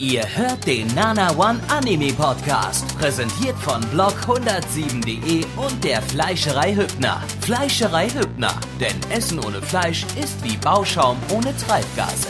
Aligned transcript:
Ihr 0.00 0.24
hört 0.34 0.66
den 0.66 0.86
Nana 0.94 1.30
One 1.36 1.60
Anime 1.68 2.14
Podcast, 2.14 2.96
präsentiert 2.96 3.54
von 3.58 3.82
blog107.de 3.92 5.44
und 5.58 5.84
der 5.84 6.00
Fleischerei 6.00 6.74
Hübner. 6.74 7.22
Fleischerei 7.42 8.08
Hübner, 8.08 8.58
denn 8.80 8.98
Essen 9.10 9.38
ohne 9.44 9.60
Fleisch 9.60 10.04
ist 10.18 10.42
wie 10.42 10.56
Bauschaum 10.56 11.18
ohne 11.28 11.54
Treibgase. 11.54 12.28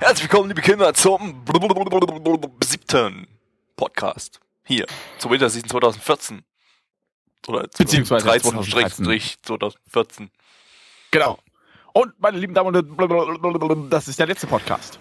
Herzlich 0.00 0.30
willkommen, 0.30 0.50
liebe 0.50 0.60
Kinder, 0.60 0.92
zum 0.92 1.42
siebten 2.62 3.26
Podcast. 3.76 4.38
Hier, 4.64 4.84
zur 5.16 5.30
Winterseason 5.30 5.70
2014. 5.70 6.44
Oder 7.46 7.68
Beziehungsweise 7.74 8.26
2013, 8.26 9.06
2014. 9.40 10.30
Genau. 11.10 11.38
Und 11.96 12.12
meine 12.20 12.38
lieben 12.38 12.54
Damen 12.54 12.74
und 12.74 12.98
Herren, 12.98 13.88
das 13.90 14.08
ist 14.08 14.18
der 14.18 14.26
letzte 14.26 14.46
Podcast. 14.48 14.98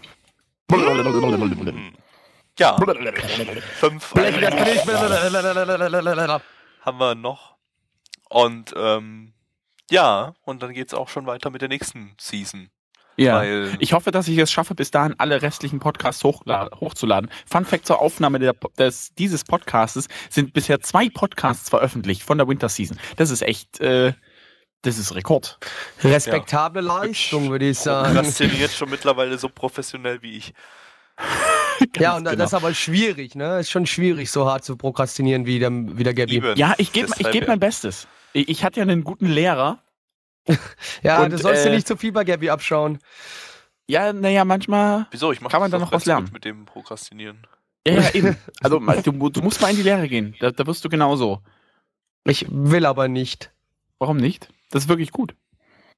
Ja, 2.59 2.77
fünf 3.79 4.13
haben 6.81 6.97
wir 6.99 7.15
noch. 7.15 7.55
Und 8.29 8.73
ähm, 8.77 9.33
ja, 9.89 10.33
und 10.43 10.61
dann 10.61 10.73
geht's 10.73 10.93
auch 10.93 11.09
schon 11.09 11.25
weiter 11.25 11.49
mit 11.49 11.61
der 11.61 11.69
nächsten 11.69 12.13
Season. 12.19 12.69
Ja. 13.15 13.37
Weil- 13.37 13.75
Ich 13.79 13.93
hoffe, 13.93 14.11
dass 14.11 14.27
ich 14.27 14.37
es 14.37 14.51
schaffe, 14.51 14.75
bis 14.75 14.91
dahin 14.91 15.15
alle 15.19 15.41
restlichen 15.41 15.79
Podcasts 15.79 16.23
hochzuladen. 16.23 17.29
Fun 17.47 17.65
Fact 17.65 17.87
zur 17.87 17.99
Aufnahme 18.01 18.37
der, 18.39 18.53
des, 18.77 19.13
dieses 19.15 19.43
Podcastes 19.43 20.07
sind 20.29 20.53
bisher 20.53 20.79
zwei 20.81 21.09
Podcasts 21.09 21.69
veröffentlicht 21.69 22.21
von 22.23 22.37
der 22.37 22.47
Winter 22.47 22.69
Season. 22.69 22.99
Das 23.17 23.29
ist 23.31 23.41
echt, 23.41 23.79
äh, 23.81 24.13
das 24.83 24.97
ist 24.97 25.15
Rekord. 25.15 25.57
Respektable 26.03 26.81
Leistung, 26.81 27.49
würde 27.49 27.69
ich 27.69 27.79
sagen. 27.79 28.13
Prokrastiniert 28.13 28.71
schon 28.71 28.89
mittlerweile 28.89 29.37
so 29.37 29.49
professionell 29.49 30.21
wie 30.21 30.37
ich. 30.37 30.53
Ja, 31.97 32.15
und 32.15 32.23
genau. 32.23 32.35
das 32.37 32.51
ist 32.51 32.53
aber 32.53 32.73
schwierig, 32.73 33.35
ne? 33.35 33.59
Ist 33.59 33.71
schon 33.71 33.87
schwierig, 33.87 34.29
so 34.29 34.45
hart 34.45 34.63
zu 34.63 34.77
prokrastinieren 34.77 35.47
wie 35.47 35.57
der, 35.57 35.71
wie 35.71 36.03
der 36.03 36.13
Gabby. 36.13 36.35
Eben. 36.35 36.55
Ja, 36.55 36.75
ich 36.77 36.93
gebe 36.93 37.09
ich 37.17 37.31
geb 37.31 37.41
ja. 37.41 37.47
mein 37.47 37.59
Bestes. 37.59 38.07
Ich, 38.31 38.47
ich 38.47 38.63
hatte 38.63 38.79
ja 38.79 38.83
einen 38.83 39.03
guten 39.03 39.25
Lehrer. 39.25 39.79
Ja, 41.01 41.23
Und, 41.23 41.31
du 41.31 41.37
sollst 41.37 41.65
dir 41.65 41.71
äh, 41.71 41.75
nicht 41.75 41.87
zu 41.87 41.97
viel 41.97 42.11
bei 42.11 42.23
Gabby 42.23 42.51
abschauen. 42.51 42.99
Ja, 43.87 44.13
naja, 44.13 44.45
manchmal. 44.45 45.07
Wieso? 45.11 45.31
Ich 45.31 45.41
mach 45.41 45.51
Kann 45.51 45.61
man 45.61 45.71
da 45.71 45.79
noch 45.79 45.91
was 45.91 46.05
lernen? 46.05 46.29
mit 46.31 46.45
dem 46.45 46.65
Prokrastinieren. 46.65 47.45
Ja, 47.87 47.93
ja, 47.93 48.09
eben. 48.13 48.37
Also 48.61 48.79
du, 48.79 49.29
du 49.29 49.41
musst 49.41 49.61
mal 49.61 49.71
in 49.71 49.77
die 49.77 49.83
Lehre 49.83 50.07
gehen. 50.07 50.35
Da, 50.39 50.51
da 50.51 50.65
wirst 50.67 50.85
du 50.85 50.89
genauso. 50.89 51.41
Ich 52.23 52.45
will 52.49 52.85
aber 52.85 53.07
nicht. 53.07 53.51
Warum 53.99 54.17
nicht? 54.17 54.49
Das 54.73 54.85
ist 54.85 54.89
wirklich 54.89 55.11
gut. 55.11 55.35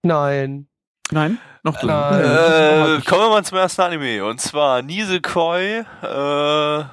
Nein. 0.04 0.68
Nein? 1.10 1.38
Noch 1.64 1.80
du. 1.80 1.88
Nein. 1.88 2.20
Äh, 2.20 3.02
kommen 3.06 3.22
wir 3.22 3.30
mal 3.30 3.46
zum 3.46 3.58
ersten 3.58 3.82
Anime. 3.82 4.26
Und 4.26 4.42
zwar 4.42 4.82
Nisekoi, 4.82 5.86
äh, 6.02 6.84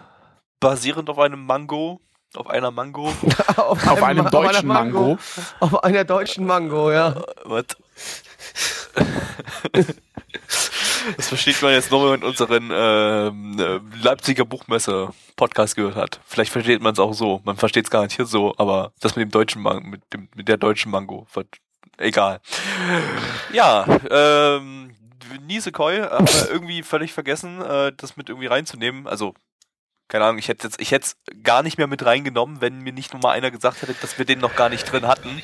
basierend 0.60 1.10
auf 1.10 1.18
einem 1.18 1.44
Mango. 1.44 2.00
Auf 2.36 2.46
einer 2.46 2.70
Mango. 2.70 3.08
auf, 3.56 3.84
Auf 3.88 4.00
einem 4.00 4.20
einer 4.20 4.30
deutschen 4.30 4.68
Mango. 4.68 5.18
Auf 5.58 5.82
einer 5.82 6.04
deutschen 6.04 6.46
Mango, 6.46 6.92
ja. 6.92 7.14
Äh, 7.16 7.22
Was? 7.46 7.64
Das 11.16 11.28
versteht 11.28 11.60
man 11.62 11.72
jetzt 11.72 11.90
nur, 11.90 12.04
wenn 12.04 12.20
man 12.20 12.28
unseren 12.28 12.70
ähm, 12.72 13.58
äh, 13.58 13.80
Leipziger 14.04 14.44
Buchmesse 14.44 15.08
Podcast 15.34 15.74
gehört 15.74 15.96
hat. 15.96 16.20
Vielleicht 16.24 16.52
versteht 16.52 16.80
man 16.80 16.92
es 16.92 17.00
auch 17.00 17.12
so. 17.12 17.40
Man 17.42 17.56
versteht 17.56 17.86
es 17.86 17.90
garantiert 17.90 18.28
so, 18.28 18.54
aber 18.56 18.92
das 19.00 19.16
mit 19.16 19.24
dem 19.24 19.32
deutschen 19.32 19.62
Mango, 19.62 19.84
mit 19.84 20.00
dem 20.12 20.28
mit 20.36 20.46
der 20.46 20.58
deutschen 20.58 20.92
Mango, 20.92 21.26
egal. 21.98 22.40
Ja, 23.52 23.86
ähm, 24.10 24.94
Nisekoi, 25.46 26.00
haben 26.00 26.28
wir 26.28 26.50
irgendwie 26.50 26.82
völlig 26.82 27.12
vergessen, 27.12 27.60
äh, 27.62 27.92
das 27.96 28.16
mit 28.16 28.28
irgendwie 28.28 28.48
reinzunehmen. 28.48 29.06
Also 29.06 29.34
keine 30.12 30.26
Ahnung, 30.26 30.38
ich 30.38 30.48
hätte 30.48 30.66
jetzt, 30.66 30.78
ich 30.78 30.92
es 30.92 31.16
gar 31.42 31.62
nicht 31.62 31.78
mehr 31.78 31.86
mit 31.86 32.04
reingenommen, 32.04 32.60
wenn 32.60 32.80
mir 32.80 32.92
nicht 32.92 33.14
nur 33.14 33.22
mal 33.22 33.30
einer 33.32 33.50
gesagt 33.50 33.80
hätte, 33.80 33.94
dass 33.94 34.18
wir 34.18 34.26
den 34.26 34.40
noch 34.40 34.56
gar 34.56 34.68
nicht 34.68 34.84
drin 34.84 35.06
hatten. 35.06 35.40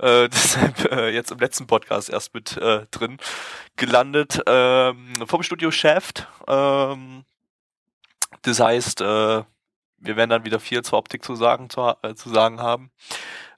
Äh, 0.00 0.28
deshalb 0.32 0.90
äh, 0.90 1.10
jetzt 1.10 1.30
im 1.30 1.38
letzten 1.38 1.68
Podcast 1.68 2.10
erst 2.10 2.34
mit 2.34 2.56
äh, 2.56 2.86
drin 2.90 3.18
gelandet. 3.76 4.42
Ähm, 4.46 5.14
vom 5.26 5.44
Studio 5.44 5.70
Shaft. 5.70 6.26
Ähm, 6.48 7.24
das 8.42 8.58
heißt, 8.58 9.00
äh, 9.00 9.04
wir 9.04 10.16
werden 10.16 10.30
dann 10.30 10.44
wieder 10.44 10.58
viel 10.58 10.82
zur 10.82 10.98
Optik 10.98 11.24
zu 11.24 11.36
sagen, 11.36 11.70
zu, 11.70 11.94
äh, 12.02 12.16
zu 12.16 12.30
sagen 12.30 12.60
haben. 12.60 12.90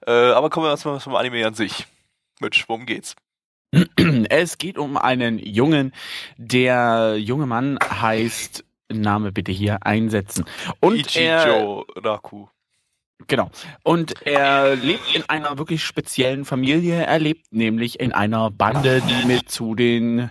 Äh, 0.05 0.11
aber 0.11 0.51
kommen 0.51 0.67
wir 0.67 0.71
erstmal 0.71 0.99
zum 0.99 1.15
Anime 1.15 1.47
an 1.47 1.55
sich. 1.55 1.87
Mitch, 2.39 2.65
worum 2.67 2.85
geht's? 2.85 3.15
Es 4.29 4.57
geht 4.57 4.77
um 4.77 4.97
einen 4.97 5.39
Jungen. 5.39 5.93
Der 6.37 7.15
junge 7.17 7.45
Mann 7.47 7.79
heißt, 7.81 8.63
Name 8.91 9.31
bitte 9.31 9.51
hier 9.51 9.85
einsetzen. 9.85 10.45
Und 10.79 11.15
er, 11.15 11.41
Ichijo 11.47 11.85
Raku. 11.95 12.47
genau. 13.27 13.49
Und 13.83 14.21
er 14.25 14.75
lebt 14.75 15.15
in 15.15 15.23
einer 15.29 15.57
wirklich 15.57 15.83
speziellen 15.83 16.45
Familie. 16.45 17.03
Er 17.05 17.19
lebt 17.19 17.51
nämlich 17.51 17.99
in 17.99 18.11
einer 18.11 18.51
Bande, 18.51 19.01
die 19.01 19.25
mit 19.25 19.49
zu 19.49 19.75
den, 19.75 20.29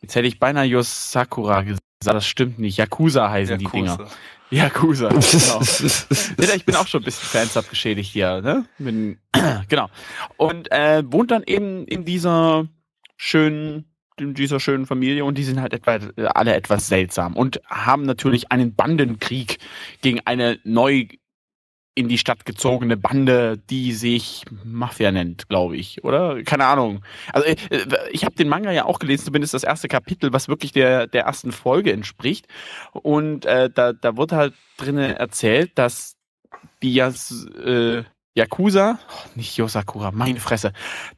jetzt 0.00 0.16
hätte 0.16 0.26
ich 0.26 0.40
beinahe 0.40 0.64
Yosakura 0.66 1.62
gesagt, 1.62 1.82
das 2.12 2.26
stimmt 2.26 2.58
nicht. 2.58 2.78
Yakuza 2.78 3.30
heißen 3.30 3.58
die 3.58 3.66
Dinger. 3.66 3.92
Yakuza. 3.92 4.10
Yakuza, 4.50 5.08
genau. 6.36 6.48
ja, 6.48 6.54
ich 6.54 6.64
bin 6.64 6.76
auch 6.76 6.86
schon 6.86 7.00
ein 7.00 7.04
bisschen 7.04 7.28
fansub 7.28 7.68
geschädigt 7.68 8.12
hier, 8.12 8.40
ne? 8.40 8.66
Bin, 8.78 9.18
genau. 9.68 9.88
Und 10.36 10.70
äh, 10.70 11.02
wohnt 11.06 11.30
dann 11.30 11.42
eben 11.44 11.86
in 11.86 12.04
dieser 12.04 12.68
schönen, 13.16 13.86
in 14.18 14.34
dieser 14.34 14.60
schönen 14.60 14.86
Familie 14.86 15.24
und 15.24 15.38
die 15.38 15.44
sind 15.44 15.60
halt 15.60 15.72
etwa, 15.72 15.98
alle 16.34 16.54
etwas 16.54 16.88
seltsam 16.88 17.34
und 17.34 17.60
haben 17.68 18.04
natürlich 18.04 18.52
einen 18.52 18.74
Bandenkrieg 18.74 19.58
gegen 20.02 20.20
eine 20.24 20.58
neu 20.62 21.06
in 21.94 22.08
die 22.08 22.18
Stadt 22.18 22.44
gezogene 22.44 22.96
Bande, 22.96 23.56
die 23.70 23.92
sich 23.92 24.44
Mafia 24.64 25.12
nennt, 25.12 25.48
glaube 25.48 25.76
ich, 25.76 26.02
oder? 26.02 26.42
Keine 26.42 26.66
Ahnung. 26.66 27.04
Also 27.32 27.46
äh, 27.46 27.56
ich 28.10 28.24
habe 28.24 28.34
den 28.34 28.48
Manga 28.48 28.72
ja 28.72 28.84
auch 28.84 28.98
gelesen, 28.98 29.26
zumindest 29.26 29.54
das 29.54 29.62
erste 29.62 29.86
Kapitel, 29.86 30.32
was 30.32 30.48
wirklich 30.48 30.72
der, 30.72 31.06
der 31.06 31.24
ersten 31.24 31.52
Folge 31.52 31.92
entspricht. 31.92 32.48
Und 32.92 33.46
äh, 33.46 33.70
da, 33.70 33.92
da 33.92 34.16
wird 34.16 34.32
halt 34.32 34.54
drinnen 34.76 35.12
erzählt, 35.12 35.72
dass 35.76 36.16
die 36.82 36.94
Yas, 36.94 37.46
äh, 37.64 38.02
Yakuza, 38.36 38.98
oh, 39.08 39.28
nicht 39.36 39.56
Yosakura, 39.56 40.10
meine 40.10 40.40
Fresse, 40.40 40.72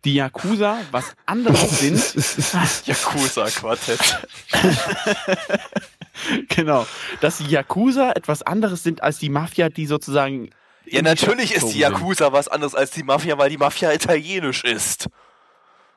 die 0.05 0.15
Yakuza 0.15 0.79
was 0.91 1.15
anderes 1.25 1.79
sind. 1.81 2.87
Yakuza 2.87 3.47
Quartett. 3.47 4.29
genau. 6.49 6.87
Dass 7.23 7.39
die 7.39 7.47
Yakuza 7.47 8.13
etwas 8.13 8.43
anderes 8.43 8.83
sind 8.83 9.03
als 9.03 9.19
die 9.19 9.31
Mafia, 9.31 9.71
die 9.71 9.87
sozusagen. 9.87 10.51
Ja, 10.87 10.99
die 11.01 11.03
natürlich 11.03 11.55
ist 11.55 11.73
die. 11.75 11.79
Yakuza 11.81 12.33
was 12.33 12.49
anderes 12.49 12.75
als 12.75 12.91
die 12.93 13.03
Mafia, 13.03 13.37
weil 13.39 13.51
die 13.51 13.59
Mafia 13.59 13.93
italienisch 13.93 14.65
ist. 14.65 15.09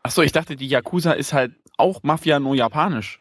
Achso, 0.03 0.22
ich 0.22 0.31
dachte, 0.31 0.55
die 0.55 0.67
Yakuza 0.67 1.11
ist 1.13 1.33
halt 1.33 1.51
auch 1.77 2.01
Mafia 2.03 2.39
nur 2.39 2.55
japanisch. 2.55 3.19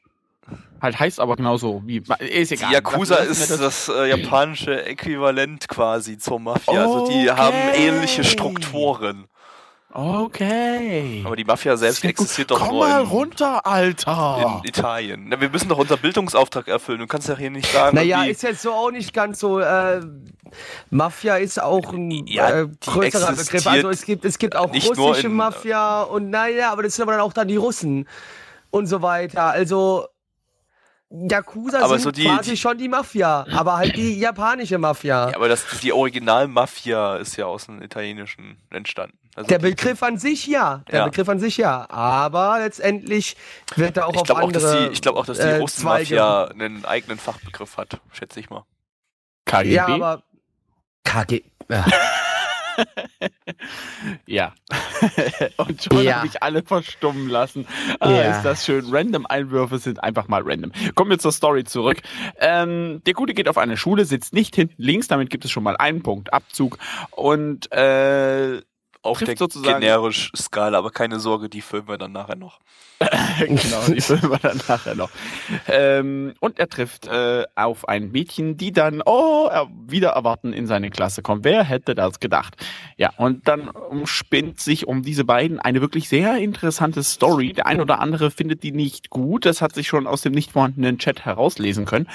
Halt 0.80 0.98
heißt 0.98 1.18
aber 1.20 1.36
genauso 1.36 1.82
wie. 1.84 2.02
Ist 2.20 2.50
Die 2.50 2.54
egal. 2.54 2.72
Yakuza 2.72 3.16
Lassen 3.16 3.26
wir 3.26 3.54
ist 3.54 3.60
das, 3.60 3.88
äh, 3.88 4.08
japanische 4.08 4.86
Äquivalent 4.86 5.68
quasi 5.68 6.18
zur 6.18 6.38
Mafia. 6.40 6.80
Also 6.82 7.08
die 7.08 7.30
haben 7.30 7.56
Okay. 7.70 7.88
ähnliche 7.88 8.24
Strukturen. 8.24 9.26
Okay. 9.90 11.22
Aber 11.24 11.34
die 11.34 11.44
Mafia 11.44 11.76
selbst 11.76 12.04
existiert 12.04 12.50
doch 12.50 12.58
Komm 12.60 12.68
nur 12.76 12.86
mal 12.88 13.00
in, 13.02 13.08
runter, 13.08 13.66
Alter. 13.66 14.60
in 14.62 14.68
Italien. 14.68 15.26
Na, 15.28 15.40
wir 15.40 15.48
müssen 15.48 15.68
doch 15.68 15.78
unseren 15.78 16.00
Bildungsauftrag 16.00 16.68
erfüllen. 16.68 16.98
Du 16.98 17.06
kannst 17.06 17.28
ja 17.28 17.36
hier 17.36 17.50
nicht 17.50 17.72
sagen, 17.72 17.96
Naja, 17.96 18.24
ist 18.24 18.42
jetzt 18.42 18.60
so 18.62 18.72
auch 18.72 18.90
nicht 18.90 19.14
ganz 19.14 19.38
so. 19.40 19.60
Äh, 19.60 20.00
Mafia 20.90 21.36
ist 21.36 21.60
auch 21.60 21.92
ein 21.92 22.10
Ja, 22.26 22.50
äh, 22.62 22.68
größerer 22.80 23.32
Begriff. 23.34 23.66
Also 23.66 23.88
es 23.88 24.02
gibt, 24.04 24.24
es 24.24 24.38
gibt 24.38 24.56
auch 24.56 24.72
russische 24.72 25.26
in- 25.26 25.34
Mafia 25.34 26.02
und 26.02 26.30
naja, 26.30 26.70
aber 26.72 26.82
das 26.82 26.94
sind 26.96 27.02
aber 27.04 27.12
dann 27.12 27.20
auch 27.22 27.32
dann 27.32 27.48
die 27.48 27.56
Russen 27.56 28.06
und 28.70 28.86
so 28.86 29.00
weiter. 29.02 29.44
Also 29.44 30.06
Yakuza 31.10 31.78
Aber 31.80 31.94
sind 31.98 32.02
so 32.02 32.10
die- 32.10 32.24
quasi 32.24 32.50
die- 32.50 32.56
schon 32.58 32.76
die 32.76 32.88
Mafia, 32.88 33.46
aber 33.52 33.78
halt 33.78 33.96
die 33.96 34.18
japanische 34.18 34.76
Mafia. 34.76 35.30
ja, 35.30 35.36
aber 35.36 35.48
das, 35.48 35.64
die 35.82 35.92
Original-Mafia 35.92 37.16
ist 37.16 37.36
ja 37.36 37.46
aus 37.46 37.64
dem 37.66 37.80
Italienischen 37.80 38.58
entstanden. 38.70 39.16
Also 39.38 39.48
der 39.48 39.58
Begriff 39.60 40.02
an 40.02 40.18
sich 40.18 40.46
ja, 40.46 40.82
der 40.90 40.98
Ja. 41.00 41.04
Begriff 41.06 41.28
an 41.28 41.38
sich 41.38 41.56
ja, 41.56 41.88
aber 41.90 42.58
letztendlich 42.58 43.36
wird 43.76 43.96
er 43.96 44.06
auch 44.08 44.12
Ich 44.14 44.18
auf 44.20 44.26
glaube 44.26 44.42
auch, 44.42 44.52
dass 44.52 44.64
andere 44.64 44.88
die, 44.88 44.92
ich 44.92 45.00
glaub 45.02 45.16
auch, 45.16 45.26
dass 45.26 45.38
die 45.38 45.44
äh, 45.44 45.56
Russen-Mafia 45.56 46.44
einen 46.46 46.84
eigenen 46.84 47.18
Fachbegriff 47.18 47.76
hat, 47.76 48.00
schätze 48.12 48.40
ich 48.40 48.50
mal. 48.50 48.64
KGB? 49.44 49.74
Ja, 49.74 49.86
aber 49.86 50.22
KG. 51.04 51.42
Ja. 51.70 51.84
Ja. 54.26 54.54
Und 55.56 55.82
schon 55.82 56.02
Ja. 56.02 56.16
habe 56.18 56.26
ich 56.28 56.42
alle 56.42 56.62
verstummen 56.62 57.28
lassen. 57.28 57.66
Ah, 58.00 58.10
Ja. 58.10 58.36
Ist 58.36 58.42
das 58.44 58.64
schön. 58.64 58.86
Random 58.90 59.26
Einwürfe 59.26 59.78
sind 59.78 60.02
einfach 60.02 60.28
mal 60.28 60.42
random. 60.44 60.72
Kommen 60.94 61.10
wir 61.10 61.18
zur 61.18 61.32
Story 61.32 61.64
zurück. 61.64 61.98
Ähm, 62.38 63.02
der 63.04 63.14
Gute 63.14 63.34
geht 63.34 63.48
auf 63.48 63.58
eine 63.58 63.76
Schule, 63.76 64.04
sitzt 64.04 64.32
nicht 64.32 64.54
hinten 64.54 64.80
links, 64.80 65.08
damit 65.08 65.30
gibt 65.30 65.44
es 65.44 65.50
schon 65.50 65.62
mal 65.64 65.76
einen 65.76 66.02
Punkt 66.02 66.32
Abzug. 66.32 66.78
Und 67.10 67.70
äh, 67.72 68.62
auf 69.08 69.18
der 69.18 69.36
sozusagen 69.36 69.80
generisch 69.80 70.30
Skala, 70.36 70.78
aber 70.78 70.90
keine 70.90 71.20
Sorge, 71.20 71.48
die 71.48 71.60
filmen 71.60 71.88
wir 71.88 71.98
dann 71.98 72.12
nachher 72.12 72.36
noch. 72.36 72.60
genau, 73.38 73.86
die 73.88 74.00
filmen 74.00 74.30
wir 74.30 74.38
dann 74.38 74.60
nachher 74.68 74.94
noch. 74.94 75.10
Ähm, 75.68 76.34
und 76.40 76.58
er 76.58 76.68
trifft 76.68 77.06
äh, 77.06 77.44
auf 77.54 77.88
ein 77.88 78.10
Mädchen, 78.10 78.56
die 78.56 78.72
dann, 78.72 79.02
oh, 79.04 79.48
er 79.50 79.68
wieder 79.86 80.10
erwarten 80.10 80.52
in 80.52 80.66
seine 80.66 80.90
Klasse 80.90 81.22
kommt. 81.22 81.44
Wer 81.44 81.64
hätte 81.64 81.94
das 81.94 82.20
gedacht? 82.20 82.56
Ja, 82.96 83.12
und 83.16 83.46
dann 83.48 83.68
umspinnt 83.68 84.60
sich 84.60 84.86
um 84.86 85.02
diese 85.02 85.24
beiden 85.24 85.60
eine 85.60 85.80
wirklich 85.80 86.08
sehr 86.08 86.36
interessante 86.38 87.02
Story. 87.02 87.52
Der 87.52 87.66
ein 87.66 87.80
oder 87.80 88.00
andere 88.00 88.30
findet 88.30 88.62
die 88.62 88.72
nicht 88.72 89.10
gut. 89.10 89.46
Das 89.46 89.62
hat 89.62 89.74
sich 89.74 89.88
schon 89.88 90.06
aus 90.06 90.22
dem 90.22 90.32
nicht 90.32 90.52
vorhandenen 90.52 90.98
Chat 90.98 91.24
herauslesen 91.24 91.84
können. 91.84 92.08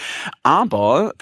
Aber 0.43 1.13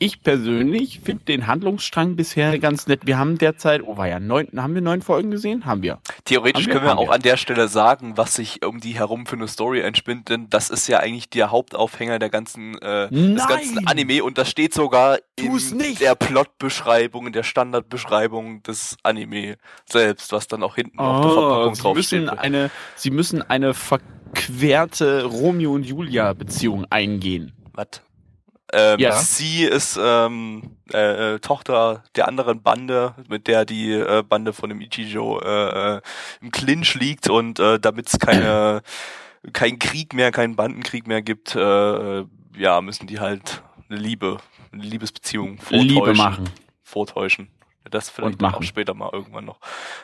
ich 0.00 0.22
persönlich 0.22 1.00
finde 1.00 1.24
den 1.24 1.46
Handlungsstrang 1.48 2.14
bisher 2.16 2.56
ganz 2.58 2.86
nett. 2.86 3.00
Wir 3.06 3.18
haben 3.18 3.36
derzeit, 3.38 3.82
oh 3.84 3.96
war 3.96 4.06
ja 4.08 4.20
neun, 4.20 4.46
haben 4.56 4.74
wir 4.74 4.80
neun 4.82 5.02
Folgen 5.02 5.30
gesehen? 5.30 5.64
Haben 5.66 5.82
wir. 5.82 5.98
Theoretisch 6.24 6.64
Haben 6.64 6.66
wir? 6.66 6.72
können 6.74 6.84
wir 6.86 6.90
Haben 6.90 6.98
auch 6.98 7.08
wir. 7.08 7.14
an 7.14 7.22
der 7.22 7.36
Stelle 7.36 7.66
sagen, 7.68 8.16
was 8.16 8.34
sich 8.36 8.64
um 8.64 8.80
die 8.80 8.94
herum 8.96 9.26
für 9.26 9.36
eine 9.36 9.48
Story 9.48 9.80
entspinnt, 9.80 10.28
denn 10.28 10.48
das 10.50 10.70
ist 10.70 10.86
ja 10.88 10.98
eigentlich 11.00 11.30
der 11.30 11.50
Hauptaufhänger 11.50 12.18
der 12.18 12.30
ganzen, 12.30 12.78
äh, 12.78 13.08
des 13.10 13.46
ganzen 13.48 13.86
Anime 13.88 14.22
und 14.22 14.38
das 14.38 14.48
steht 14.50 14.72
sogar 14.74 15.18
Tu's 15.36 15.72
in 15.72 15.78
nicht! 15.78 16.00
der 16.00 16.14
Plotbeschreibung, 16.14 17.26
in 17.26 17.32
der 17.32 17.42
Standardbeschreibung 17.42 18.62
des 18.62 18.96
Anime 19.02 19.56
selbst, 19.84 20.30
was 20.32 20.46
dann 20.46 20.62
auch 20.62 20.76
hinten 20.76 20.98
auf 21.00 21.20
der 21.22 21.30
Oh, 21.30 21.34
Verpackung 21.34 21.74
sie 21.74 21.82
draufsteht. 21.82 22.20
müssen 22.22 22.28
eine, 22.30 22.70
sie 22.94 23.10
müssen 23.10 23.42
eine 23.42 23.74
verquerte 23.74 25.24
Romeo 25.24 25.72
und 25.72 25.84
Julia 25.84 26.32
Beziehung 26.34 26.86
eingehen. 26.90 27.52
Was? 27.72 28.02
Ähm, 28.72 28.98
Ja. 29.00 29.12
Sie 29.16 29.64
ist 29.64 29.98
ähm, 30.00 30.76
äh, 30.92 31.34
äh, 31.34 31.38
Tochter 31.38 32.04
der 32.16 32.28
anderen 32.28 32.62
Bande, 32.62 33.14
mit 33.28 33.46
der 33.46 33.64
die 33.64 33.92
äh, 33.92 34.22
Bande 34.22 34.52
von 34.52 34.68
dem 34.68 34.80
Ichijo 34.80 35.40
äh, 35.40 35.96
äh, 35.96 36.00
im 36.40 36.50
Clinch 36.50 36.94
liegt 36.94 37.28
und 37.30 37.58
äh, 37.58 37.78
damit 37.78 38.08
es 38.08 38.18
keine 38.18 38.82
kein 39.52 39.78
Krieg 39.78 40.14
mehr, 40.14 40.32
keinen 40.32 40.56
Bandenkrieg 40.56 41.06
mehr 41.06 41.22
gibt, 41.22 41.54
äh, 41.54 41.60
äh, 41.60 42.26
ja, 42.56 42.80
müssen 42.80 43.06
die 43.06 43.20
halt 43.20 43.62
eine 43.88 43.98
Liebe, 43.98 44.38
eine 44.72 44.82
Liebesbeziehung 44.82 45.58
vortäuschen. 45.58 45.88
Liebe 45.88 46.14
machen. 46.14 46.50
Vortäuschen. 46.82 47.48
Das 47.90 48.10
vielleicht 48.10 48.34
Und 48.34 48.42
machen. 48.42 48.56
auch 48.56 48.62
später 48.62 48.94
mal 48.94 49.10
irgendwann 49.12 49.44
noch. 49.46 49.58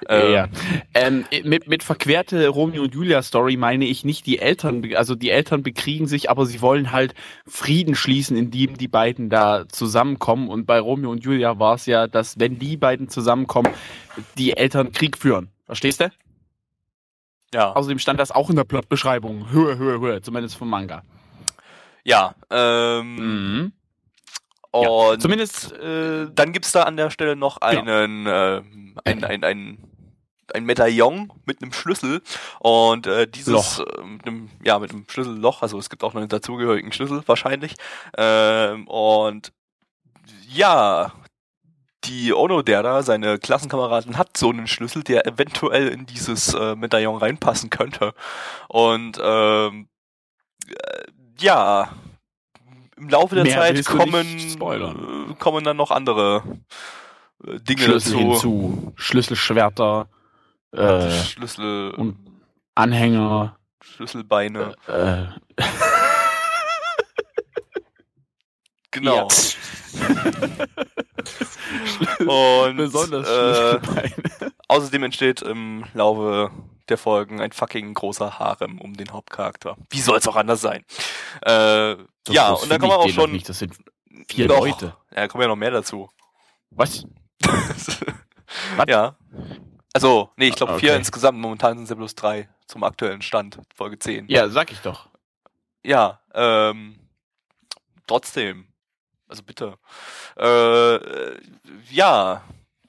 ja. 0.08 0.48
Ähm, 0.94 1.24
mit, 1.44 1.66
mit 1.68 1.82
verquerte 1.82 2.48
Romeo 2.48 2.82
und 2.84 2.94
Julia 2.94 3.22
Story 3.22 3.56
meine 3.56 3.84
ich 3.84 4.04
nicht 4.04 4.26
die 4.26 4.38
Eltern, 4.38 4.82
also 4.94 5.14
die 5.14 5.30
Eltern 5.30 5.62
bekriegen 5.62 6.06
sich, 6.06 6.30
aber 6.30 6.46
sie 6.46 6.60
wollen 6.60 6.92
halt 6.92 7.14
Frieden 7.46 7.94
schließen, 7.94 8.36
indem 8.36 8.76
die 8.76 8.88
beiden 8.88 9.30
da 9.30 9.68
zusammenkommen. 9.68 10.48
Und 10.48 10.66
bei 10.66 10.78
Romeo 10.80 11.10
und 11.10 11.24
Julia 11.24 11.58
war 11.58 11.74
es 11.74 11.86
ja, 11.86 12.06
dass 12.06 12.38
wenn 12.38 12.58
die 12.58 12.76
beiden 12.76 13.08
zusammenkommen, 13.08 13.70
die 14.38 14.56
Eltern 14.56 14.92
Krieg 14.92 15.16
führen. 15.18 15.50
Verstehst 15.66 16.00
du? 16.00 16.10
ja. 17.54 17.72
Außerdem 17.72 17.98
stand 18.00 18.18
das 18.18 18.32
auch 18.32 18.50
in 18.50 18.56
der 18.56 18.64
Plotbeschreibung. 18.64 19.50
Höhe, 19.50 19.78
Höhe, 19.78 20.00
Höhe, 20.00 20.20
zumindest 20.22 20.56
vom 20.56 20.68
Manga. 20.68 21.02
Ja. 22.04 22.34
Ähm, 22.50 23.16
Mhm. 23.16 23.72
Ja, 24.82 24.88
und 24.88 25.22
Zumindest 25.22 25.72
äh, 25.72 26.26
dann 26.34 26.52
gibt's 26.52 26.72
da 26.72 26.82
an 26.82 26.96
der 26.96 27.10
Stelle 27.10 27.36
noch 27.36 27.60
Genau. 27.60 27.80
einen, 27.92 28.26
äh, 28.26 28.62
ein, 29.04 29.24
ein, 29.24 29.44
ein, 29.44 29.78
ein 30.52 30.64
Medaillon 30.64 31.32
mit 31.46 31.62
einem 31.62 31.72
Schlüssel 31.72 32.22
und 32.60 33.06
äh, 33.06 33.26
dieses 33.26 33.78
Loch. 33.78 33.86
äh, 33.86 34.04
mit 34.04 34.26
einem, 34.26 34.50
ja 34.62 34.78
mit 34.78 34.90
einem 34.90 35.06
Schlüsselloch, 35.08 35.62
also 35.62 35.78
es 35.78 35.88
gibt 35.90 36.04
auch 36.04 36.12
noch 36.14 36.20
einen 36.20 36.28
dazugehörigen 36.28 36.92
Schlüssel 36.92 37.22
wahrscheinlich 37.26 37.74
ähm, 38.16 38.86
und 38.88 39.52
ja 40.48 41.12
die 42.04 42.34
Ono 42.34 42.60
der 42.62 42.82
da, 42.82 43.02
seine 43.02 43.38
Klassenkameraden 43.38 44.18
hat 44.18 44.36
so 44.36 44.50
einen 44.50 44.66
Schlüssel, 44.66 45.02
der 45.02 45.26
eventuell 45.26 45.88
in 45.88 46.04
dieses 46.04 46.52
äh, 46.52 46.76
Medaillon 46.76 47.16
reinpassen 47.16 47.70
könnte 47.70 48.12
und 48.68 49.18
ähm, 49.22 49.88
äh, 50.68 51.04
ja 51.40 51.88
im 53.04 53.10
Laufe 53.10 53.34
der 53.34 53.44
Mehr 53.44 53.54
Zeit 53.54 53.84
kommen 53.84 54.26
äh, 54.26 55.34
kommen 55.38 55.64
dann 55.64 55.76
noch 55.76 55.90
andere 55.90 56.42
äh, 57.46 57.60
Dinge 57.60 57.82
Schlüssel 57.82 58.12
dazu. 58.12 58.18
hinzu, 58.18 58.92
Schlüsselschwerter, 58.96 60.08
äh, 60.72 61.10
Schlüssel, 61.10 61.90
und 61.92 62.16
Anhänger. 62.74 63.56
Schlüsselbeine. 63.82 64.74
Äh, 64.88 65.26
Genau. 68.90 69.26
Ja. 69.26 69.26
Und 72.68 72.76
Besonders 72.76 73.28
äh, 73.28 73.80
Schlüsselbeine. 73.80 74.52
außerdem 74.68 75.02
entsteht 75.02 75.42
im 75.42 75.84
Laufe 75.94 76.52
der 76.88 76.98
Folgen 76.98 77.40
ein 77.40 77.52
fucking 77.52 77.94
großer 77.94 78.38
Harem 78.38 78.80
um 78.80 78.94
den 78.94 79.12
Hauptcharakter. 79.12 79.76
Wie 79.90 80.00
soll 80.00 80.18
es 80.18 80.28
auch 80.28 80.36
anders 80.36 80.60
sein? 80.60 80.84
Äh, 81.44 81.96
ja, 82.28 82.50
und 82.52 82.68
kann 82.68 82.80
man 82.80 82.90
ich 82.90 82.96
auch 82.96 83.08
schon 83.08 83.32
Nicht. 83.32 83.48
Das 83.48 83.58
sind 83.58 83.74
vier 84.28 84.48
Doch. 84.48 84.60
Leute. 84.60 84.96
Ja, 85.14 85.28
kommen 85.28 85.42
ja 85.42 85.48
noch 85.48 85.56
mehr 85.56 85.70
dazu. 85.70 86.10
Was? 86.70 87.06
ja. 88.88 89.16
Also, 89.92 90.30
nee, 90.36 90.48
ich 90.48 90.56
glaube 90.56 90.74
Ah, 90.74 90.78
vier 90.78 90.90
okay. 90.90 90.98
insgesamt. 90.98 91.38
Momentan 91.38 91.76
sind 91.76 91.84
es 91.84 91.90
ja 91.90 91.96
bloß 91.96 92.14
drei 92.14 92.48
zum 92.66 92.82
aktuellen 92.82 93.22
Stand, 93.22 93.60
Folge 93.74 93.98
10. 93.98 94.28
Ja, 94.28 94.48
sag 94.48 94.72
ich 94.72 94.80
doch. 94.80 95.08
Ja, 95.84 96.20
ähm, 96.34 96.98
trotzdem. 98.06 98.68
Also 99.28 99.42
bitte. 99.42 99.78
Äh, 100.36 100.96
äh, 100.96 101.38
ja, 101.90 102.42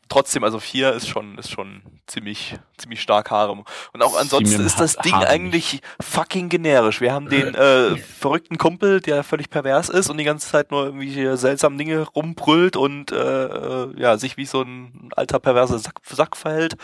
trotzdem, 0.10 0.44
also 0.44 0.60
vier 0.60 0.94
ist 0.94 1.08
schon, 1.08 1.38
ist 1.38 1.52
schon 1.52 1.82
ziemlich, 2.08 2.58
ziemlich 2.78 3.02
stark 3.02 3.32
Harem. 3.32 3.64
Und 3.94 4.04
auch 4.04 4.16
ansonsten 4.18 4.66
ist 4.66 4.80
das 4.80 4.96
Ding 4.98 5.14
haremig. 5.14 5.30
eigentlich 5.30 5.82
fucking 6.00 6.50
generisch. 6.50 7.02
Wir 7.02 7.12
haben 7.14 7.28
den 7.30 7.56
äh, 7.56 7.98
verrückten 7.98 8.58
Kumpel, 8.58 9.02
der 9.02 9.24
völlig 9.24 9.50
pervers 9.50 9.90
ist 9.90 10.10
und 10.10 10.18
die 10.18 10.24
ganze 10.24 10.50
Zeit 10.50 10.70
nur 10.72 10.86
irgendwie 10.86 11.36
seltsame 11.38 11.78
Dinge 11.78 12.02
rumbrüllt 12.02 12.76
und 12.78 13.12
äh, 13.12 13.16
äh, 13.46 14.00
ja, 14.00 14.18
sich 14.18 14.38
wie 14.38 14.46
so 14.46 14.62
ein 14.62 15.10
alter 15.16 15.40
perverser 15.40 15.80
Sack, 15.80 15.96
Sack 16.04 16.38
verhält. 16.38 16.76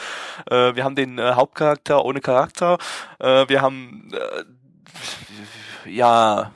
Äh, 0.49 0.75
wir 0.75 0.83
haben 0.83 0.95
den 0.95 1.19
äh, 1.19 1.33
Hauptcharakter 1.33 2.03
ohne 2.03 2.21
Charakter. 2.21 2.77
Äh, 3.19 3.47
wir 3.47 3.61
haben 3.61 4.11
äh, 4.13 5.89
ja 5.89 6.51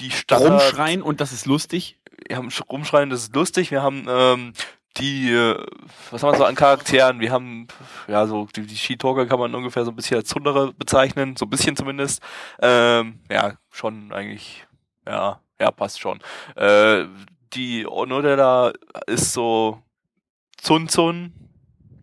die 0.00 0.10
Standard 0.10 0.62
Rumschreien 0.62 1.02
und 1.02 1.20
das 1.20 1.32
ist 1.32 1.46
lustig. 1.46 1.98
wir 2.28 2.36
haben 2.36 2.48
Sch- 2.48 2.66
rumschreien, 2.68 3.10
das 3.10 3.22
ist 3.24 3.34
lustig. 3.34 3.70
Wir 3.70 3.82
haben 3.82 4.06
ähm, 4.08 4.52
die, 4.96 5.30
äh, 5.30 5.66
was 6.10 6.22
haben 6.22 6.32
wir 6.32 6.38
so 6.38 6.44
an 6.44 6.54
Charakteren? 6.54 7.20
Wir 7.20 7.30
haben, 7.30 7.68
ja, 8.08 8.26
so 8.26 8.46
die, 8.54 8.66
die 8.66 8.76
Ski-Talker 8.76 9.26
kann 9.26 9.38
man 9.38 9.54
ungefähr 9.54 9.84
so 9.84 9.92
ein 9.92 9.96
bisschen 9.96 10.18
als 10.18 10.28
Zundere 10.28 10.72
bezeichnen, 10.72 11.36
so 11.36 11.46
ein 11.46 11.50
bisschen 11.50 11.76
zumindest. 11.76 12.22
Ähm, 12.60 13.20
ja, 13.30 13.54
schon 13.70 14.12
eigentlich, 14.12 14.66
ja, 15.06 15.40
ja, 15.60 15.70
passt 15.70 16.00
schon. 16.00 16.20
Äh, 16.56 17.06
die 17.52 17.86
Onodera 17.86 18.72
ist 19.06 19.32
so 19.32 19.82
Zun 20.56 20.88
Zun 20.88 21.32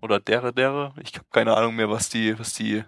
oder 0.02 0.20
Dere 0.20 0.54
Dere. 0.54 0.94
Ich 1.02 1.14
habe 1.16 1.26
keine 1.32 1.56
Ahnung 1.56 1.76
mehr, 1.76 1.90
was 1.90 2.10
die, 2.10 2.38
was 2.40 2.54
die 2.54 2.84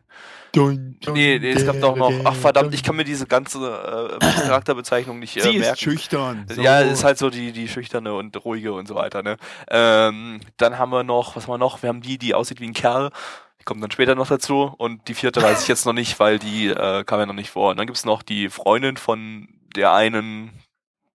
Nee, 0.56 1.38
nee, 1.40 1.52
es 1.52 1.66
gab 1.66 1.80
doch 1.80 1.96
noch. 1.96 2.12
Ach 2.24 2.34
verdammt, 2.36 2.74
ich 2.74 2.82
kann 2.82 2.96
mir 2.96 3.04
diese 3.04 3.28
ganze 3.28 3.60
äh, 3.60 4.20
Charakterbezeichnung 4.20 5.20
nicht 5.20 5.38
äh, 5.38 5.42
Sie 5.42 5.56
ist 5.56 5.62
merken. 5.62 5.78
schüchtern. 5.78 6.46
So. 6.50 6.62
Ja, 6.62 6.80
ist 6.80 7.04
halt 7.04 7.18
so 7.18 7.30
die, 7.30 7.52
die 7.52 7.68
schüchterne 7.68 8.14
und 8.14 8.44
ruhige 8.44 8.74
und 8.74 8.88
so 8.88 8.96
weiter, 8.96 9.22
ne? 9.22 9.38
Ähm, 9.70 10.40
dann 10.58 10.80
haben 10.80 10.92
wir 10.92 11.04
noch, 11.04 11.36
was 11.36 11.44
haben 11.44 11.54
wir 11.54 11.58
noch? 11.60 11.84
Wir 11.84 11.90
haben 11.90 12.02
die, 12.02 12.18
die 12.18 12.34
aussieht 12.34 12.60
wie 12.62 12.68
ein 12.68 12.74
Kerl. 12.74 13.12
Die 13.60 13.66
kommt 13.66 13.84
dann 13.84 13.92
später 13.92 14.16
noch 14.16 14.28
dazu. 14.28 14.74
Und 14.78 15.08
die 15.08 15.14
vierte 15.14 15.42
weiß 15.42 15.62
ich 15.64 15.68
jetzt 15.68 15.86
noch 15.86 15.94
nicht, 15.94 16.20
weil 16.20 16.40
die 16.40 16.68
äh, 16.68 17.04
kam 17.04 17.20
ja 17.20 17.26
noch 17.26 17.34
nicht 17.34 17.52
vor. 17.52 17.72
Und 17.72 17.78
dann 17.78 17.86
gibt's 17.86 18.06
noch 18.06 18.24
die 18.24 18.50
Freundin 18.50 18.98
von 18.98 19.48
der 19.76 19.94
einen, 19.94 20.52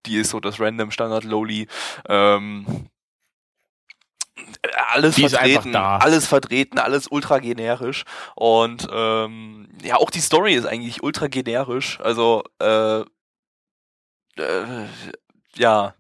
die 0.07 0.17
ist 0.17 0.31
so 0.31 0.39
das 0.39 0.61
random 0.61 0.91
Standard 0.91 1.25
Loli. 1.25 1.67
Ähm, 2.09 2.67
alles 4.89 5.15
Die 5.17 5.29
vertreten, 5.29 5.73
alles 5.77 6.27
vertreten, 6.27 6.79
alles 6.79 7.07
ultra 7.09 7.39
generisch. 7.39 8.05
Und 8.35 8.89
ähm, 8.93 9.69
ja 9.83 9.97
auch 9.97 10.11
die 10.11 10.21
Story 10.21 10.55
ist 10.55 10.67
eigentlich 10.67 11.03
ultra 11.03 11.29
generisch, 11.29 12.01
also 12.01 12.43
äh, 12.61 13.01
äh, 14.37 14.87
ja. 15.57 15.95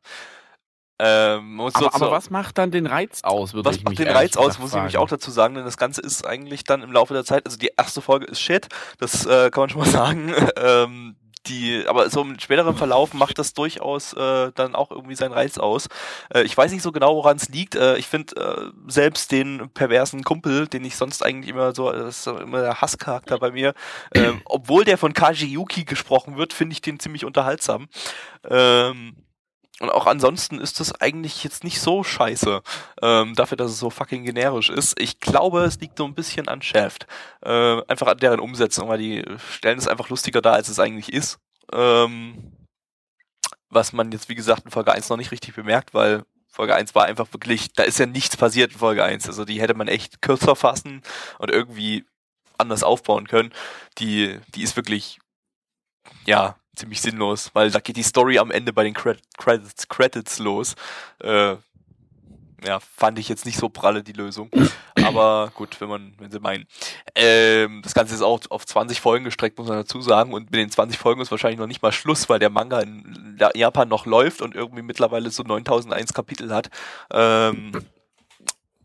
Ähm, 1.01 1.57
muss 1.57 1.75
aber, 1.75 1.85
so- 1.87 1.93
aber 1.93 2.11
was 2.13 2.31
macht 2.31 2.57
dann 2.57 2.71
den 2.71 2.87
Reiz 2.87 3.25
aus? 3.25 3.53
Würde 3.53 3.69
was 3.69 3.77
macht 3.79 3.89
mich 3.91 3.99
den 3.99 4.09
Reiz 4.17 4.37
aus, 4.37 4.59
muss 4.61 4.71
ich 4.71 4.77
nämlich 4.77 4.97
auch 4.97 5.09
dazu 5.09 5.33
sagen, 5.33 5.57
denn 5.57 5.65
das 5.65 5.77
Ganze 5.77 6.01
ist 6.01 6.25
eigentlich 6.25 6.63
dann 6.63 6.83
im 6.83 6.93
Laufe 6.93 7.15
der 7.15 7.25
Zeit, 7.25 7.45
also 7.47 7.59
die 7.59 7.73
erste 7.77 8.01
Folge 8.01 8.27
ist 8.27 8.41
shit, 8.41 8.69
das 8.99 9.27
äh, 9.27 9.51
kann 9.51 9.63
man 9.63 9.71
schon 9.71 9.81
mal 9.81 9.89
sagen, 9.91 10.33
ähm, 10.57 11.17
die, 11.47 11.85
aber 11.87 12.11
so 12.11 12.23
im 12.23 12.39
späteren 12.39 12.77
Verlauf 12.77 13.15
macht 13.15 13.39
das 13.39 13.55
durchaus 13.55 14.13
äh, 14.15 14.53
dann 14.55 14.75
auch 14.75 14.91
irgendwie 14.91 15.15
seinen 15.15 15.33
Reiz 15.33 15.59
aus. 15.59 15.89
Äh, 16.35 16.43
ich 16.43 16.57
weiß 16.57 16.73
nicht 16.73 16.83
so 16.83 16.93
genau, 16.93 17.17
woran 17.17 17.37
es 17.37 17.49
liegt. 17.49 17.75
Äh, 17.75 17.97
ich 17.97 18.07
finde 18.07 18.37
äh, 18.37 18.91
selbst 18.91 19.33
den 19.33 19.71
perversen 19.75 20.25
Kumpel, 20.25 20.67
den 20.67 20.85
ich 20.85 20.97
sonst 20.97 21.25
eigentlich 21.25 21.51
immer 21.51 21.75
so, 21.75 21.91
das 21.91 22.27
ist 22.27 22.41
immer 22.41 22.61
der 22.61 22.81
Hasscharakter 22.81 23.39
bei 23.39 23.51
mir, 23.51 23.75
ähm, 24.15 24.41
obwohl 24.45 24.85
der 24.85 24.99
von 24.99 25.13
Kaji 25.13 25.47
Yuki 25.47 25.85
gesprochen 25.85 26.37
wird, 26.37 26.53
finde 26.53 26.73
ich 26.73 26.81
den 26.81 26.99
ziemlich 26.99 27.25
unterhaltsam. 27.25 27.89
Ähm, 28.49 29.17
und 29.81 29.91
auch 29.91 30.07
ansonsten 30.07 30.61
ist 30.61 30.79
das 30.79 31.01
eigentlich 31.01 31.43
jetzt 31.43 31.65
nicht 31.65 31.81
so 31.81 32.05
scheiße, 32.05 32.63
ähm, 33.03 33.35
dafür, 33.35 33.57
dass 33.57 33.73
es 33.73 33.79
so 33.79 33.91
fucking 33.91 34.25
generisch 34.25 34.71
ist. 34.71 34.99
Ich 35.01 35.19
glaube, 35.19 35.65
es 35.65 35.81
liegt 35.81 35.99
so 35.99 36.05
ein 36.05 36.15
bisschen 36.15 36.49
an 36.49 36.63
Shaft. 36.63 37.07
Äh, 37.43 37.83
einfach 37.89 38.07
an 38.07 38.19
deren 38.19 38.39
Umsetzung, 38.39 38.89
weil 38.89 38.99
die 38.99 39.25
stellen 39.51 39.79
es 39.79 39.89
einfach 39.89 40.11
lustiger 40.11 40.41
dar, 40.41 40.55
als 40.55 40.69
es 40.69 40.79
eigentlich 40.79 41.13
ist. 41.13 41.39
Ähm, 41.73 42.53
was 43.69 43.93
man 43.93 44.13
jetzt, 44.13 44.29
wie 44.29 44.37
gesagt, 44.37 44.65
in 44.65 44.71
Folge 44.71 44.93
1 44.93 45.09
noch 45.09 45.17
nicht 45.17 45.33
richtig 45.33 45.55
bemerkt, 45.55 45.93
weil 45.93 46.25
Folge 46.47 46.77
1 46.77 46.95
war 46.95 47.07
einfach 47.07 47.33
wirklich, 47.33 47.73
da 47.73 47.83
ist 47.83 47.99
ja 47.99 48.07
nichts 48.07 48.37
passiert 48.37 48.73
in 48.73 48.79
Folge 48.79 49.03
1. 49.03 49.27
Also 49.27 49.45
die 49.45 49.61
hätte 49.61 49.75
man 49.75 49.89
echt 49.89 50.23
kürzer 50.23 50.55
fassen 50.55 51.03
und 51.39 51.51
irgendwie 51.51 52.05
anders 52.59 52.85
aufbauen 52.85 53.27
können. 53.27 53.53
Die, 53.99 54.39
die 54.55 54.63
ist 54.63 54.77
wirklich, 54.77 55.19
ja, 56.27 56.57
ziemlich 56.75 57.01
sinnlos, 57.01 57.51
weil 57.55 57.71
da 57.71 57.81
geht 57.81 57.97
die 57.97 58.03
Story 58.03 58.39
am 58.39 58.51
Ende 58.51 58.73
bei 58.73 58.85
den 58.85 58.95
Credits, 58.95 59.89
Credits 59.89 60.39
los. 60.39 60.75
Äh, 61.21 61.57
ja, 62.67 62.81
fand 62.81 63.19
ich 63.19 63.29
jetzt 63.29 63.45
nicht 63.45 63.59
so 63.59 63.69
pralle 63.69 64.03
die 64.03 64.13
Lösung. 64.13 64.51
Aber 65.03 65.53
gut, 65.55 65.81
wenn 65.81 65.89
man, 65.89 66.15
wenn 66.19 66.31
sie 66.31 66.41
meinen. 66.41 66.67
Ähm, 67.15 67.83
das 67.83 67.95
Ganze 67.95 68.15
ist 68.15 68.23
auch 68.23 68.41
auf 68.49 68.65
20 68.65 69.01
Folgen 69.01 69.25
gestreckt, 69.25 69.59
muss 69.59 69.69
man 69.69 69.77
dazu 69.77 70.01
sagen. 70.01 70.33
Und 70.33 70.51
mit 70.51 70.55
den 70.55 70.71
20 70.71 70.99
Folgen 70.99 71.21
ist 71.21 71.31
wahrscheinlich 71.31 71.61
noch 71.61 71.67
nicht 71.67 71.83
mal 71.83 71.93
Schluss, 71.93 72.29
weil 72.29 72.39
der 72.39 72.51
Manga 72.51 72.81
in 72.81 73.39
Japan 73.55 73.89
noch 73.89 74.07
läuft 74.07 74.41
und 74.41 74.55
irgendwie 74.55 74.83
mittlerweile 74.83 75.31
so 75.31 75.43
9001 75.43 76.15
Kapitel 76.15 76.55
hat. 76.55 76.71
Ähm, 77.13 77.73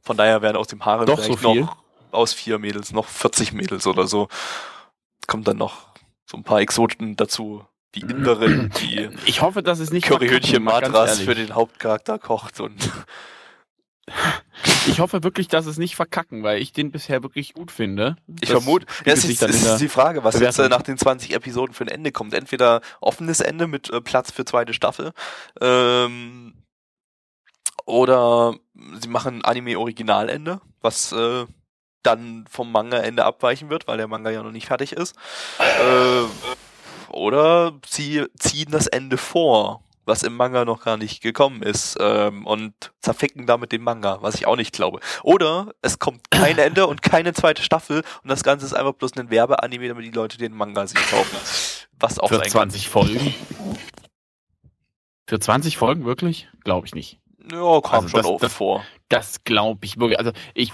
von 0.02 0.18
daher 0.18 0.42
werden 0.42 0.58
aus 0.58 0.68
dem 0.68 0.84
Haare 0.84 1.06
Doch 1.06 1.22
vielleicht 1.22 1.40
so 1.40 1.54
noch 1.54 1.78
aus 2.12 2.34
vier 2.34 2.58
Mädels 2.58 2.92
noch 2.92 3.08
40 3.08 3.54
Mädels 3.54 3.86
oder 3.88 4.08
so. 4.08 4.28
Kommt 5.28 5.48
dann 5.48 5.58
noch 5.58 5.88
so 6.26 6.38
ein 6.38 6.44
paar 6.44 6.60
Exoten 6.60 7.16
dazu 7.16 7.66
die 7.96 8.02
Inderin, 8.02 8.72
die 8.82 9.10
ich 9.26 9.42
hoffe, 9.42 9.64
dass 9.64 9.80
es 9.80 9.92
nicht 9.92 10.08
Curryhütchen 10.08 10.64
Matras 10.64 11.20
für 11.20 11.36
den 11.36 11.56
Hauptcharakter 11.56 12.20
kocht 12.20 12.60
und 12.60 12.92
ich 14.88 15.00
hoffe 15.00 15.24
wirklich, 15.24 15.48
dass 15.48 15.66
es 15.66 15.78
nicht 15.78 15.96
verkacken, 15.96 16.44
weil 16.44 16.62
ich 16.62 16.74
den 16.74 16.92
bisher 16.92 17.22
wirklich 17.22 17.54
gut 17.54 17.72
finde. 17.72 18.16
Ich 18.42 18.50
vermute, 18.50 18.86
das 19.06 19.24
ist, 19.24 19.42
ist 19.42 19.78
die 19.78 19.88
Frage, 19.88 20.24
was 20.24 20.40
jetzt 20.40 20.60
äh, 20.60 20.70
nach 20.70 20.82
den 20.82 20.98
20 20.98 21.34
Episoden 21.34 21.74
für 21.74 21.84
ein 21.84 21.90
Ende 21.90 22.12
kommt. 22.12 22.34
Entweder 22.34 22.82
offenes 23.02 23.40
Ende 23.40 23.68
mit 23.68 23.90
äh, 23.92 24.02
Platz 24.02 24.32
für 24.32 24.46
zweite 24.46 24.74
Staffel, 24.74 25.12
ähm, 25.62 26.54
oder 27.86 28.56
sie 29.02 29.10
machen 29.10 29.38
ein 29.38 29.46
Anime-Originalende, 29.46 30.62
was 30.82 31.12
äh, 31.12 31.46
dann 32.04 32.46
vom 32.50 32.72
Manga-Ende 32.72 33.26
abweichen 33.26 33.70
wird, 33.70 33.88
weil 33.88 33.98
der 33.98 34.08
Manga 34.08 34.30
ja 34.30 34.44
noch 34.44 34.52
nicht 34.52 34.68
fertig 34.68 34.94
ist. 34.94 35.16
Äh, 35.60 36.24
oder 37.12 37.74
sie 37.88 38.26
ziehen 38.38 38.72
das 38.72 38.88
Ende 38.88 39.18
vor, 39.18 39.84
was 40.06 40.24
im 40.24 40.36
Manga 40.36 40.66
noch 40.66 40.84
gar 40.84 40.98
nicht 40.98 41.22
gekommen 41.22 41.62
ist, 41.62 41.98
ähm, 42.00 42.46
und 42.46 42.74
zerficken 43.02 43.46
damit 43.46 43.72
den 43.72 43.84
Manga, 43.84 44.18
was 44.22 44.36
ich 44.36 44.48
auch 44.48 44.56
nicht 44.56 44.74
glaube. 44.74 45.00
Oder 45.24 45.72
es 45.82 46.00
kommt 46.00 46.32
kein 46.32 46.58
Ende 46.60 46.88
und 46.88 47.02
keine 47.02 47.34
zweite 47.34 47.62
Staffel 47.62 48.04
und 48.24 48.30
das 48.30 48.44
Ganze 48.44 48.66
ist 48.66 48.74
einfach 48.74 48.94
bloß 48.94 49.16
ein 49.18 49.30
Werbeanime, 49.30 49.88
damit 49.88 50.06
die 50.06 50.12
Leute 50.12 50.38
den 50.38 50.54
Manga 50.54 50.88
sich 50.88 51.00
kaufen. 51.10 51.38
Was 52.00 52.20
auch 52.20 52.30
Für 52.30 52.42
20 52.42 52.84
kann. 52.84 52.92
Folgen? 52.92 53.36
Für 55.28 55.40
20 55.40 55.78
Folgen 55.78 56.06
wirklich? 56.06 56.50
Glaube 56.64 56.88
ich 56.88 56.96
nicht. 56.96 57.20
Ja, 57.52 57.82
kam 57.82 58.06
also 58.06 58.08
schon 58.10 58.20
das, 58.20 58.26
oft 58.26 58.44
das, 58.44 58.54
vor. 58.54 58.84
Das 59.10 59.44
glaube 59.44 59.86
ich 59.86 60.00
wirklich. 60.00 60.20
Also 60.20 60.32
ich 60.54 60.72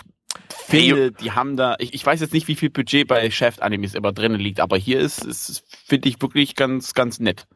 finde, 0.50 1.12
die 1.12 1.32
haben 1.32 1.58
da, 1.58 1.76
ich, 1.80 1.94
ich 1.94 2.06
weiß 2.06 2.22
jetzt 2.22 2.34
nicht, 2.34 2.48
wie 2.48 2.56
viel 2.56 2.70
Budget 2.70 3.08
bei 3.08 3.30
Chef 3.32 3.60
Animes 3.60 3.94
immer 3.94 4.12
drinnen 4.12 4.40
liegt, 4.40 4.60
aber 4.60 4.78
hier 4.78 5.00
ist, 5.00 5.24
ist 5.24 5.64
finde 5.86 6.10
ich 6.10 6.22
wirklich 6.22 6.56
ganz, 6.56 6.94
ganz 6.94 7.20
nett. 7.20 7.48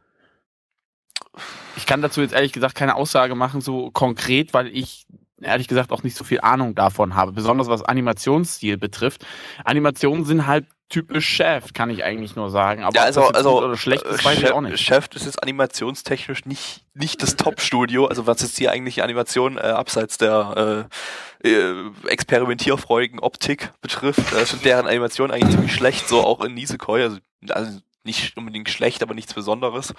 Ich 1.78 1.86
kann 1.86 2.02
dazu 2.02 2.22
jetzt 2.22 2.34
ehrlich 2.34 2.52
gesagt 2.52 2.76
keine 2.76 2.96
Aussage 2.96 3.36
machen, 3.36 3.62
so 3.62 3.92
konkret, 3.92 4.54
weil 4.54 4.68
ich 4.68 5.06
ehrlich 5.42 5.68
gesagt 5.68 5.92
auch 5.92 6.04
nicht 6.04 6.16
so 6.16 6.24
viel 6.24 6.42
Ahnung 6.42 6.76
davon 6.76 7.16
habe, 7.16 7.32
besonders 7.32 7.68
was 7.68 7.84
Animationsstil 7.84 8.78
betrifft. 8.78 9.26
Animationen 9.64 10.26
sind 10.26 10.48
halt 10.48 10.66
typisch 10.90 11.28
Chef, 11.28 11.74
kann 11.74 11.90
ich 11.90 12.04
eigentlich 12.04 12.36
nur 12.36 12.50
sagen. 12.50 12.84
Aber 12.84 12.96
ja, 12.96 13.04
also, 13.04 13.28
also 13.28 13.64
oder 13.64 13.78
schlecht 13.78 14.04
ist, 14.04 14.26
weiß 14.26 14.36
Chef, 14.36 14.50
ich 14.50 14.52
auch 14.52 14.62
nicht. 14.62 14.80
Chef 14.80 15.08
ist 15.14 15.26
jetzt 15.26 15.42
animationstechnisch 15.42 16.46
nicht, 16.46 16.84
nicht 16.96 17.22
das 17.22 17.36
Top-Studio, 17.36 18.08
also 18.08 18.28
was 18.28 18.42
jetzt 18.42 18.58
hier 18.58 18.72
eigentlich 18.72 19.04
Animation 19.04 19.58
äh, 19.58 19.62
abseits 19.62 20.18
der 20.18 20.88
äh, 21.44 21.48
äh, 21.48 21.92
experimentierfreudigen 22.08 23.20
Optik 23.20 23.72
betrifft, 23.82 24.34
äh, 24.34 24.46
sind 24.46 24.66
deren 24.66 24.88
Animationen 24.88 25.32
eigentlich 25.32 25.54
ziemlich 25.54 25.74
schlecht, 25.74 26.08
so 26.08 26.22
auch 26.22 26.44
in 26.44 26.56
Nisekoi, 26.56 27.04
also, 27.04 27.18
also 27.50 27.80
nicht 28.10 28.36
unbedingt 28.38 28.70
schlecht, 28.70 29.04
aber 29.04 29.14
nichts 29.14 29.34
Besonderes. 29.34 29.94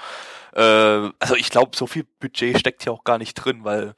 Äh, 0.52 1.10
also 1.18 1.36
ich 1.36 1.50
glaube, 1.50 1.76
so 1.76 1.86
viel 1.86 2.04
Budget 2.18 2.58
steckt 2.58 2.82
hier 2.82 2.92
auch 2.92 3.04
gar 3.04 3.18
nicht 3.18 3.34
drin, 3.34 3.64
weil 3.64 3.94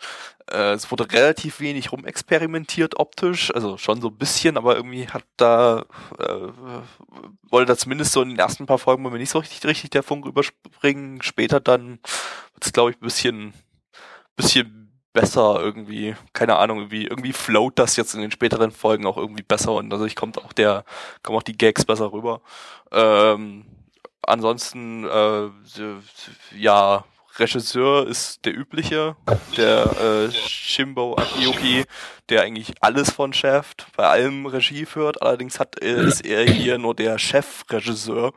äh, 0.50 0.72
es 0.72 0.90
wurde 0.90 1.10
relativ 1.10 1.60
wenig 1.60 1.92
rumexperimentiert 1.92 2.98
optisch, 3.00 3.54
also 3.54 3.78
schon 3.78 4.00
so 4.00 4.08
ein 4.08 4.18
bisschen, 4.18 4.56
aber 4.56 4.76
irgendwie 4.76 5.08
hat 5.08 5.24
da 5.36 5.86
äh, 6.18 6.48
wollte 7.50 7.72
da 7.72 7.76
zumindest 7.76 8.12
so 8.12 8.22
in 8.22 8.30
den 8.30 8.38
ersten 8.38 8.66
paar 8.66 8.78
Folgen 8.78 9.02
mir 9.02 9.10
nicht 9.12 9.30
so 9.30 9.38
richtig 9.38 9.64
richtig 9.64 9.90
der 9.90 10.02
Funk 10.02 10.26
überspringen. 10.26 11.22
Später 11.22 11.60
dann 11.60 12.00
wird 12.54 12.64
es 12.64 12.72
glaube 12.72 12.90
ich 12.90 12.96
ein 12.96 13.04
bisschen 13.04 13.54
bisschen 14.36 14.82
besser 15.12 15.60
irgendwie, 15.60 16.14
keine 16.32 16.56
Ahnung, 16.56 16.78
irgendwie, 16.78 17.06
irgendwie 17.06 17.32
float 17.32 17.78
das 17.78 17.96
jetzt 17.96 18.14
in 18.14 18.20
den 18.20 18.30
späteren 18.30 18.70
Folgen 18.70 19.06
auch 19.06 19.16
irgendwie 19.16 19.42
besser 19.42 19.72
und 19.72 19.92
also 19.92 20.06
ich 20.06 20.16
kommt 20.16 20.38
auch 20.38 20.52
der, 20.52 20.84
kommen 21.22 21.38
auch 21.38 21.42
die 21.42 21.56
Gags 21.56 21.84
besser 21.84 22.12
rüber. 22.12 22.40
Ähm, 22.90 23.64
ansonsten, 24.26 25.04
äh, 25.04 25.48
ja, 26.56 27.04
Regisseur 27.38 28.06
ist 28.06 28.44
der 28.44 28.54
übliche, 28.54 29.16
der 29.56 29.84
äh, 29.84 30.32
Shimbo 30.32 31.16
Akiyuki, 31.16 31.84
der 32.28 32.42
eigentlich 32.42 32.74
alles 32.80 33.10
von 33.10 33.32
Shaft 33.32 33.86
bei 33.96 34.06
allem 34.06 34.44
Regie 34.46 34.84
führt. 34.84 35.22
Allerdings 35.22 35.58
hat, 35.58 35.82
äh, 35.82 36.04
ist 36.04 36.26
er 36.26 36.44
hier 36.44 36.78
nur 36.78 36.94
der 36.94 37.18
Chefregisseur. 37.18 38.32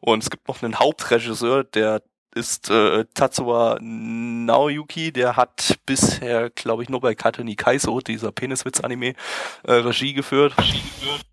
Und 0.00 0.22
es 0.22 0.30
gibt 0.30 0.46
noch 0.46 0.62
einen 0.62 0.78
Hauptregisseur, 0.78 1.64
der 1.64 2.02
ist 2.34 2.70
äh, 2.70 3.04
Tatsuya 3.14 3.78
Naoyuki, 3.80 5.10
der 5.10 5.36
hat 5.36 5.78
bisher, 5.86 6.50
glaube 6.50 6.82
ich, 6.82 6.88
nur 6.88 7.00
bei 7.00 7.14
Katani 7.14 7.56
Kaiso, 7.56 8.00
dieser 8.00 8.30
Peniswitz-Anime, 8.30 9.14
äh, 9.64 9.72
Regie 9.72 10.12
geführt. 10.12 10.56
Regie 10.58 10.82
geführt 10.82 11.26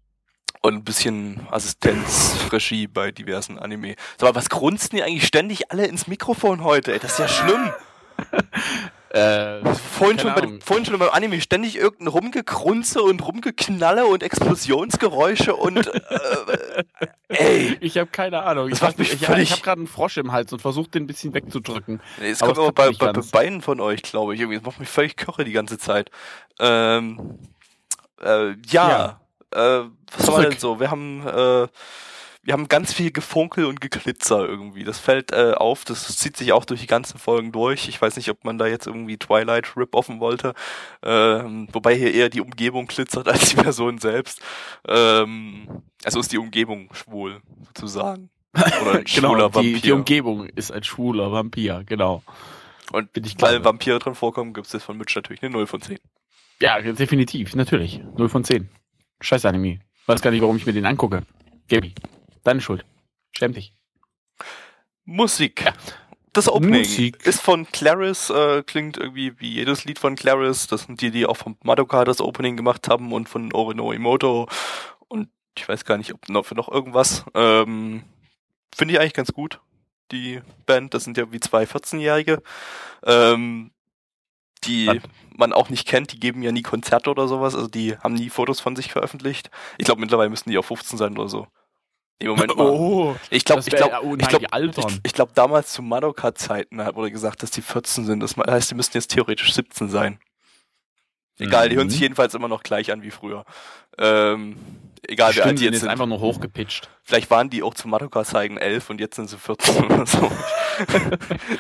und 0.64 0.76
ein 0.76 0.84
bisschen 0.84 1.46
Assistenzregie 1.52 2.88
bei 2.88 3.12
diversen 3.12 3.60
Anime. 3.60 3.96
Aber 4.20 4.34
was 4.34 4.50
grunzen 4.50 4.96
die 4.96 5.04
eigentlich 5.04 5.28
ständig 5.28 5.72
alle 5.72 5.86
ins 5.86 6.08
Mikrofon 6.08 6.64
heute? 6.64 6.94
Ey, 6.94 7.00
das 7.00 7.14
ist 7.14 7.20
ja 7.20 7.28
schlimm. 7.28 7.72
Äh, 9.16 9.64
vorhin, 9.76 10.18
schon 10.18 10.34
bei, 10.34 10.42
vorhin 10.66 10.86
schon 10.88 10.98
beim 10.98 11.10
Anime 11.12 11.40
ständig 11.40 11.78
irgendein 11.78 12.08
Rumgekrunze 12.08 13.04
und 13.04 13.24
Rumgeknalle 13.24 14.08
und 14.08 14.24
Explosionsgeräusche 14.24 15.56
und 15.56 15.86
äh, 15.86 16.84
ey. 17.28 17.78
Ich 17.80 18.00
habe 18.00 18.10
keine 18.10 18.42
Ahnung. 18.42 18.70
Ich 18.72 18.82
habe 18.82 19.00
ich, 19.04 19.22
ich 19.22 19.30
hab 19.30 19.62
gerade 19.62 19.82
einen 19.82 19.88
Frosch 19.88 20.18
im 20.18 20.32
Hals 20.32 20.52
und 20.52 20.64
versucht 20.64 20.96
den 20.96 21.04
ein 21.04 21.06
bisschen 21.08 21.32
wegzudrücken. 21.36 22.02
Es 22.20 22.40
kommt 22.40 22.58
aber 22.58 22.72
bei, 22.72 22.90
bei, 22.90 23.14
bei 23.14 23.22
beiden 23.22 23.62
von 23.62 23.80
euch, 23.82 24.02
glaube 24.02 24.34
ich. 24.34 24.40
Irgendwie. 24.40 24.58
Das 24.58 24.66
macht 24.66 24.80
mich 24.80 24.90
völlig 24.90 25.16
köche 25.16 25.44
die 25.44 25.52
ganze 25.52 25.78
Zeit. 25.78 26.10
Ähm, 26.60 27.38
äh, 28.20 28.54
ja. 28.66 28.90
ja. 28.90 29.20
Äh, 29.54 29.90
was 30.12 30.26
Zurück. 30.26 30.38
war 30.38 30.50
denn 30.50 30.60
so? 30.60 30.80
Wir 30.80 30.92
haben, 30.92 31.26
äh, 31.28 31.68
wir 32.44 32.54
haben 32.54 32.68
ganz 32.68 32.94
viel 32.94 33.12
Gefunkel 33.12 33.66
und 33.66 33.80
Geklitzer 33.80 34.48
irgendwie. 34.48 34.84
Das 34.84 35.00
fällt 35.00 35.32
äh, 35.32 35.54
auf, 35.54 35.86
das 35.86 36.18
zieht 36.18 36.36
sich 36.36 36.52
auch 36.52 36.66
durch 36.66 36.82
die 36.82 36.88
ganzen 36.88 37.18
Folgen 37.18 37.52
durch. 37.52 37.88
Ich 37.88 38.02
weiß 38.02 38.18
nicht, 38.18 38.30
ob 38.30 38.44
man 38.44 38.58
da 38.58 38.68
jetzt 38.68 38.86
irgendwie 38.86 39.18
Twilight 39.18 39.78
Rip 39.78 39.96
offen 39.96 40.20
wollte. 40.20 40.54
Ähm, 41.02 41.70
wobei 41.72 41.96
hier 41.96 42.14
eher 42.14 42.30
die 42.30 42.42
Umgebung 42.42 42.88
glitzert 42.88 43.28
als 43.30 43.50
die 43.50 43.56
Person 43.56 43.98
selbst. 43.98 44.42
Ähm, 44.88 45.84
also 46.04 46.20
ist 46.20 46.32
die 46.32 46.38
Umgebung 46.38 46.90
schwul, 46.94 47.42
sozusagen. 47.68 48.30
Oder 48.54 49.00
ein 49.00 49.04
genau, 49.06 49.30
schwuler 49.30 49.54
Vampir. 49.56 49.74
Die, 49.76 49.82
die 49.82 49.92
Umgebung 49.94 50.46
ist 50.46 50.72
ein 50.72 50.84
schwuler 50.84 51.32
Vampir, 51.32 51.84
genau. 51.86 52.24
Und 52.92 53.10
weil 53.40 53.64
Vampire 53.64 54.00
drin 54.00 54.14
vorkommen, 54.14 54.54
gibt 54.54 54.68
es 54.68 54.74
jetzt 54.74 54.84
von 54.84 54.98
Mitch 54.98 55.18
natürlich 55.18 55.42
eine 55.42 55.52
0 55.52 55.66
von 55.66 55.82
10. 55.82 55.98
Ja, 56.62 56.80
definitiv, 56.80 57.56
natürlich. 57.56 58.02
0 58.18 58.30
von 58.30 58.44
10. 58.44 58.70
Scheiß 59.24 59.46
Anime. 59.46 59.80
Weiß 60.06 60.22
gar 60.22 60.32
nicht, 60.32 60.42
warum 60.42 60.58
ich 60.58 60.66
mir 60.66 60.74
den 60.74 60.86
angucke. 60.86 61.24
Gaby, 61.70 61.96
deine 62.44 62.60
Schuld. 62.60 62.86
Schäm 63.32 63.54
dich. 63.54 63.74
Musik. 65.06 65.64
Ja. 65.64 65.74
Das 66.34 66.50
Opening 66.50 66.82
Musik. 66.82 67.26
ist 67.26 67.42
von 67.42 67.68
Claris, 67.72 68.32
äh, 68.32 68.64
klingt 68.64 68.98
irgendwie 68.98 69.40
wie 69.40 69.54
jedes 69.54 69.86
Lied 69.86 70.00
von 70.00 70.16
Claris. 70.16 70.68
Das 70.68 70.84
sind 70.84 71.00
die, 71.00 71.12
die 71.12 71.26
auch 71.26 71.38
von 71.38 71.56
Madoka 71.64 72.04
das 72.06 72.22
Opening 72.22 72.58
gemacht 72.58 72.88
haben 72.90 73.14
und 73.14 73.30
von 73.30 73.54
Orino 73.54 73.92
Imoto. 73.92 74.50
Und 75.08 75.30
ich 75.56 75.70
weiß 75.70 75.86
gar 75.86 75.98
nicht, 75.98 76.14
ob 76.14 76.28
noch 76.30 76.46
für 76.46 76.56
noch 76.56 76.70
irgendwas. 76.70 77.24
Ähm, 77.36 78.04
Finde 78.76 78.96
ich 78.96 79.00
eigentlich 79.00 79.14
ganz 79.14 79.32
gut, 79.32 79.62
die 80.12 80.42
Band. 80.66 80.94
Das 80.96 81.04
sind 81.04 81.18
ja 81.18 81.32
wie 81.32 81.40
zwei 81.40 81.66
14-Jährige. 81.66 82.42
Ähm, 83.06 83.72
die? 84.64 85.02
Man 85.38 85.54
auch 85.54 85.70
nicht 85.70 85.88
kennt, 85.88 86.12
die 86.12 86.20
geben 86.20 86.42
ja 86.44 86.52
nie 86.52 86.62
Konzerte 86.62 87.10
oder 87.10 87.28
sowas, 87.28 87.56
also 87.56 87.68
die 87.68 87.98
haben 87.98 88.14
nie 88.14 88.30
Fotos 88.30 88.60
von 88.60 88.76
sich 88.76 88.92
veröffentlicht. 88.92 89.50
Ich 89.78 89.86
glaube, 89.86 90.02
mittlerweile 90.02 90.30
müssten 90.30 90.50
die 90.50 90.58
auf 90.58 90.66
15 90.68 90.98
sein 90.98 91.18
oder 91.18 91.30
so. 91.30 91.48
Nee, 92.22 92.28
Moment 92.30 92.56
mal. 92.58 92.70
Oh, 92.70 93.16
ich 93.30 93.44
glaube, 93.46 93.62
ich 93.66 93.68
glaube, 93.76 94.00
oh 94.04 94.16
ich 94.18 94.28
glaube, 94.28 94.46
ich, 94.78 95.00
ich 95.04 95.14
glaube, 95.14 95.32
damals 95.36 95.74
zu 95.74 95.82
Madoka-Zeiten 95.82 96.78
wurde 96.96 97.12
gesagt, 97.12 97.44
dass 97.44 97.52
die 97.52 97.62
14 97.62 98.06
sind. 98.06 98.20
Das 98.22 98.36
heißt, 98.38 98.72
die 98.72 98.76
müssten 98.76 98.98
jetzt 98.98 99.12
theoretisch 99.12 99.54
17 99.54 99.90
sein. 99.90 100.20
Egal, 101.40 101.70
die 101.70 101.76
hören 101.76 101.88
Mhm. 101.88 101.92
sich 101.92 102.00
jedenfalls 102.00 102.36
immer 102.36 102.48
noch 102.48 102.62
gleich 102.64 102.92
an 102.92 103.02
wie 103.02 103.10
früher. 103.12 103.44
Ähm, 103.98 104.56
egal 105.08 105.32
Stimmt, 105.32 105.46
wie 105.46 105.50
alt 105.50 105.60
die 105.60 105.66
jetzt 105.66 105.80
sind. 105.82 105.90
einfach 105.90 106.06
nur 106.06 106.20
hochgepitcht. 106.20 106.90
Vielleicht 107.04 107.30
waren 107.30 107.50
die 107.50 107.64
auch 107.64 107.74
zu 107.74 107.88
Madoka 107.88 108.24
Zeigen 108.24 108.58
11 108.58 108.90
und 108.90 109.00
jetzt 109.00 109.16
sind 109.16 109.30
sie 109.30 109.38
14 109.38 109.86
oder 109.86 110.06
so. 110.06 110.32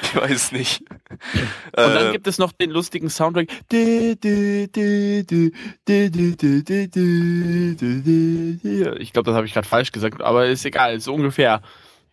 ich 0.02 0.16
weiß 0.16 0.52
nicht. 0.54 0.84
Und 0.90 1.76
dann 1.76 2.12
gibt 2.12 2.28
es 2.28 2.38
noch 2.38 2.52
den 2.52 2.72
lustigen 2.72 3.10
Soundtrack. 3.10 3.50
Ich 3.72 3.94
glaube, 9.14 9.26
das 9.26 9.36
habe 9.36 9.46
ich 9.46 9.54
gerade 9.54 9.68
falsch 9.68 9.92
gesagt, 9.92 10.22
aber 10.22 10.48
ist 10.48 10.66
egal, 10.66 11.00
so 11.00 11.14
ungefähr. 11.14 11.62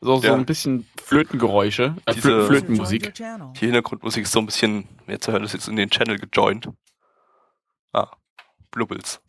So, 0.03 0.17
so 0.17 0.29
ja. 0.29 0.35
ein 0.35 0.47
bisschen 0.47 0.87
Flötengeräusche, 1.03 1.95
äh, 2.07 2.15
Diese, 2.15 2.47
Flötenmusik. 2.47 3.13
Die 3.15 3.59
Hintergrundmusik 3.59 4.25
ist 4.25 4.33
so 4.33 4.39
ein 4.39 4.47
bisschen, 4.47 4.89
wer 5.05 5.21
zur 5.21 5.35
Hölle 5.35 5.45
ist 5.45 5.53
jetzt 5.53 5.69
in 5.69 5.77
den 5.77 5.91
Channel 5.91 6.19
gejoint? 6.19 6.71
Ah, 7.93 8.09
Blubbels. 8.71 9.21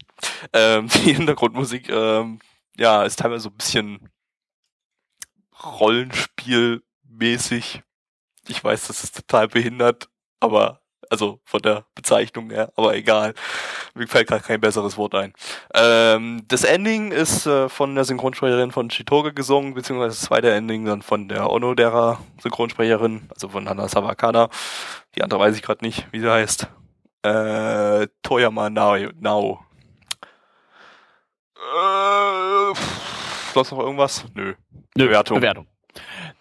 Ähm, 0.54 0.88
die 0.90 1.13
Hintergrundmusik, 1.13 1.90
ähm, 1.90 2.40
ja, 2.78 3.04
ist 3.04 3.20
teilweise 3.20 3.44
so 3.44 3.50
ein 3.50 3.58
bisschen 3.58 4.10
Rollenspielmäßig. 5.63 7.84
Ich 8.48 8.63
weiß, 8.63 8.88
das 8.88 9.04
ist 9.04 9.16
total 9.16 9.48
behindert, 9.48 10.10
aber, 10.40 10.82
also 11.10 11.40
von 11.46 11.62
der 11.62 11.86
Bezeichnung 11.94 12.50
her, 12.50 12.72
aber 12.75 12.96
egal. 12.96 13.36
Mir 13.94 14.08
fällt 14.08 14.28
gerade 14.28 14.44
kein 14.44 14.62
besseres 14.62 14.98
Wort 14.98 15.16
ein. 15.16 15.34
Ähm, 15.74 16.44
das 16.48 16.63
Ending 16.63 17.12
ist 17.12 17.46
äh, 17.46 17.70
von 17.70 17.94
der 17.94 18.06
Synchronsprecherin 18.06 18.72
von 18.72 18.90
Chitoge 18.90 19.34
gesungen, 19.34 19.74
beziehungsweise 19.74 20.16
das 20.16 20.22
zweite 20.22 20.51
Ending 20.51 20.86
dann 20.86 21.01
von 21.01 21.28
der 21.28 21.50
Onodera 21.50 22.20
Synchronsprecherin, 22.42 23.30
also 23.30 23.50
von 23.50 23.70
Hana 23.70 23.88
Sawakana. 23.88 24.50
Die 25.16 25.24
andere 25.24 25.42
weiß 25.42 25.56
ich 25.56 25.62
gerade 25.62 25.86
nicht, 25.86 26.08
wie 26.12 26.22
sie 26.22 26.32
heißt. 26.32 26.68
Äh, 27.24 28.08
Toyama 28.24 28.70
Nao. 28.70 29.60
Äh, 31.72 32.74
pff, 32.75 33.54
sonst 33.54 33.72
noch 33.72 33.80
irgendwas? 33.80 34.25
Nö. 34.36 34.54
Nö, 34.98 35.06
Bewertung. 35.08 35.40
Bewertung. 35.40 35.68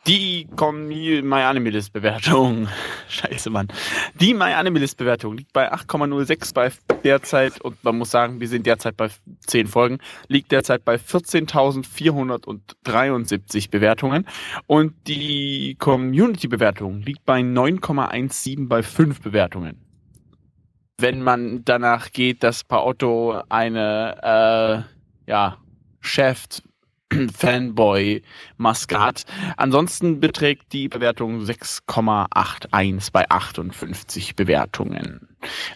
Die 0.06 0.46
Commu- 0.56 1.22
My 1.22 1.42
Anime 1.42 1.70
List 1.70 1.92
Bewertung. 1.92 2.66
Scheiße, 3.08 3.50
Mann. 3.50 3.68
Die 4.14 4.32
My 4.34 4.52
Anime 4.54 4.78
List 4.80 4.96
Bewertung 4.96 5.36
liegt 5.36 5.52
bei 5.52 5.70
8,06 5.72 6.54
bei 6.54 6.72
derzeit 7.04 7.60
und 7.60 7.82
man 7.84 7.98
muss 7.98 8.10
sagen, 8.10 8.40
wir 8.40 8.48
sind 8.48 8.64
derzeit 8.66 8.96
bei 8.96 9.08
10 9.46 9.66
Folgen, 9.66 9.98
liegt 10.28 10.50
derzeit 10.52 10.84
bei 10.84 10.94
14.473 10.96 13.70
Bewertungen 13.70 14.26
und 14.66 14.94
die 15.06 15.76
Community 15.78 16.48
Bewertung 16.48 17.00
liegt 17.02 17.24
bei 17.24 17.40
9,17 17.40 18.68
bei 18.68 18.82
5 18.82 19.20
Bewertungen. 19.20 19.80
Wenn 20.98 21.22
man 21.22 21.64
danach 21.64 22.10
geht, 22.12 22.42
dass 22.42 22.64
Paotto 22.64 23.40
eine, 23.48 24.84
äh, 24.86 24.99
ja, 25.30 25.56
Chef 26.00 26.46
Fanboy 27.36 28.22
Maskat. 28.56 29.24
Ansonsten 29.56 30.18
beträgt 30.18 30.72
die 30.72 30.88
Bewertung 30.88 31.40
6,81 31.40 33.12
bei 33.12 33.30
58 33.30 34.34
Bewertungen. 34.34 35.28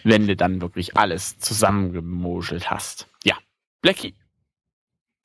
Wenn 0.03 0.27
du 0.27 0.35
dann 0.35 0.59
wirklich 0.61 0.97
alles 0.97 1.39
zusammengemoschelt 1.39 2.69
hast. 2.69 3.07
Ja. 3.23 3.37
Blackie. 3.81 4.13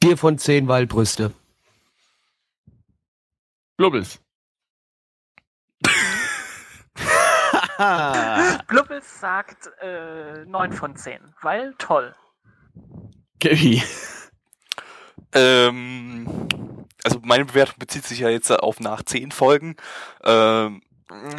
Vier 0.03 0.17
von 0.17 0.39
zehn 0.39 0.69
Waldbrüste. 0.69 1.33
Blubbels. 3.77 4.21
Blubbels 8.69 9.21
sagt 9.21 9.71
äh, 9.81 10.45
9 10.45 10.73
von 10.73 10.95
10, 10.95 11.19
weil 11.43 11.75
toll. 11.79 12.15
Äh, 12.75 13.41
Gaby. 13.41 13.83
Ähm, 15.35 16.27
also 17.05 17.19
meine 17.23 17.45
Bewertung 17.45 17.77
bezieht 17.79 18.05
sich 18.05 18.21
ja 18.21 18.29
jetzt 18.29 18.51
auf 18.51 18.81
nach 18.81 19.03
10 19.03 19.33
Folgen. 19.33 19.77
Ähm, 20.25 20.83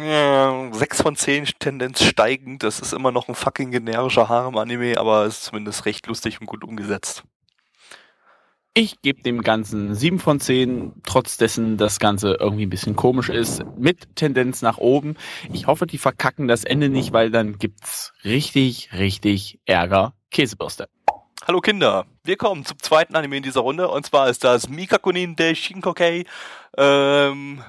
ja, 0.00 0.70
6 0.72 1.02
von 1.02 1.16
10 1.16 1.46
Tendenz 1.58 2.02
steigend. 2.04 2.62
Das 2.62 2.80
ist 2.80 2.92
immer 2.92 3.10
noch 3.10 3.28
ein 3.28 3.34
fucking 3.34 3.70
generischer 3.70 4.28
Harem-Anime, 4.28 4.98
aber 4.98 5.26
ist 5.26 5.44
zumindest 5.44 5.86
recht 5.86 6.06
lustig 6.06 6.40
und 6.40 6.46
gut 6.46 6.64
umgesetzt. 6.64 7.24
Ich 8.74 9.02
gebe 9.02 9.22
dem 9.22 9.42
Ganzen 9.42 9.94
7 9.94 10.18
von 10.18 10.40
10, 10.40 11.02
trotz 11.04 11.36
dessen 11.36 11.76
das 11.76 11.98
Ganze 11.98 12.38
irgendwie 12.40 12.64
ein 12.64 12.70
bisschen 12.70 12.96
komisch 12.96 13.28
ist, 13.28 13.62
mit 13.76 14.16
Tendenz 14.16 14.62
nach 14.62 14.78
oben. 14.78 15.16
Ich 15.52 15.66
hoffe, 15.66 15.86
die 15.86 15.98
verkacken 15.98 16.48
das 16.48 16.64
Ende 16.64 16.88
nicht, 16.88 17.12
weil 17.12 17.30
dann 17.30 17.58
gibt's 17.58 18.14
richtig, 18.24 18.90
richtig 18.94 19.60
Ärger. 19.66 20.14
Käsebürste. 20.30 20.88
Hallo 21.44 21.60
Kinder, 21.60 22.06
wir 22.22 22.36
kommen 22.36 22.64
zum 22.64 22.78
zweiten 22.78 23.16
Anime 23.16 23.38
in 23.38 23.42
dieser 23.42 23.62
Runde 23.62 23.88
und 23.88 24.06
zwar 24.06 24.28
ist 24.28 24.44
das 24.44 24.68
Mikakunin 24.68 25.34
de 25.34 25.56
Shinkokei. 25.56 26.24
Ähm, 26.76 27.64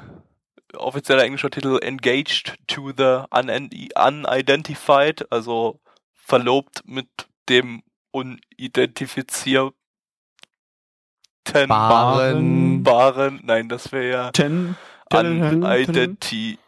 offizieller 0.77 1.23
englischer 1.23 1.49
Titel 1.49 1.79
Engaged 1.81 2.53
to 2.67 2.91
the 2.95 3.23
Un 3.36 3.49
Unidentified, 3.95 5.25
also 5.31 5.79
verlobt 6.13 6.83
mit 6.86 7.07
dem 7.49 7.81
unidentifizierten 8.12 9.73
Baren. 11.67 12.83
Baren. 12.83 13.41
Nein, 13.43 13.69
das 13.69 13.91
wäre 13.91 14.07
ja 14.07 14.29
Ten, 14.31 14.77
ten, 15.09 15.41
ten, 15.41 15.62
ten. 15.62 15.63
unidentifiable. 15.63 16.59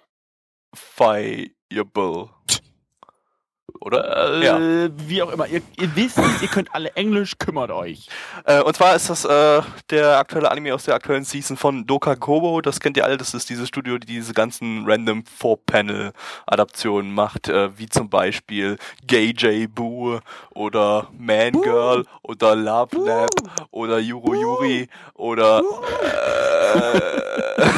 Oder? 3.86 4.34
Äh, 4.34 4.43
Ja. 4.43 4.89
Wie 5.08 5.21
auch 5.21 5.32
immer. 5.32 5.45
Ihr, 5.45 5.62
ihr 5.80 5.95
wisst 5.95 6.17
es, 6.17 6.41
ihr 6.41 6.48
könnt 6.48 6.74
alle 6.74 6.89
Englisch, 6.95 7.38
kümmert 7.38 7.69
euch. 7.69 8.08
Äh, 8.43 8.62
und 8.63 8.76
zwar 8.76 8.95
ist 8.95 9.12
das 9.12 9.26
äh, 9.26 9.62
der 9.91 10.17
aktuelle 10.17 10.50
Anime 10.50 10.74
aus 10.74 10.86
der 10.86 10.95
aktuellen 10.95 11.24
Season 11.24 11.56
von 11.56 11.86
Doka 11.86 12.15
Kobo. 12.15 12.62
Das 12.62 12.80
kennt 12.80 12.98
ihr 12.98 13.06
alle. 13.06 13.17
Das 13.17 13.36
ist 13.36 13.48
dieses 13.48 13.67
Studio, 13.67 14.00
die 14.00 14.08
diese 14.08 14.34
ganzen 14.34 14.86
random 14.88 15.24
Four-Panel-Adaptionen 15.26 17.13
macht, 17.13 17.48
äh, 17.48 17.78
wie 17.78 17.88
zum 17.88 18.10
Beispiel 18.10 18.78
Gay 19.06 19.30
J 19.38 19.74
Boo 19.74 20.19
oder 20.56 21.08
Man 21.15 21.52
Girl 21.62 22.06
oder 22.24 22.56
Love 22.56 22.98
Lab 22.98 23.30
oder 23.69 24.00
Yuro 24.00 24.34
Yuri 24.34 24.89
oder 25.13 25.62
äh, 26.02 27.65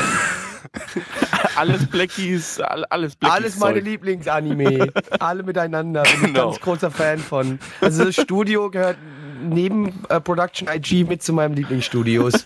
Alles 1.56 1.86
Blackies, 1.88 2.60
all- 2.60 2.86
alles 2.86 3.15
Blackies. 3.15 3.36
Alles 3.36 3.58
meine. 3.60 3.80
Lieblingsanime. 3.80 4.91
Alle 5.19 5.43
miteinander. 5.43 6.04
Bin 6.04 6.12
ich 6.13 6.21
Genau. 6.21 6.45
ganz 6.52 6.60
großer 6.62 6.91
Fan 6.91 7.19
von. 7.19 7.60
Also 7.82 8.06
das 8.06 8.15
Studio 8.15 8.69
gehört 8.69 8.97
neben 9.43 10.04
äh, 10.10 10.19
Production 10.19 10.67
IG 10.67 11.04
mit 11.04 11.21
zu 11.23 11.34
meinen 11.34 11.56
Lieblingsstudios. 11.56 12.43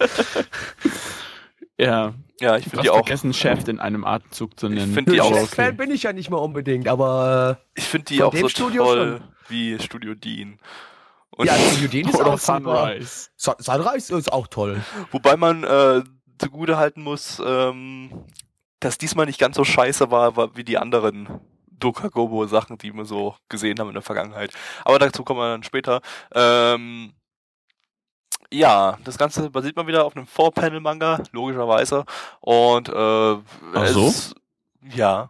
Ja. 1.77 2.13
ja, 2.39 2.57
ich 2.57 2.65
finde 2.65 2.83
die 2.83 2.89
auch, 2.89 2.95
vergessen, 2.97 3.33
Chef 3.33 3.67
in 3.67 3.79
einem 3.79 4.05
Atemzug 4.05 4.59
zu 4.59 4.69
nennen. 4.69 4.93
find 4.93 5.11
die 5.11 5.19
auch- 5.21 5.31
Aber 5.31 5.47
Fan 5.47 5.77
bin 5.77 5.89
ich 5.91 6.03
ja 6.03 6.13
nicht 6.13 6.29
mehr 6.29 6.39
unbedingt, 6.39 6.87
aber 6.87 7.59
ich 7.73 7.85
finde 7.85 8.05
die 8.05 8.21
auch 8.23 8.35
so 8.35 8.47
Studio 8.49 8.83
toll 8.83 9.17
schon. 9.19 9.27
wie 9.49 9.79
Studio 9.79 10.13
Dean. 10.13 10.53
äh, 10.53 11.35
Und 11.37 11.47
ja, 11.47 11.55
Studio 11.55 11.87
Dean 11.89 12.09
ist 12.09 12.15
auch 12.23 12.37
super. 12.37 12.85
Sunrise. 12.87 13.29
Sun- 13.35 13.55
Sunrise 13.57 14.15
ist 14.15 14.31
auch 14.31 14.47
toll. 14.47 14.79
Wobei 15.11 15.37
man 15.37 15.63
äh, 15.63 16.03
zugute 16.37 16.77
halten 16.77 17.01
muss, 17.01 17.41
ähm, 17.43 18.11
dass 18.81 18.97
diesmal 18.97 19.25
nicht 19.25 19.39
ganz 19.39 19.55
so 19.55 19.63
scheiße 19.63 20.11
war, 20.11 20.35
war 20.35 20.55
wie 20.57 20.65
die 20.65 20.77
anderen 20.77 21.39
Dokagobo-Sachen, 21.71 22.77
die 22.77 22.93
wir 22.93 23.05
so 23.05 23.35
gesehen 23.47 23.79
haben 23.79 23.87
in 23.87 23.93
der 23.93 24.03
Vergangenheit. 24.03 24.51
Aber 24.83 24.99
dazu 24.99 25.23
kommen 25.23 25.39
wir 25.39 25.49
dann 25.49 25.63
später. 25.63 26.01
Ähm, 26.33 27.13
ja, 28.51 28.97
das 29.05 29.17
Ganze 29.17 29.49
basiert 29.49 29.77
mal 29.77 29.87
wieder 29.87 30.03
auf 30.05 30.15
einem 30.15 30.27
Four-Panel-Manga, 30.27 31.23
logischerweise. 31.31 32.05
Und 32.41 32.89
äh, 32.89 32.91
Ach 33.73 33.87
so? 33.87 34.07
es, 34.07 34.35
ja, 34.93 35.29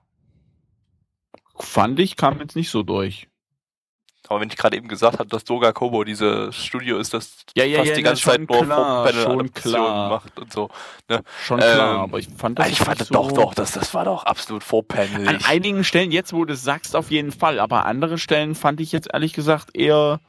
Fand 1.61 1.99
ich, 1.99 2.15
kam 2.15 2.39
jetzt 2.39 2.55
nicht 2.55 2.69
so 2.69 2.83
durch. 2.83 3.27
Aber 4.31 4.39
wenn 4.39 4.47
ich 4.49 4.55
gerade 4.55 4.77
eben 4.77 4.87
gesagt 4.87 5.19
habe, 5.19 5.27
dass 5.27 5.43
Doga 5.43 5.73
Kobo 5.73 6.05
dieses 6.05 6.55
Studio 6.55 6.97
ist, 6.97 7.13
das 7.13 7.43
Ja, 7.53 7.65
ja, 7.65 7.79
fast 7.79 7.89
ja, 7.89 7.95
die 7.95 8.01
ganze 8.01 8.21
schon 8.21 8.31
Zeit 8.31 8.49
nur 8.49 8.63
klar, 8.63 9.07
schon 9.09 9.21
Four-Panel-Adaptionen 9.23 9.51
klar. 9.53 10.09
macht 10.09 10.39
und 10.39 10.53
so. 10.53 10.69
Schon 11.43 11.59
klar, 11.59 11.95
Ähm, 11.95 12.01
aber 12.01 12.19
ich 12.19 12.29
fand 12.29 12.57
das 12.57 12.67
ich 12.67 12.79
nicht 12.79 12.85
fand 12.85 13.01
das 13.01 13.09
so 13.09 13.13
doch, 13.13 13.31
doch, 13.33 13.53
das, 13.53 13.73
das 13.73 13.93
war 13.93 14.05
doch 14.05 14.23
absolut 14.23 14.63
Four-Panel. 14.63 15.27
An 15.27 15.39
einigen 15.45 15.83
Stellen, 15.83 16.11
jetzt 16.11 16.31
wo 16.31 16.45
du 16.45 16.53
es 16.53 16.63
sagst, 16.63 16.95
auf 16.95 17.11
jeden 17.11 17.33
Fall, 17.33 17.59
aber 17.59 17.85
andere 17.85 18.17
Stellen 18.17 18.55
fand 18.55 18.79
ich 18.79 18.93
jetzt 18.93 19.09
ehrlich 19.13 19.33
gesagt 19.33 19.75
eher. 19.75 20.21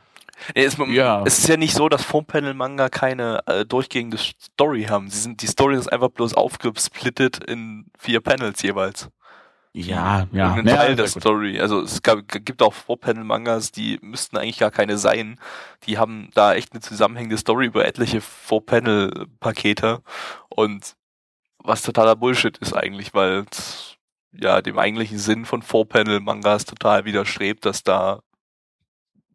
Nee, 0.57 0.65
es, 0.65 0.77
Ja. 0.89 1.23
es 1.25 1.39
ist 1.39 1.49
ja 1.49 1.57
nicht 1.57 1.75
so, 1.75 1.89
dass 1.89 2.03
Foam-Panel-Manga 2.05 2.89
keine 2.89 3.41
äh, 3.47 3.65
durchgehende 3.65 4.19
Story 4.19 4.85
haben. 4.85 5.09
Sie 5.09 5.21
sind, 5.21 5.43
die 5.43 5.47
Story 5.47 5.77
ist 5.77 5.93
einfach 5.93 6.09
bloß 6.09 6.35
aufgesplittet 6.35 7.39
in 7.45 7.87
vier 7.99 8.21
Panels 8.21 8.61
jeweils. 8.63 9.09
Ja, 9.75 10.27
ja. 10.33 10.57
Ja, 10.57 10.63
Teil 10.63 10.97
der. 10.97 11.07
Story. 11.07 11.59
Also 11.59 11.81
es 11.81 12.03
gab, 12.03 12.29
gibt 12.29 12.61
auch 12.61 12.75
Four-Panel-Mangas, 12.75 13.73
die 13.73 13.99
müssten 14.03 14.37
eigentlich 14.37 14.59
gar 14.59 14.71
keine 14.71 14.99
sein. 14.99 15.41
Die 15.87 15.97
haben 15.97 16.29
da 16.35 16.55
echt 16.55 16.73
eine 16.73 16.83
zusammenhängende 16.83 17.39
Story 17.39 17.67
über 17.67 17.87
etliche 17.87 18.21
Four-Panel-Pakete 18.21 20.03
und 20.51 20.95
was 21.59 21.83
totaler 21.83 22.17
Bullshit 22.17 22.59
ist 22.59 22.75
eigentlich, 22.75 23.15
weil 23.15 23.47
es 23.51 23.97
ja 24.33 24.61
dem 24.61 24.79
eigentlichen 24.79 25.19
Sinn 25.19 25.47
von 25.47 25.63
Four-Panel-Mangas 25.63 26.67
total 26.67 27.05
widerstrebt, 27.05 27.65
dass 27.65 27.83
da 27.83 28.21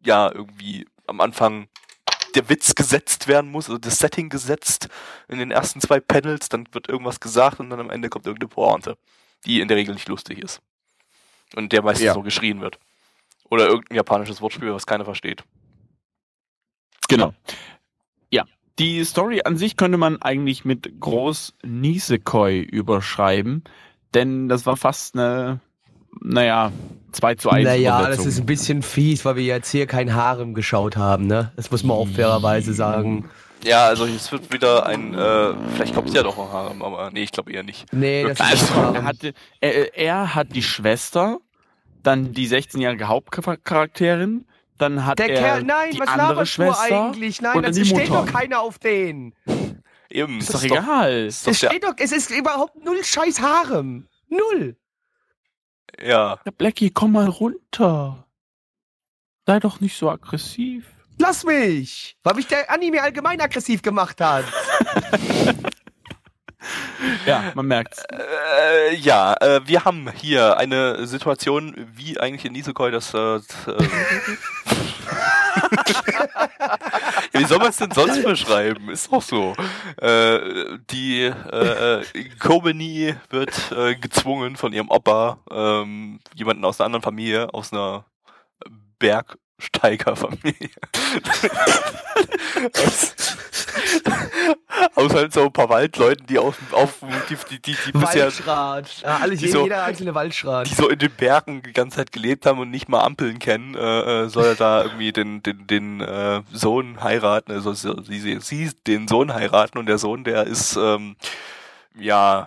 ja 0.04 0.30
irgendwie 0.32 0.86
am 1.06 1.20
Anfang 1.20 1.68
der 2.34 2.48
Witz 2.48 2.74
gesetzt 2.74 3.26
werden 3.26 3.50
muss, 3.50 3.68
also 3.68 3.78
das 3.78 3.98
Setting 3.98 4.28
gesetzt 4.28 4.88
in 5.28 5.38
den 5.38 5.50
ersten 5.50 5.80
zwei 5.80 5.98
Panels, 5.98 6.48
dann 6.48 6.68
wird 6.72 6.88
irgendwas 6.88 7.20
gesagt 7.20 7.58
und 7.58 7.70
dann 7.70 7.80
am 7.80 7.90
Ende 7.90 8.08
kommt 8.08 8.26
irgendeine 8.26 8.48
Pointe, 8.48 8.98
die 9.46 9.60
in 9.60 9.68
der 9.68 9.76
Regel 9.76 9.94
nicht 9.94 10.08
lustig 10.08 10.38
ist. 10.38 10.60
Und 11.56 11.72
der 11.72 11.82
meistens 11.82 12.06
Ja. 12.06 12.14
so 12.14 12.22
geschrien 12.22 12.60
wird. 12.60 12.78
Oder 13.50 13.66
irgendein 13.68 13.96
japanisches 13.96 14.40
Wortspiel, 14.42 14.72
was 14.72 14.86
keiner 14.86 15.04
versteht. 15.04 15.44
Genau. 17.08 17.32
Ja, 18.30 18.44
die 18.78 19.02
Story 19.04 19.40
an 19.44 19.56
sich 19.56 19.76
könnte 19.76 19.96
man 19.98 20.20
eigentlich 20.20 20.64
mit 20.64 21.00
groß 21.00 21.54
Nisekoi 21.64 22.60
überschreiben, 22.60 23.64
denn 24.14 24.48
das 24.48 24.66
war 24.66 24.76
fast 24.76 25.14
eine, 25.16 25.60
naja, 26.20 26.70
2 27.12 27.34
zu 27.36 27.48
1 27.50 27.64
Naja, 27.64 28.06
das 28.08 28.26
ist 28.26 28.38
ein 28.38 28.46
bisschen 28.46 28.82
fies, 28.82 29.24
weil 29.24 29.36
wir 29.36 29.44
jetzt 29.44 29.70
hier 29.70 29.86
kein 29.86 30.14
Harem 30.14 30.52
geschaut 30.52 30.98
haben, 30.98 31.26
ne? 31.26 31.52
Das 31.56 31.70
muss 31.70 31.82
man 31.82 31.96
auch 31.96 32.08
fairerweise 32.08 32.74
sagen. 32.74 33.30
Ja, 33.64 33.86
also 33.86 34.06
es 34.06 34.30
wird 34.30 34.52
wieder 34.52 34.86
ein, 34.86 35.14
äh, 35.14 35.54
vielleicht 35.74 35.94
kommt 35.94 36.08
es 36.08 36.14
ja 36.14 36.22
doch 36.22 36.36
noch 36.36 36.52
Harem, 36.52 36.82
aber 36.82 37.10
nee, 37.10 37.22
ich 37.24 37.32
glaube 37.32 37.52
eher 37.52 37.62
nicht. 37.64 37.92
Nee, 37.92 38.22
das 38.22 38.38
ist 38.38 38.40
Also, 38.72 38.94
er, 38.94 39.04
hatte, 39.04 39.34
er, 39.60 39.96
er 39.98 40.34
hat 40.34 40.54
die 40.54 40.62
Schwester, 40.62 41.38
dann 42.02 42.32
die 42.32 42.48
16-jährige 42.48 43.08
Hauptcharakterin, 43.08 44.46
dann 44.78 45.04
hat 45.04 45.18
Der 45.18 45.30
er 45.30 45.40
Kerl, 45.40 45.62
nein, 45.64 45.90
die 45.92 45.98
was 45.98 46.08
andere 46.08 46.28
laberst 46.28 46.52
du 46.58 46.62
Schwester. 46.62 47.04
eigentlich? 47.06 47.40
Nein, 47.42 47.56
und 47.56 47.62
dann 47.64 47.70
das 47.72 47.76
die 47.82 47.84
steht 47.84 48.08
Mutter. 48.10 48.24
doch 48.26 48.32
keiner 48.32 48.60
auf 48.60 48.78
den. 48.78 49.34
Eben, 50.08 50.38
Ist 50.38 50.54
das 50.54 50.60
doch 50.62 50.66
egal. 50.66 51.12
Ist 51.26 51.46
doch 51.46 51.50
Es 51.50 51.58
steht 51.58 51.82
doch, 51.84 51.94
es 51.98 52.12
ist 52.12 52.30
überhaupt 52.30 52.82
null 52.84 53.02
scheiß 53.02 53.40
Harem. 53.40 54.06
Null. 54.28 54.76
ja, 56.00 56.38
Ja, 56.44 56.50
Blackie, 56.56 56.90
komm 56.90 57.12
mal 57.12 57.26
runter. 57.28 58.24
Sei 59.46 59.58
doch 59.58 59.80
nicht 59.80 59.96
so 59.98 60.08
aggressiv. 60.10 60.86
Lass 61.18 61.44
mich! 61.44 62.16
Weil 62.22 62.34
mich 62.34 62.46
der 62.46 62.70
Anime 62.70 63.02
allgemein 63.02 63.40
aggressiv 63.40 63.82
gemacht 63.82 64.20
hat. 64.20 64.44
Ja, 67.26 67.52
man 67.54 67.66
merkt's. 67.66 68.02
Äh, 68.10 68.94
ja, 68.96 69.34
äh, 69.34 69.60
wir 69.66 69.84
haben 69.84 70.10
hier 70.12 70.56
eine 70.56 71.06
Situation, 71.06 71.74
wie 71.94 72.18
eigentlich 72.18 72.44
in 72.44 72.52
Nisekoi 72.52 72.90
das. 72.90 73.14
Äh, 73.14 73.36
äh, 73.36 73.38
wie 77.32 77.44
soll 77.44 77.58
man 77.58 77.68
es 77.68 77.76
denn 77.76 77.90
sonst 77.90 78.24
beschreiben? 78.24 78.88
Ist 78.90 79.12
doch 79.12 79.22
so. 79.22 79.54
Äh, 80.00 80.78
die 80.90 81.22
äh, 81.22 82.00
äh, 82.00 82.28
Kobeni 82.38 83.14
wird 83.30 83.72
äh, 83.72 83.94
gezwungen 83.94 84.56
von 84.56 84.72
ihrem 84.72 84.90
Opa, 84.90 85.38
ähm, 85.50 86.20
jemanden 86.34 86.64
aus 86.64 86.80
einer 86.80 86.86
anderen 86.86 87.02
Familie, 87.02 87.52
aus 87.54 87.72
einer 87.72 88.04
Bergsteigerfamilie. 88.98 89.47
Aus, 92.74 93.14
aus 94.94 95.14
halt 95.14 95.32
so 95.32 95.44
ein 95.46 95.52
paar 95.52 95.68
Waldleuten, 95.68 96.26
die 96.26 96.38
auf, 96.38 96.56
auf 96.72 96.94
die, 97.28 97.36
die, 97.50 97.60
die, 97.62 97.76
die 97.86 97.92
bisher 97.92 98.24
Waldschrat. 98.26 99.00
Ja, 99.02 99.16
alle, 99.18 99.36
die 99.36 99.46
jeder, 99.46 99.58
so- 99.58 99.64
jeder 99.64 99.84
einzelne 99.84 100.14
Waldschrat. 100.14 100.68
die 100.70 100.74
so 100.74 100.88
in 100.88 100.98
den 100.98 101.10
Bergen 101.10 101.62
die 101.62 101.72
ganze 101.72 101.96
Zeit 101.96 102.12
gelebt 102.12 102.46
haben 102.46 102.58
und 102.60 102.70
nicht 102.70 102.88
mal 102.88 103.02
Ampeln 103.02 103.38
kennen, 103.38 103.74
äh, 103.74 104.24
äh, 104.24 104.28
soll 104.28 104.46
er 104.46 104.54
da 104.54 104.84
irgendwie 104.84 105.12
den, 105.12 105.42
den, 105.42 105.66
den 105.66 106.00
äh, 106.00 106.42
Sohn 106.52 107.02
heiraten, 107.02 107.52
also 107.52 107.72
sie, 107.74 107.94
sie, 108.04 108.38
sie 108.40 108.70
den 108.86 109.08
Sohn 109.08 109.32
heiraten 109.34 109.78
und 109.78 109.86
der 109.86 109.98
Sohn, 109.98 110.24
der 110.24 110.44
ist, 110.46 110.76
ähm, 110.76 111.16
ja, 111.98 112.46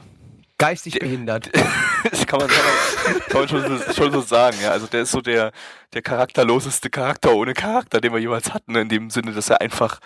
Geistig 0.62 1.00
behindert. 1.00 1.50
das 2.12 2.28
kann 2.28 2.39
man, 2.39 2.47
kann 2.47 3.41
man, 3.41 3.47
schon, 3.50 3.80
so, 3.80 3.93
schon 3.93 4.12
so 4.12 4.21
sagen, 4.21 4.58
ja. 4.62 4.71
Also 4.71 4.86
der 4.86 5.02
ist 5.02 5.12
so 5.12 5.19
der, 5.19 5.52
der 5.93 6.04
charakterloseste 6.04 6.91
Charakter 6.91 7.34
ohne 7.34 7.56
Charakter, 7.56 8.00
den 8.00 8.13
wir 8.13 8.19
jemals 8.19 8.54
hatten, 8.54 8.76
in 8.76 8.88
dem 8.88 9.10
Sinne, 9.10 9.32
dass 9.32 9.50
er 9.50 9.60
einfach, 9.60 10.00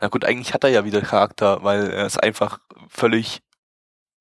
na 0.00 0.08
gut, 0.08 0.24
eigentlich 0.24 0.54
hat 0.54 0.64
er 0.64 0.70
ja 0.70 0.84
wieder 0.84 1.02
Charakter, 1.02 1.62
weil 1.62 1.88
er 1.90 2.06
ist 2.06 2.20
einfach 2.20 2.58
völlig 2.88 3.42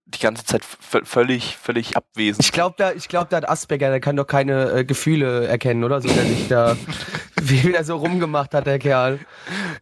die 0.05 0.19
ganze 0.19 0.45
Zeit 0.45 0.63
völlig, 0.63 1.57
völlig 1.57 1.95
abwesend. 1.97 2.45
Ich 2.45 2.51
glaube, 2.51 2.75
da, 2.77 2.91
ich 2.91 3.07
glaub, 3.07 3.29
da 3.29 3.37
hat 3.37 3.49
Asperger, 3.49 3.89
der 3.89 3.99
kann 3.99 4.15
doch 4.15 4.27
keine 4.27 4.71
äh, 4.71 4.83
Gefühle 4.83 5.47
erkennen, 5.47 5.83
oder? 5.83 6.01
So, 6.01 6.09
der 6.09 6.25
sich 6.25 6.47
da, 6.47 6.75
wie 7.41 7.73
er 7.73 7.83
so 7.83 7.95
rumgemacht 7.95 8.53
hat, 8.53 8.65
der 8.67 8.79
Kerl. 8.79 9.19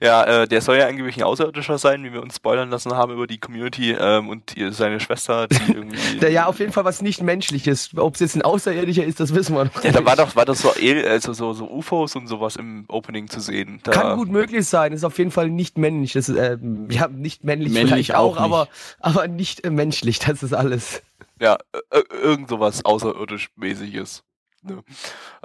Ja, 0.01 0.23
äh, 0.23 0.47
der 0.47 0.61
soll 0.61 0.77
ja 0.77 0.87
angeblich 0.87 1.17
ein 1.17 1.23
Außerirdischer 1.23 1.77
sein, 1.77 2.03
wie 2.03 2.13
wir 2.13 2.21
uns 2.21 2.37
spoilern 2.37 2.69
lassen 2.69 2.93
haben 2.93 3.13
über 3.13 3.27
die 3.27 3.37
Community 3.37 3.91
ähm, 3.91 4.29
und 4.29 4.55
die, 4.55 4.71
seine 4.71 4.99
Schwester, 4.99 5.47
die 5.47 5.71
irgendwie. 5.73 6.19
Der 6.19 6.31
ja 6.31 6.45
auf 6.45 6.59
jeden 6.59 6.71
Fall 6.71 6.85
was 6.85 7.01
nicht 7.01 7.21
menschliches. 7.21 7.89
Ob 7.95 8.15
es 8.15 8.21
jetzt 8.21 8.35
ein 8.35 8.41
Außerirdischer 8.41 9.03
ist, 9.03 9.19
das 9.19 9.33
wissen 9.33 9.55
wir 9.55 9.65
noch 9.65 9.83
ja, 9.83 9.91
da 9.91 9.99
nicht. 9.99 10.05
war 10.05 10.15
doch, 10.15 10.35
war 10.35 10.45
doch 10.45 10.55
so, 10.55 10.71
also 10.71 11.33
so, 11.33 11.53
so 11.53 11.69
UFOs 11.69 12.15
und 12.15 12.27
sowas 12.27 12.55
im 12.55 12.85
Opening 12.87 13.27
zu 13.29 13.39
sehen. 13.39 13.79
Da, 13.83 13.91
Kann 13.91 14.17
gut 14.17 14.29
möglich 14.29 14.65
sein, 14.67 14.93
ist 14.93 15.03
auf 15.03 15.17
jeden 15.17 15.31
Fall 15.31 15.49
nicht 15.49 15.77
männlich. 15.77 16.13
Das 16.13 16.29
ist, 16.29 16.37
äh, 16.37 16.57
ja, 16.89 17.07
nicht 17.07 17.43
männlich, 17.43 17.73
Männlich 17.73 17.91
vielleicht 17.91 18.15
auch, 18.15 18.37
auch 18.37 18.41
nicht. 18.41 18.53
aber, 18.53 18.67
aber 18.99 19.27
nicht 19.27 19.63
äh, 19.63 19.69
menschlich, 19.69 20.19
das 20.19 20.43
ist 20.43 20.53
alles. 20.53 21.01
Ja, 21.39 21.57
äh, 21.73 21.99
äh, 21.99 22.03
irgend 22.21 22.49
sowas 22.49 22.83
außerirdisch-mäßiges. 22.83 24.23
Ne? 24.61 24.83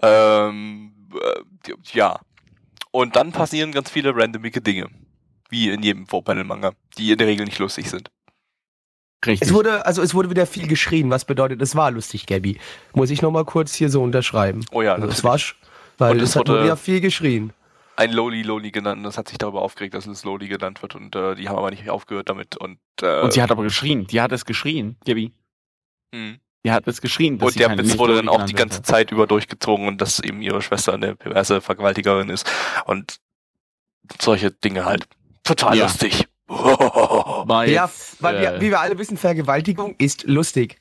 Ähm, 0.03 0.93
äh, 1.21 1.73
ja. 1.93 2.21
Und 2.91 3.17
dann 3.17 3.33
passieren 3.33 3.73
ganz 3.73 3.91
viele 3.91 4.15
randomige 4.15 4.61
Dinge. 4.61 4.89
Wie 5.51 5.69
in 5.71 5.83
jedem 5.83 6.07
Vorpanel-Manga, 6.07 6.73
die 6.99 7.13
in 7.13 7.19
der 7.19 7.27
Regel 7.27 7.45
nicht 7.47 7.59
lustig 7.59 7.89
sind. 7.91 8.11
Richtig. 9.27 9.49
Es 9.49 9.55
wurde, 9.55 9.87
also 9.87 10.03
es 10.03 10.15
wurde 10.15 10.29
wieder 10.31 10.47
viel 10.47 10.67
geschrien, 10.69 11.09
was 11.11 11.25
bedeutet, 11.25 11.63
es 11.63 11.75
war 11.75 11.91
lustig, 11.91 12.27
Gabby. 12.27 12.59
Muss 12.93 13.11
ich 13.11 13.23
nochmal 13.23 13.45
kurz 13.45 13.75
hier 13.75 13.89
so 13.89 14.03
unterschreiben. 14.03 14.65
Oh 14.71 14.83
ja, 14.83 14.95
Also 14.95 15.07
das 15.07 15.25
war, 15.25 15.39
weil 15.99 16.13
Und 16.13 16.21
es 16.21 16.31
es 16.31 16.37
hat 16.37 16.49
wurde- 16.49 16.65
wieder 16.65 16.77
viel 16.77 17.01
geschrien. 17.01 17.53
ein 17.97 18.13
Loli 18.13 18.43
Loli 18.43 18.71
genannt. 18.71 18.99
und 18.99 19.05
Das 19.05 19.17
hat 19.17 19.29
sich 19.29 19.39
darüber 19.39 19.63
aufgeregt, 19.63 19.95
dass 19.95 20.07
es 20.07 20.25
Loli 20.25 20.49
genannt 20.49 20.83
wird 20.83 20.95
und 20.95 21.15
äh, 21.17 21.35
die 21.37 21.49
haben 21.49 21.57
aber 21.57 21.71
nicht 21.71 21.89
aufgehört 21.89 22.29
damit. 22.29 22.57
Und, 22.59 22.79
äh, 23.03 23.23
Und 23.23 23.33
sie 23.33 23.41
hat 23.43 23.51
aber 23.51 23.63
geschrien. 23.63 24.07
Die 24.09 24.21
hat 24.21 24.33
es 24.33 24.45
geschrien, 24.45 24.97
Gabi. 25.07 25.33
mh. 26.13 26.35
Die 26.65 26.73
hat 26.73 26.89
es 26.89 27.01
geschrien. 27.01 27.39
dass 27.39 27.49
und 27.49 27.53
sie 27.53 27.59
der 27.61 27.77
Witz 27.77 27.99
wurde 27.99 28.17
dann 28.17 28.29
auch 28.29 28.45
die 28.45 28.55
ganze 28.55 28.79
wird. 28.79 28.87
Zeit 28.87 29.11
über 29.11 29.27
durchgezogen 29.27 29.87
und 29.87 30.01
dass 30.01 30.19
eben 30.21 30.41
ihre 30.43 30.63
Schwester 30.63 30.95
eine 30.95 31.15
perverse 31.15 31.61
Vergewaltigerin 31.61 32.31
ist. 32.31 32.51
Und 32.87 33.19
solche 34.21 34.51
Dinge 34.51 34.85
halt. 34.85 35.07
Total 35.45 35.77
Ja. 35.77 35.85
lustig. 35.85 36.27
War 36.49 37.67
Ja, 37.67 37.85
jetzt, 37.85 38.23
weil 38.23 38.37
äh, 38.37 38.41
wir, 38.41 38.61
wie 38.61 38.71
wir 38.71 38.81
alle 38.81 38.99
wissen, 38.99 39.17
Vergewaltigung 39.17 39.95
ist 39.99 40.25
lustig. 40.25 40.81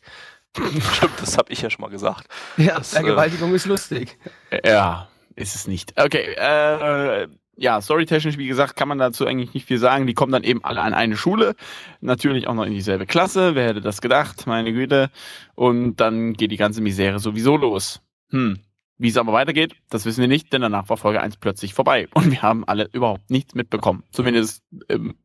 Stimmt, 0.55 1.13
das 1.19 1.37
habe 1.37 1.51
ich 1.51 1.61
ja 1.61 1.69
schon 1.69 1.81
mal 1.81 1.89
gesagt. 1.89 2.27
Ja, 2.57 2.75
Das, 2.77 2.93
äh, 2.93 2.97
Vergewaltigung 2.97 3.53
ist 3.53 3.65
lustig. 3.65 4.17
Ja, 4.65 5.09
ist 5.35 5.55
es 5.55 5.67
nicht. 5.67 5.99
Okay, 5.99 6.33
äh, 6.37 7.27
ja, 7.55 7.81
storytechnisch, 7.81 8.37
wie 8.37 8.47
gesagt, 8.47 8.75
kann 8.75 8.87
man 8.87 8.97
dazu 8.97 9.25
eigentlich 9.25 9.53
nicht 9.53 9.67
viel 9.67 9.77
sagen. 9.77 10.07
Die 10.07 10.13
kommen 10.13 10.31
dann 10.31 10.43
eben 10.43 10.63
alle 10.63 10.81
an 10.81 10.93
eine 10.93 11.17
Schule, 11.17 11.55
natürlich 12.01 12.47
auch 12.47 12.55
noch 12.55 12.65
in 12.65 12.73
dieselbe 12.73 13.05
Klasse. 13.05 13.55
Wer 13.55 13.67
hätte 13.67 13.81
das 13.81 14.01
gedacht? 14.01 14.47
Meine 14.47 14.73
Güte. 14.73 15.09
Und 15.55 15.97
dann 15.97 16.33
geht 16.33 16.51
die 16.51 16.57
ganze 16.57 16.81
Misere 16.81 17.19
sowieso 17.19 17.57
los. 17.57 18.01
Hm. 18.29 18.59
Wie 18.97 19.09
es 19.09 19.17
aber 19.17 19.33
weitergeht, 19.33 19.75
das 19.89 20.05
wissen 20.05 20.21
wir 20.21 20.27
nicht, 20.27 20.53
denn 20.53 20.61
danach 20.61 20.87
war 20.89 20.97
Folge 20.97 21.21
1 21.21 21.37
plötzlich 21.37 21.73
vorbei. 21.73 22.07
Und 22.13 22.31
wir 22.31 22.41
haben 22.41 22.63
alle 22.65 22.89
überhaupt 22.93 23.29
nichts 23.29 23.55
mitbekommen. 23.55 24.03
Zumindest 24.11 24.63
im 24.87 25.15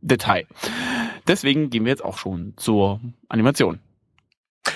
Detail. 0.00 0.46
Deswegen 1.26 1.70
gehen 1.70 1.84
wir 1.84 1.90
jetzt 1.90 2.04
auch 2.04 2.18
schon 2.18 2.54
zur 2.56 3.00
Animation. 3.28 3.78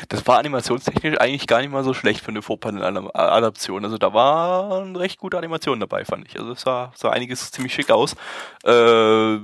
Das 0.08 0.26
war 0.26 0.38
animationstechnisch 0.38 1.18
eigentlich 1.18 1.46
gar 1.46 1.60
nicht 1.60 1.70
mal 1.70 1.84
so 1.84 1.94
schlecht 1.94 2.20
für 2.20 2.28
eine 2.28 2.42
Vorpanel-Adaption. 2.42 3.84
Also 3.84 3.98
da 3.98 4.12
waren 4.14 4.96
recht 4.96 5.18
gute 5.18 5.38
Animationen 5.38 5.80
dabei, 5.80 6.04
fand 6.04 6.26
ich. 6.28 6.38
Also 6.38 6.52
es 6.52 6.60
sah, 6.60 6.92
sah 6.94 7.10
einiges 7.10 7.50
ziemlich 7.50 7.74
schick 7.74 7.90
aus. 7.90 8.14
Äh, 8.64 9.38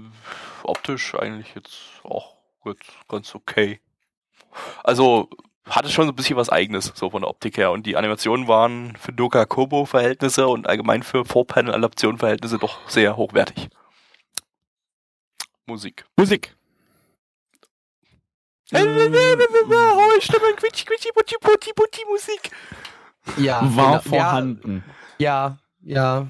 optisch 0.62 1.14
eigentlich 1.14 1.55
jetzt 1.55 1.79
auch 2.05 2.37
gut, 2.61 2.79
ganz 3.09 3.35
okay. 3.35 3.81
Also 4.85 5.29
hatte 5.68 5.90
schon 5.90 6.07
so 6.07 6.12
ein 6.12 6.16
bisschen 6.16 6.37
was 6.37 6.51
eigenes, 6.51 6.92
so 6.94 7.11
von 7.11 7.22
der 7.22 7.31
Optik 7.31 7.57
her. 7.57 7.70
Und 7.70 7.87
die 7.87 7.96
Animationen 7.96 8.48
waren 8.48 8.96
für 8.96 9.12
Doka 9.12 9.44
Kobo-Verhältnisse 9.44 10.48
und 10.48 10.68
allgemein 10.68 11.03
für 11.03 11.25
Vorpanel-Adaption-Verhältnisse 11.25 12.59
doch 12.59 12.79
sehr 12.88 13.16
hochwertig. 13.16 13.68
Musik. 15.66 16.05
Musik. 16.16 16.57
Hohe 18.73 20.21
Stimmen, 20.21 20.57
quitschi, 20.57 20.85
quitschi, 20.85 21.11
putti, 21.15 21.37
putti, 21.41 21.73
putti, 21.75 22.05
Musik. 22.11 22.51
Ja, 23.37 23.61
War 23.77 24.03
genau. 24.03 24.17
vorhanden. 24.17 24.85
Ja, 25.19 25.59
ja, 25.83 26.27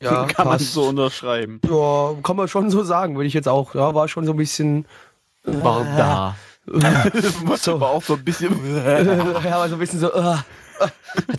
ja. 0.00 0.24
kann 0.26 0.46
man 0.46 0.58
so 0.58 0.84
unterschreiben. 0.84 1.60
Ja, 1.68 2.14
kann 2.22 2.36
man 2.36 2.48
schon 2.48 2.70
so 2.70 2.82
sagen, 2.82 3.16
würde 3.16 3.26
ich 3.26 3.34
jetzt 3.34 3.48
auch. 3.48 3.74
Ja, 3.74 3.94
war 3.94 4.08
schon 4.08 4.24
so 4.24 4.32
ein 4.32 4.36
bisschen. 4.36 4.86
War 5.42 5.84
da. 5.96 6.36
so. 7.56 7.74
Aber 7.74 7.90
auch 7.90 8.02
so 8.02 8.14
ein 8.14 8.24
bisschen. 8.24 8.52
ja, 9.44 9.56
aber 9.56 9.68
so 9.68 9.76
ein 9.76 9.78
bisschen 9.78 10.00
so. 10.00 10.14
Uh, 10.14 10.36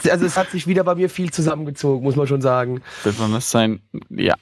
also 0.09 0.25
es 0.25 0.37
hat 0.37 0.51
sich 0.51 0.67
wieder 0.67 0.83
bei 0.83 0.95
mir 0.95 1.09
viel 1.09 1.31
zusammengezogen, 1.31 2.03
muss 2.03 2.15
man 2.15 2.27
schon 2.27 2.41
sagen. 2.41 2.81
Besonders 3.03 3.49
sein, 3.49 3.81
ja. 4.09 4.35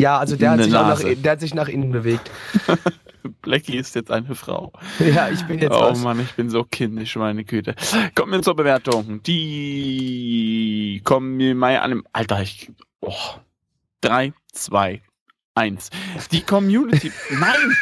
Ja, 0.00 0.18
also 0.18 0.36
der 0.36 0.50
hat, 0.50 0.62
sich 0.62 0.74
auch 0.74 0.88
nach, 0.88 1.00
der 1.00 1.32
hat 1.32 1.40
sich 1.40 1.54
nach 1.54 1.68
innen 1.68 1.92
bewegt. 1.92 2.30
Blackie 3.42 3.76
ist 3.76 3.94
jetzt 3.94 4.10
eine 4.10 4.34
Frau. 4.34 4.72
Ja, 4.98 5.28
ich 5.30 5.42
bin 5.44 5.58
jetzt 5.60 5.72
Oh 5.72 5.80
was. 5.82 6.00
Mann, 6.00 6.20
ich 6.20 6.32
bin 6.34 6.50
so 6.50 6.64
kindisch, 6.64 7.16
meine 7.16 7.44
Güte. 7.44 7.74
Kommen 8.14 8.32
wir 8.32 8.42
zur 8.42 8.56
Bewertung. 8.56 9.22
Die 9.22 11.00
kommen 11.04 11.36
mir 11.36 11.54
mal 11.54 11.78
an. 11.78 11.90
dem- 11.90 12.06
Alter, 12.12 12.42
ich. 12.42 12.70
Oh. 13.00 13.14
Drei, 14.00 14.32
zwei, 14.52 15.00
eins. 15.54 15.90
Die 16.32 16.42
Community. 16.42 17.12
Nein! 17.30 17.76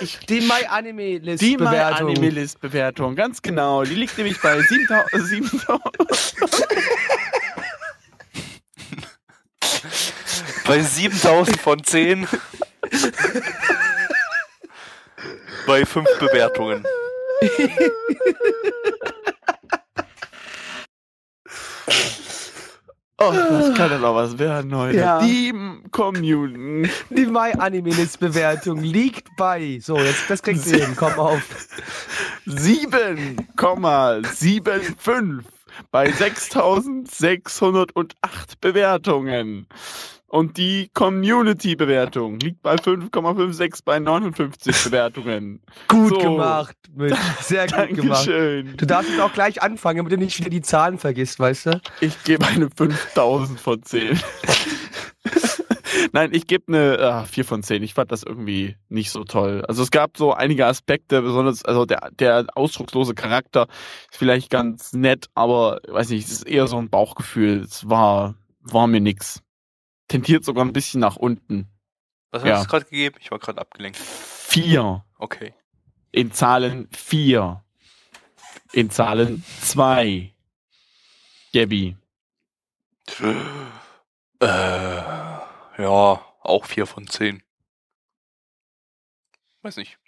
Ich, 0.00 0.18
Die 0.26 0.40
My 0.42 0.64
Anime 0.68 1.18
List 1.18 1.42
die 1.42 1.56
My 1.56 1.64
Bewertung. 1.64 2.08
Anime 2.10 2.30
List 2.30 2.60
Bewertung, 2.60 3.16
ganz 3.16 3.42
genau. 3.42 3.82
Die 3.82 3.94
liegt 3.94 4.16
nämlich 4.18 4.40
bei 4.40 4.60
7000. 4.60 5.66
7000 10.38 10.64
Bei 10.66 10.82
7000 10.82 11.60
von 11.60 11.84
10. 11.84 12.26
bei 15.66 15.84
5 15.84 16.08
Bewertungen. 16.18 16.82
Oh, 23.20 23.32
das 23.32 23.74
kann 23.74 23.90
ja 23.90 23.98
noch 23.98 24.14
was 24.14 24.38
werden 24.38 24.72
heute. 24.76 24.96
Ja. 24.96 25.20
Die 25.20 25.52
Community. 25.90 26.88
Die 27.10 27.26
My 27.26 27.50
Anime 27.58 27.90
List 27.90 28.20
Bewertung 28.20 28.80
liegt 28.80 29.26
bei. 29.36 29.80
So, 29.82 29.98
jetzt 29.98 30.30
das 30.30 30.40
kriegst 30.40 30.66
du 30.66 30.76
hin. 30.76 30.94
Komm 30.96 31.18
auf. 31.18 31.42
7,75 32.46 35.42
bei 35.90 36.12
6608 36.12 38.60
Bewertungen. 38.60 39.66
Und 40.30 40.58
die 40.58 40.90
Community-Bewertung 40.92 42.38
liegt 42.38 42.60
bei 42.60 42.74
5,56 42.74 43.80
bei 43.82 43.98
59 43.98 44.84
Bewertungen. 44.84 45.62
Gut 45.88 46.10
So. 46.10 46.18
gemacht, 46.18 46.76
Mitch. 46.94 47.16
Sehr 47.40 47.66
gut 47.66 47.96
gemacht. 47.96 48.28
Dankeschön. 48.28 48.76
Du 48.76 48.84
darfst 48.84 49.10
jetzt 49.10 49.20
auch 49.20 49.32
gleich 49.32 49.62
anfangen, 49.62 49.96
damit 49.96 50.12
du 50.12 50.18
nicht 50.18 50.38
wieder 50.38 50.50
die 50.50 50.60
Zahlen 50.60 50.98
vergisst, 50.98 51.40
weißt 51.40 51.66
du? 51.66 51.80
Ich 52.02 52.22
gebe 52.24 52.46
eine 52.46 52.68
5000 52.68 53.58
von 53.58 53.82
10. 53.82 54.20
Nein, 56.12 56.30
ich 56.34 56.46
gebe 56.46 56.64
eine 56.68 56.98
ah, 57.00 57.24
4 57.24 57.44
von 57.46 57.62
10. 57.62 57.82
Ich 57.82 57.94
fand 57.94 58.12
das 58.12 58.22
irgendwie 58.22 58.76
nicht 58.90 59.10
so 59.10 59.24
toll. 59.24 59.64
Also 59.66 59.82
es 59.82 59.90
gab 59.90 60.18
so 60.18 60.34
einige 60.34 60.66
Aspekte, 60.66 61.22
besonders, 61.22 61.64
also 61.64 61.86
der, 61.86 62.10
der 62.12 62.44
ausdruckslose 62.54 63.14
Charakter 63.14 63.66
ist 64.10 64.18
vielleicht 64.18 64.50
ganz 64.50 64.92
nett, 64.92 65.28
aber 65.34 65.80
weiß 65.88 66.10
nicht, 66.10 66.26
es 66.26 66.32
ist 66.32 66.46
eher 66.46 66.66
so 66.66 66.76
ein 66.76 66.90
Bauchgefühl. 66.90 67.62
Es 67.62 67.88
war, 67.88 68.34
war 68.60 68.86
mir 68.86 69.00
nix. 69.00 69.42
Tendiert 70.08 70.44
sogar 70.44 70.64
ein 70.64 70.72
bisschen 70.72 71.00
nach 71.00 71.16
unten. 71.16 71.68
Was 72.30 72.42
Ja. 72.42 72.56
hast 72.56 72.64
du 72.64 72.68
gerade 72.70 72.84
gegeben? 72.86 73.16
Ich 73.20 73.30
war 73.30 73.38
gerade 73.38 73.60
abgelenkt. 73.60 73.98
4. 73.98 75.04
Okay. 75.18 75.54
In 76.12 76.32
Zahlen 76.32 76.88
4. 76.92 77.62
In 78.72 78.90
Zahlen 78.90 79.44
2. 79.62 80.34
Gabby. 81.52 81.96
Äh, 84.40 84.46
ja, 84.46 86.24
auch 86.42 86.64
4 86.66 86.86
von 86.86 87.06
10. 87.06 87.42
Weiß 89.62 89.76
nicht. 89.76 89.98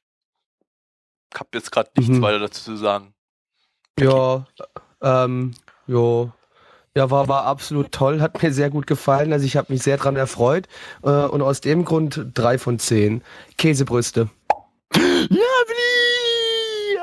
Ich 1.32 1.40
hab 1.40 1.54
jetzt 1.54 1.70
gerade 1.70 1.90
nichts 1.96 2.16
Mhm. 2.16 2.22
weiter 2.22 2.38
dazu 2.38 2.62
zu 2.62 2.76
sagen. 2.76 3.14
Ja, 3.98 4.46
ähm, 5.02 5.54
jo. 5.86 6.32
Ja, 6.96 7.09
war, 7.09 7.29
war 7.29 7.44
absolut 7.44 7.92
toll, 7.92 8.20
hat 8.20 8.42
mir 8.42 8.53
sehr 8.53 8.68
gut 8.68 8.88
gefallen. 8.88 9.33
Also 9.33 9.46
ich 9.46 9.57
habe 9.57 9.72
mich 9.72 9.83
sehr 9.83 9.96
dran 9.96 10.16
erfreut. 10.16 10.66
Äh, 11.05 11.09
und 11.11 11.40
aus 11.40 11.61
dem 11.61 11.85
Grund 11.85 12.26
drei 12.35 12.59
von 12.59 12.81
zehn. 12.81 13.22
Käsebrüste. 13.59 14.29
Lovely! 14.96 15.38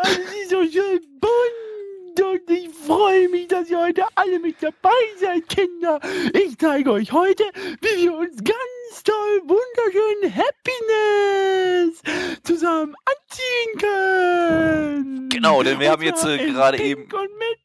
Alles 0.04 0.18
ist 0.42 0.50
so 0.50 0.62
schön 0.64 1.00
bunt 1.22 2.22
und 2.28 2.50
ich 2.52 2.70
freue 2.86 3.30
mich, 3.30 3.48
dass 3.48 3.70
ihr 3.70 3.80
heute 3.80 4.04
alle 4.16 4.40
mit 4.40 4.58
dabei 4.62 4.90
seid, 5.22 5.48
Kinder. 5.48 6.02
Ich 6.34 6.58
zeige 6.58 6.92
euch 6.92 7.14
heute, 7.14 7.44
wie 7.82 8.04
wir 8.04 8.14
uns 8.18 8.36
ganz 8.44 9.04
toll, 9.06 9.42
wunderschön 9.44 10.36
Happiness 10.36 12.02
zusammen 12.44 12.94
anziehen 13.06 13.80
können. 13.80 15.30
Genau, 15.30 15.64
denn 15.64 15.80
wir 15.80 15.88
Und 15.88 15.94
haben 15.94 16.04
jetzt, 16.04 16.26
äh, 16.26 16.46
gerade 16.46 16.78
eben- 16.84 17.04
Und 17.04 17.12
mit 17.40 17.58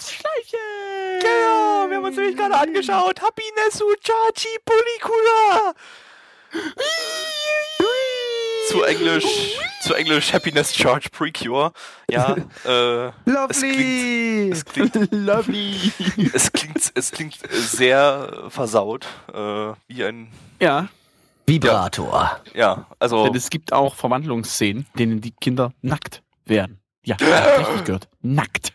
Schleichen. 0.00 1.20
Genau, 1.20 1.88
wir 1.88 1.96
haben 1.96 2.04
uns 2.04 2.16
nämlich 2.16 2.36
gerade 2.36 2.56
angeschaut. 2.56 3.20
Happiness 3.20 3.82
Uchachi 3.82 4.58
Pulikula. 4.64 5.74
Zu 8.68 8.82
Englisch, 8.82 9.24
zu 9.82 9.94
Englisch 9.94 10.32
Happiness 10.32 10.74
Charge 10.74 11.08
Precure. 11.10 11.72
Ja, 12.10 12.34
äh, 12.64 13.10
Lovely! 13.24 14.50
es 14.50 14.64
klingt, 14.64 14.94
Lovely. 15.12 15.92
es 16.34 16.50
klingt, 16.52 16.92
es 16.94 17.10
klingt 17.12 17.36
sehr 17.50 18.46
versaut, 18.48 19.06
äh, 19.32 19.72
wie 19.86 20.04
ein, 20.04 20.32
Ja, 20.60 20.88
Vibrator. 21.46 22.40
ja, 22.54 22.86
also, 22.98 23.24
denn 23.24 23.36
es 23.36 23.50
gibt 23.50 23.72
auch 23.72 23.94
Verwandlungsszenen, 23.94 24.86
denen 24.98 25.20
die 25.20 25.30
Kinder 25.32 25.72
nackt 25.82 26.22
werden. 26.44 26.80
Ja, 27.04 27.16
richtig 27.58 27.84
gehört. 27.84 28.08
Nackt. 28.20 28.72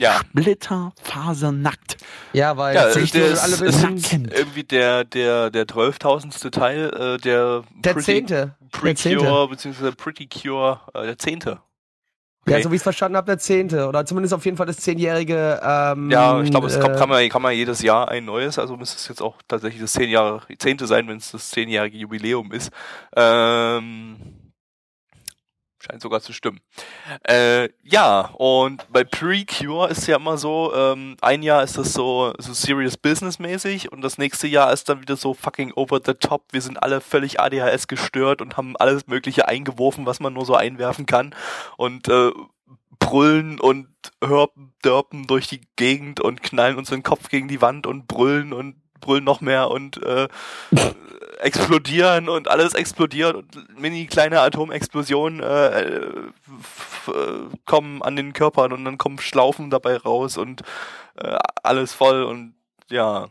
Ja, 0.00 0.20
Splitterfasernackt. 0.30 1.96
Ja, 2.32 2.56
weil 2.56 2.74
ja, 2.74 2.96
ich 2.96 3.12
der, 3.12 3.32
es, 3.32 3.38
alle 3.40 3.68
ist 3.68 3.84
irgendwie 4.12 4.64
der, 4.64 5.04
der, 5.04 5.50
der 5.50 5.68
zwölftausendste 5.68 6.50
Teil, 6.50 6.90
äh, 6.94 7.18
der, 7.18 7.62
der 7.84 7.92
Pretty- 7.94 8.04
Zehnte. 8.04 8.56
Precure, 8.72 9.48
beziehungsweise 9.48 9.92
Pretty 9.92 10.26
Cure, 10.28 10.80
äh, 10.94 11.06
der 11.06 11.18
Zehnte. 11.18 11.60
Ja, 12.48 12.54
Okay. 12.54 12.62
so 12.62 12.70
wie 12.70 12.76
ich 12.76 12.80
es 12.80 12.84
verstanden 12.84 13.16
habe, 13.18 13.26
der 13.26 13.38
Zehnte. 13.38 13.86
Oder 13.86 14.06
zumindest 14.06 14.32
auf 14.32 14.44
jeden 14.46 14.56
Fall 14.56 14.64
das 14.66 14.78
zehnjährige. 14.78 15.60
Ähm, 15.62 16.10
Ja, 16.10 16.40
ich 16.40 16.50
glaube, 16.50 16.68
es 16.68 16.80
kommt, 16.80 16.94
äh, 16.96 16.98
kann, 16.98 17.08
man, 17.08 17.28
kann 17.28 17.42
man 17.42 17.52
jedes 17.54 17.82
Jahr 17.82 18.08
ein 18.08 18.24
neues, 18.24 18.58
also 18.58 18.76
müsste 18.78 18.96
es 18.96 19.06
jetzt 19.08 19.20
auch 19.20 19.36
tatsächlich 19.46 19.82
das 19.82 19.92
zehn 19.92 20.08
Jahre, 20.08 20.40
Zehnte 20.58 20.86
sein, 20.86 21.06
wenn 21.06 21.18
es 21.18 21.30
das 21.32 21.50
zehnjährige 21.50 21.98
Jubiläum 21.98 22.50
ist. 22.52 22.70
Ähm, 23.14 24.16
scheint 25.90 26.02
sogar 26.02 26.20
zu 26.20 26.32
stimmen. 26.32 26.60
Äh, 27.24 27.68
ja, 27.82 28.30
und 28.34 28.86
bei 28.92 29.04
Precure 29.04 29.88
ist 29.88 30.06
ja 30.06 30.16
immer 30.16 30.38
so, 30.38 30.72
ähm, 30.74 31.16
ein 31.20 31.42
Jahr 31.42 31.62
ist 31.62 31.78
das 31.78 31.92
so, 31.92 32.32
so 32.38 32.52
serious 32.52 32.96
business 32.96 33.38
mäßig 33.38 33.92
und 33.92 34.02
das 34.02 34.18
nächste 34.18 34.46
Jahr 34.46 34.72
ist 34.72 34.88
dann 34.88 35.00
wieder 35.00 35.16
so 35.16 35.34
fucking 35.34 35.72
over 35.72 36.00
the 36.04 36.14
top. 36.14 36.44
Wir 36.52 36.62
sind 36.62 36.82
alle 36.82 37.00
völlig 37.00 37.40
ADHS 37.40 37.88
gestört 37.88 38.40
und 38.40 38.56
haben 38.56 38.76
alles 38.76 39.06
Mögliche 39.06 39.48
eingeworfen, 39.48 40.06
was 40.06 40.20
man 40.20 40.32
nur 40.32 40.46
so 40.46 40.54
einwerfen 40.54 41.06
kann 41.06 41.34
und 41.76 42.08
äh, 42.08 42.30
brüllen 42.98 43.58
und 43.58 43.88
hörpen, 44.22 44.72
dörpen 44.82 45.26
durch 45.26 45.48
die 45.48 45.62
Gegend 45.76 46.20
und 46.20 46.42
knallen 46.42 46.78
uns 46.78 46.90
den 46.90 47.02
Kopf 47.02 47.28
gegen 47.28 47.48
die 47.48 47.60
Wand 47.60 47.86
und 47.86 48.06
brüllen 48.06 48.52
und 48.52 48.79
brüllen 49.00 49.24
noch 49.24 49.40
mehr 49.40 49.70
und 49.70 50.02
äh, 50.02 50.28
explodieren 51.40 52.28
und 52.28 52.48
alles 52.48 52.74
explodiert 52.74 53.34
und 53.34 53.78
mini 53.80 54.06
kleine 54.06 54.40
Atomexplosionen 54.40 55.40
äh, 55.40 56.00
kommen 57.64 58.02
an 58.02 58.16
den 58.16 58.32
Körpern 58.32 58.72
und 58.72 58.84
dann 58.84 58.98
kommen 58.98 59.18
Schlaufen 59.18 59.70
dabei 59.70 59.96
raus 59.96 60.36
und 60.36 60.62
äh, 61.16 61.36
alles 61.62 61.92
voll 61.92 62.22
und 62.24 62.54
ja. 62.90 63.28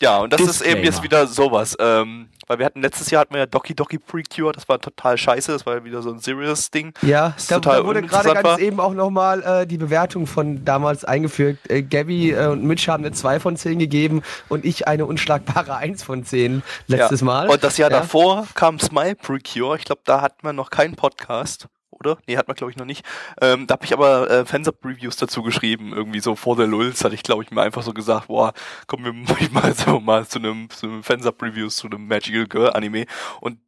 Ja, 0.00 0.18
und 0.18 0.32
das 0.32 0.40
ist 0.42 0.60
eben 0.60 0.82
jetzt 0.84 1.02
Disclaimer. 1.02 1.04
wieder 1.04 1.26
sowas. 1.26 1.76
Ähm, 1.80 2.28
weil 2.48 2.58
wir 2.58 2.66
hatten 2.66 2.82
letztes 2.82 3.10
Jahr 3.10 3.20
hatten 3.20 3.34
wir 3.34 3.40
ja 3.40 3.46
Doki 3.46 3.74
Doki 3.74 3.98
Precure, 3.98 4.52
das 4.52 4.68
war 4.68 4.80
total 4.80 5.16
scheiße, 5.16 5.52
das 5.52 5.64
war 5.66 5.76
ja 5.76 5.84
wieder 5.84 6.02
so 6.02 6.10
ein 6.10 6.18
serious 6.18 6.70
Ding. 6.70 6.92
Ja, 7.02 7.34
da, 7.48 7.60
da 7.60 7.84
wurde 7.84 8.02
gerade 8.02 8.32
ganz 8.34 8.44
war. 8.44 8.58
eben 8.58 8.80
auch 8.80 8.94
nochmal 8.94 9.42
äh, 9.42 9.66
die 9.66 9.78
Bewertung 9.78 10.26
von 10.26 10.64
damals 10.64 11.04
eingefügt. 11.04 11.70
Äh, 11.70 11.82
Gabby 11.82 12.32
äh, 12.32 12.46
und 12.46 12.64
Mitch 12.64 12.90
haben 12.90 13.04
eine 13.04 13.12
2 13.12 13.38
von 13.40 13.56
10 13.56 13.78
gegeben 13.78 14.22
und 14.48 14.64
ich 14.64 14.88
eine 14.88 15.06
unschlagbare 15.06 15.76
1 15.76 16.02
von 16.02 16.24
10 16.24 16.62
letztes 16.86 17.20
ja. 17.20 17.26
Mal. 17.26 17.48
Und 17.48 17.62
das 17.62 17.76
Jahr 17.76 17.90
Ja. 17.90 18.00
davor 18.00 18.46
kam 18.54 18.78
Smile 18.80 19.14
Precure. 19.14 19.76
Ich 19.76 19.84
glaube, 19.84 20.02
da 20.04 20.20
hat 20.20 20.42
man 20.42 20.56
noch 20.56 20.70
keinen 20.70 20.96
Podcast, 20.96 21.68
oder? 22.00 22.18
Nee, 22.26 22.36
hat 22.36 22.48
man 22.48 22.56
glaube 22.56 22.70
ich 22.70 22.76
noch 22.76 22.84
nicht. 22.84 23.04
Ähm, 23.40 23.66
da 23.66 23.74
habe 23.74 23.84
ich 23.84 23.92
aber 23.92 24.30
äh, 24.30 24.44
Fansub-Reviews 24.44 25.16
dazu 25.16 25.42
geschrieben. 25.42 25.92
Irgendwie 25.92 26.20
so 26.20 26.34
vor 26.36 26.56
der 26.56 26.66
Lulz 26.66 27.04
hatte 27.04 27.14
ich, 27.14 27.22
glaube 27.22 27.42
ich, 27.42 27.50
mir 27.50 27.62
einfach 27.62 27.82
so 27.82 27.92
gesagt, 27.92 28.28
boah, 28.28 28.52
kommen 28.86 29.04
wir 29.04 29.12
mal 29.52 29.74
so 29.74 30.00
mal 30.00 30.26
zu 30.26 30.38
einem, 30.38 30.70
zu 30.70 30.86
einem 30.86 31.02
Fansub-Reviews 31.02 31.76
zu 31.76 31.86
einem 31.86 32.06
Magical 32.06 32.46
Girl 32.46 32.70
Anime. 32.70 33.06
Und 33.40 33.58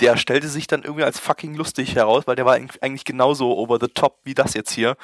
der 0.00 0.16
stellte 0.16 0.48
sich 0.48 0.66
dann 0.66 0.82
irgendwie 0.82 1.04
als 1.04 1.20
fucking 1.20 1.54
lustig 1.54 1.94
heraus, 1.94 2.26
weil 2.26 2.36
der 2.36 2.44
war 2.44 2.54
eigentlich 2.54 3.04
genauso 3.04 3.56
over 3.56 3.78
the 3.80 3.88
top 3.88 4.18
wie 4.24 4.34
das 4.34 4.54
jetzt 4.54 4.72
hier. 4.72 4.96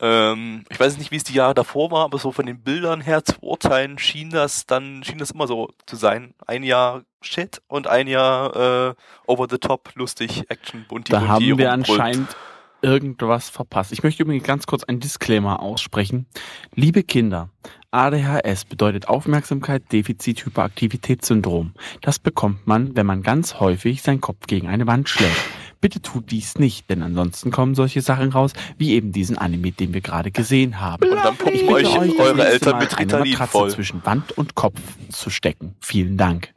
Ähm, 0.00 0.64
ich 0.68 0.80
weiß 0.80 0.98
nicht, 0.98 1.10
wie 1.12 1.16
es 1.16 1.24
die 1.24 1.34
Jahre 1.34 1.54
davor 1.54 1.90
war, 1.90 2.04
aber 2.04 2.18
so 2.18 2.32
von 2.32 2.46
den 2.46 2.60
Bildern 2.62 3.00
her 3.00 3.24
zu 3.24 3.34
urteilen 3.40 3.98
schien 3.98 4.30
das 4.30 4.66
dann, 4.66 5.04
schien 5.04 5.18
das 5.18 5.30
immer 5.30 5.46
so 5.46 5.70
zu 5.86 5.96
sein. 5.96 6.34
Ein 6.46 6.64
Jahr 6.64 7.02
Shit 7.20 7.62
und 7.68 7.86
ein 7.86 8.08
Jahr 8.08 8.90
äh, 8.90 8.94
over 9.26 9.46
the 9.48 9.58
top, 9.58 9.90
lustig, 9.94 10.44
Action, 10.48 10.86
bunti, 10.88 11.12
Da 11.12 11.18
bunti, 11.18 11.30
haben 11.32 11.44
wir 11.46 11.52
rumbrüllt. 11.70 11.70
anscheinend 11.70 12.36
irgendwas 12.82 13.48
verpasst. 13.48 13.92
Ich 13.92 14.02
möchte 14.02 14.24
übrigens 14.24 14.44
ganz 14.44 14.66
kurz 14.66 14.82
einen 14.82 14.98
Disclaimer 14.98 15.60
aussprechen. 15.60 16.26
Liebe 16.74 17.04
Kinder, 17.04 17.48
ADHS 17.92 18.64
bedeutet 18.64 19.08
Aufmerksamkeit-Defizit-Hyperaktivitätssyndrom. 19.08 21.74
Das 22.00 22.18
bekommt 22.18 22.66
man, 22.66 22.96
wenn 22.96 23.04
man 23.04 23.22
ganz 23.22 23.60
häufig 23.60 24.00
seinen 24.02 24.22
Kopf 24.22 24.46
gegen 24.46 24.66
eine 24.66 24.86
Wand 24.86 25.10
schlägt. 25.10 25.36
Bitte 25.82 26.00
tut 26.00 26.30
dies 26.30 26.58
nicht, 26.58 26.88
denn 26.88 27.02
ansonsten 27.02 27.50
kommen 27.50 27.74
solche 27.74 28.00
Sachen 28.00 28.32
raus, 28.32 28.52
wie 28.78 28.92
eben 28.92 29.12
diesen 29.12 29.36
Anime, 29.36 29.72
den 29.72 29.92
wir 29.92 30.00
gerade 30.00 30.30
gesehen 30.30 30.80
haben. 30.80 31.06
Und 31.10 31.22
dann 31.22 31.36
pumpen 31.36 31.68
euch 31.68 31.98
euch, 31.98 32.18
eure 32.18 32.46
Eltern 32.46 32.78
mit 32.78 32.98
Ritalin 32.98 33.36
voll. 33.36 33.70
zwischen 33.70 34.02
Wand 34.06 34.32
und 34.38 34.54
Kopf 34.54 34.80
zu 35.10 35.28
stecken. 35.28 35.76
Vielen 35.80 36.16
Dank. 36.16 36.54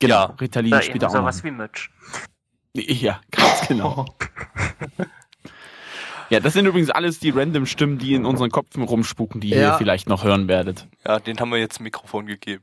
Genau, 0.00 0.14
Ja. 0.14 0.24
Ritalin 0.40 0.72
Oder 0.72 0.82
spielt 0.82 1.04
auch 1.04 1.10
sowas 1.10 1.44
wie 1.44 1.52
Mitch. 1.52 1.88
Ja, 2.74 3.20
ganz 3.30 3.68
genau. 3.68 4.06
Ja, 6.32 6.40
das 6.40 6.54
sind 6.54 6.64
übrigens 6.66 6.88
alles 6.90 7.18
die 7.20 7.30
random 7.30 7.66
Stimmen, 7.66 7.98
die 7.98 8.14
in 8.14 8.24
unseren 8.24 8.50
Köpfen 8.50 8.82
rumspuken, 8.82 9.40
die 9.40 9.50
ihr 9.50 9.60
Ja. 9.60 9.76
vielleicht 9.78 10.08
noch 10.08 10.24
hören 10.24 10.48
werdet. 10.48 10.88
Ja, 11.06 11.18
den 11.18 11.38
haben 11.38 11.50
wir 11.50 11.58
jetzt 11.58 11.78
ein 11.80 11.84
Mikrofon 11.84 12.26
gegeben. 12.26 12.62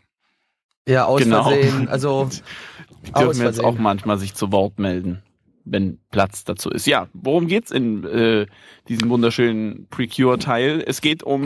Ja, 0.88 1.06
aus 1.06 1.22
Genau. 1.22 1.44
Versehen. 1.44 1.88
Also, 1.88 2.30
Die 3.06 3.14
Aus 3.14 3.24
dürfen 3.38 3.44
jetzt 3.44 3.64
auch 3.64 3.78
manchmal 3.78 4.18
sich 4.18 4.34
zu 4.34 4.52
Wort 4.52 4.80
melden, 4.80 5.22
wenn 5.66 6.00
Platz 6.12 6.44
dazu 6.44 6.70
ist. 6.72 6.88
Ja, 6.88 7.08
worum 7.14 7.48
geht's 7.48 7.70
in 7.72 8.04
äh, 8.06 8.48
diesem 8.88 9.10
wunderschönen 9.10 9.88
Precure-Teil? 9.90 10.84
Es 10.86 11.00
geht 11.02 11.22
um 11.22 11.44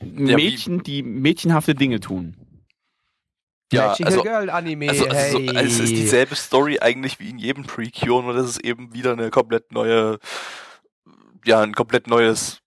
Mädchen, 0.00 0.82
die 0.84 1.02
mädchenhafte 1.02 1.74
Dinge 1.74 1.98
tun. 2.00 2.36
Ja, 3.72 3.88
Magical 3.88 4.12
also- 4.12 4.22
Girl 4.22 4.48
Anime. 4.50 4.88
Also, 4.90 5.06
also, 5.06 5.16
hey. 5.38 5.46
so, 5.48 5.52
es 5.54 5.80
ist 5.80 5.90
dieselbe 5.90 6.36
Story 6.36 6.78
eigentlich 6.80 7.18
wie 7.20 7.28
in 7.30 7.38
jedem 7.38 7.64
Precure, 7.64 8.22
nur 8.22 8.32
das 8.32 8.48
ist 8.48 8.64
eben 8.64 8.94
wieder 8.94 9.12
eine 9.12 9.28
komplett 9.30 9.72
neue, 9.72 10.18
ja, 11.44 11.60
ein 11.60 11.74
komplett 11.74 12.06
neues, 12.06 12.60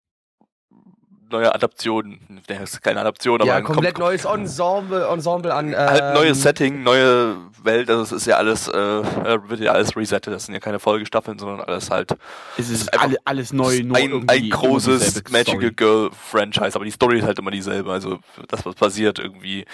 neue 1.29 1.53
Adaption. 1.53 2.19
Ne, 2.27 2.41
ist 2.61 2.81
keine 2.81 2.99
Adaption, 3.01 3.39
aber 3.41 3.47
ja, 3.47 3.55
ein 3.55 3.63
kom- 3.63 3.73
komplett 3.75 3.97
neues 3.97 4.25
Ensemble, 4.35 5.07
Ensemble 5.07 5.53
an. 5.53 5.69
Ähm, 5.69 5.77
halt 5.77 6.13
neues 6.13 6.41
Setting, 6.41 6.83
neue 6.83 7.37
Welt, 7.63 7.89
also 7.89 8.01
es 8.03 8.11
ist 8.11 8.25
ja 8.25 8.37
alles, 8.37 8.67
äh, 8.67 8.77
äh, 8.77 9.49
wird 9.49 9.59
ja 9.59 9.71
alles 9.71 9.95
resettet, 9.95 10.33
das 10.33 10.45
sind 10.45 10.55
ja 10.55 10.59
keine 10.59 10.79
Folgestaffeln, 10.79 11.37
sondern 11.37 11.61
alles 11.61 11.89
halt 11.91 12.15
Es 12.57 12.69
ist 12.69 12.91
alle, 12.99 13.17
alles 13.23 13.53
neu, 13.53 13.81
nur 13.83 13.95
ein, 13.97 14.27
ein 14.27 14.49
großes 14.49 15.23
Magical 15.29 15.59
Story. 15.59 15.71
Girl 15.71 16.09
Franchise, 16.11 16.75
aber 16.75 16.85
die 16.85 16.91
Story 16.91 17.19
ist 17.19 17.25
halt 17.25 17.37
immer 17.39 17.51
dieselbe. 17.51 17.91
Also 17.91 18.19
das, 18.47 18.65
was 18.65 18.75
passiert, 18.75 19.19
irgendwie 19.19 19.65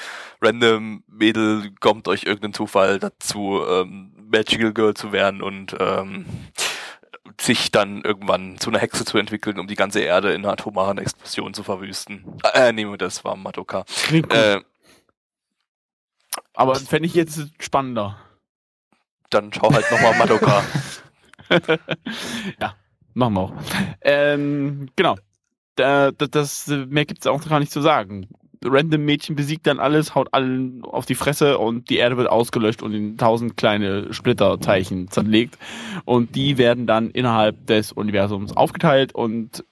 random 0.41 1.03
Mädel 1.07 1.71
kommt 1.79 2.07
euch 2.09 2.23
irgendein 2.25 2.53
Zufall 2.53 2.99
dazu, 2.99 3.61
ähm, 3.67 4.11
Magical 4.29 4.73
Girl 4.73 4.93
zu 4.93 5.13
werden 5.13 5.41
und 5.41 5.73
ähm, 5.79 6.25
sich 7.39 7.71
dann 7.71 8.01
irgendwann 8.01 8.57
zu 8.57 8.69
einer 8.69 8.79
Hexe 8.79 9.05
zu 9.05 9.17
entwickeln, 9.17 9.59
um 9.59 9.67
die 9.67 9.75
ganze 9.75 9.99
Erde 9.99 10.33
in 10.33 10.43
einer 10.43 10.53
atomaren 10.53 10.97
Explosion 10.97 11.53
zu 11.53 11.63
verwüsten. 11.63 12.25
Äh, 12.53 12.73
nee, 12.73 12.85
das 12.97 13.23
war 13.23 13.35
Madoka. 13.35 13.85
Klingt 14.05 14.29
gut. 14.29 14.37
Äh, 14.37 14.61
Aber 16.53 16.75
fände 16.75 17.07
ich 17.07 17.13
jetzt 17.13 17.39
spannender. 17.59 18.17
dann 19.29 19.51
schau 19.53 19.71
halt 19.71 19.89
nochmal 19.91 20.17
Madoka. 20.17 20.63
ja, 22.59 22.75
machen 23.13 23.33
wir 23.35 23.41
auch. 23.41 23.53
Ähm, 24.01 24.89
genau. 24.95 25.17
Da, 25.75 26.11
da, 26.11 26.25
das, 26.25 26.67
äh, 26.69 26.85
mehr 26.87 27.05
gibt's 27.05 27.27
auch 27.27 27.47
gar 27.47 27.59
nicht 27.59 27.71
zu 27.71 27.81
sagen. 27.81 28.27
Random 28.63 29.03
Mädchen 29.03 29.35
besiegt 29.35 29.67
dann 29.67 29.79
alles, 29.79 30.15
haut 30.15 30.33
allen 30.33 30.83
auf 30.83 31.05
die 31.05 31.15
Fresse 31.15 31.57
und 31.57 31.89
die 31.89 31.97
Erde 31.97 32.17
wird 32.17 32.29
ausgelöscht 32.29 32.81
und 32.81 32.93
in 32.93 33.17
tausend 33.17 33.57
kleine 33.57 34.13
Splitterteilchen 34.13 35.09
zerlegt. 35.09 35.57
Und 36.05 36.35
die 36.35 36.57
werden 36.57 36.87
dann 36.87 37.11
innerhalb 37.11 37.67
des 37.67 37.91
Universums 37.91 38.55
aufgeteilt 38.55 39.13
und 39.13 39.63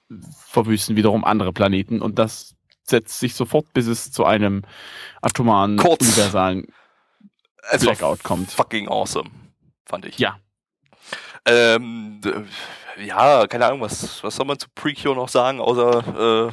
verwüsten 0.48 0.96
wiederum 0.96 1.24
andere 1.24 1.52
Planeten. 1.52 2.00
Und 2.00 2.18
das 2.18 2.54
setzt 2.84 3.18
sich 3.18 3.34
sofort, 3.34 3.72
bis 3.72 3.86
es 3.86 4.12
zu 4.12 4.24
einem 4.24 4.62
atomaren, 5.20 5.76
Kurz. 5.76 6.02
universalen 6.02 6.66
war 7.70 7.78
Blackout 7.78 8.22
kommt. 8.22 8.50
fucking 8.50 8.88
awesome, 8.88 9.30
fand 9.84 10.06
ich. 10.06 10.18
Ja. 10.18 10.38
Ähm, 11.46 12.20
ja, 13.04 13.46
keine 13.46 13.66
Ahnung, 13.66 13.80
was, 13.80 14.22
was 14.22 14.36
soll 14.36 14.46
man 14.46 14.58
zu 14.58 14.68
Precure 14.74 15.14
noch 15.14 15.28
sagen, 15.28 15.60
außer, 15.60 16.48
äh, 16.48 16.52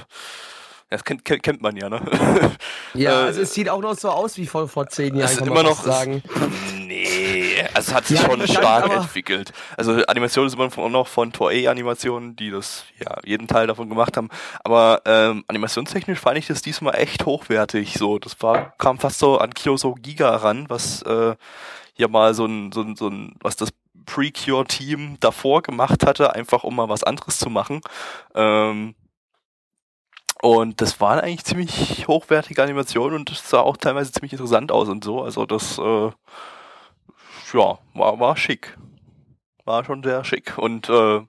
das 0.94 1.04
kennt, 1.04 1.26
kennt, 1.26 1.44
kennt 1.44 1.62
man 1.62 1.76
ja, 1.76 1.90
ne? 1.90 2.02
Ja, 2.94 3.22
Äh, 3.22 3.26
also 3.26 3.42
es 3.42 3.54
sieht 3.54 3.70
auch 3.70 3.82
noch 3.82 3.96
so 3.96 4.10
aus 4.10 4.38
wie 4.38 4.46
vor, 4.46 4.68
vor 4.68 4.88
zehn 4.88 5.16
Jahren, 5.16 5.26
es 5.26 5.32
ist 5.34 5.38
kann 5.40 5.48
immer 5.48 5.56
man 5.58 5.66
noch, 5.66 5.84
sagen. 5.84 6.22
nee, 6.88 7.56
also 7.74 7.90
es 7.90 7.94
hat 7.94 8.06
sich 8.06 8.20
Ja, 8.20 8.26
schon 8.26 8.48
stark 8.48 8.92
entwickelt. 8.92 9.52
Also 9.78 9.94
Animation 10.06 10.46
ist 10.48 10.56
immer 10.56 10.70
noch- 10.90 11.08
von 11.08 11.32
Toei 11.34 11.70
Animationen, 11.70 12.36
die 12.36 12.52
das, 12.52 12.86
ja, 13.00 13.18
jeden 13.26 13.48
Teil 13.48 13.68
davon 13.68 13.90
gemacht 13.90 14.16
haben. 14.18 14.30
Aber 14.64 15.02
ähm, 15.06 15.44
animationstechnisch 15.48 16.20
fand 16.20 16.38
ich 16.38 16.48
das 16.48 16.62
diesmal 16.62 16.96
echt 16.96 17.26
hochwertig. 17.26 17.96
So, 17.96 18.20
das 18.20 18.42
war, 18.42 18.74
kam 18.78 19.00
fast 19.00 19.20
so 19.20 19.38
an 19.38 19.54
Kyoso 19.54 19.96
Giga 19.96 20.36
ran, 20.36 20.66
was 20.70 21.02
äh, 21.04 21.36
ja 21.96 22.08
mal 22.08 22.34
so 22.34 22.46
ein, 22.46 22.72
so 22.72 22.82
ein, 22.82 22.96
so 22.96 23.08
ein, 23.10 23.36
was 23.42 23.56
das 23.56 23.70
Precure-Team 24.06 25.18
davor 25.20 25.62
gemacht 25.62 26.06
hatte, 26.06 26.34
einfach 26.36 26.64
um 26.64 26.76
mal 26.76 26.90
was 26.90 27.04
anderes 27.04 27.40
zu 27.40 27.50
machen. 27.50 27.82
Ähm, 28.36 28.96
und 30.44 30.82
das 30.82 31.00
waren 31.00 31.22
eigentlich 31.22 31.46
ziemlich 31.46 32.06
hochwertige 32.06 32.62
Animationen 32.62 33.18
und 33.18 33.32
das 33.32 33.50
sah 33.50 33.62
auch 33.62 33.78
teilweise 33.78 34.12
ziemlich 34.12 34.34
interessant 34.34 34.74
aus 34.74 34.90
und 34.90 35.02
so. 35.02 35.24
Also 35.24 35.46
das, 35.46 35.78
äh, 35.78 36.12
ja, 37.54 37.80
war, 37.94 38.20
war 38.20 38.36
schick. 38.36 38.78
War 39.64 39.86
schon 39.86 40.04
sehr 40.04 40.26
schick. 40.26 40.58
Und 40.58 40.90
äh, 40.90 41.22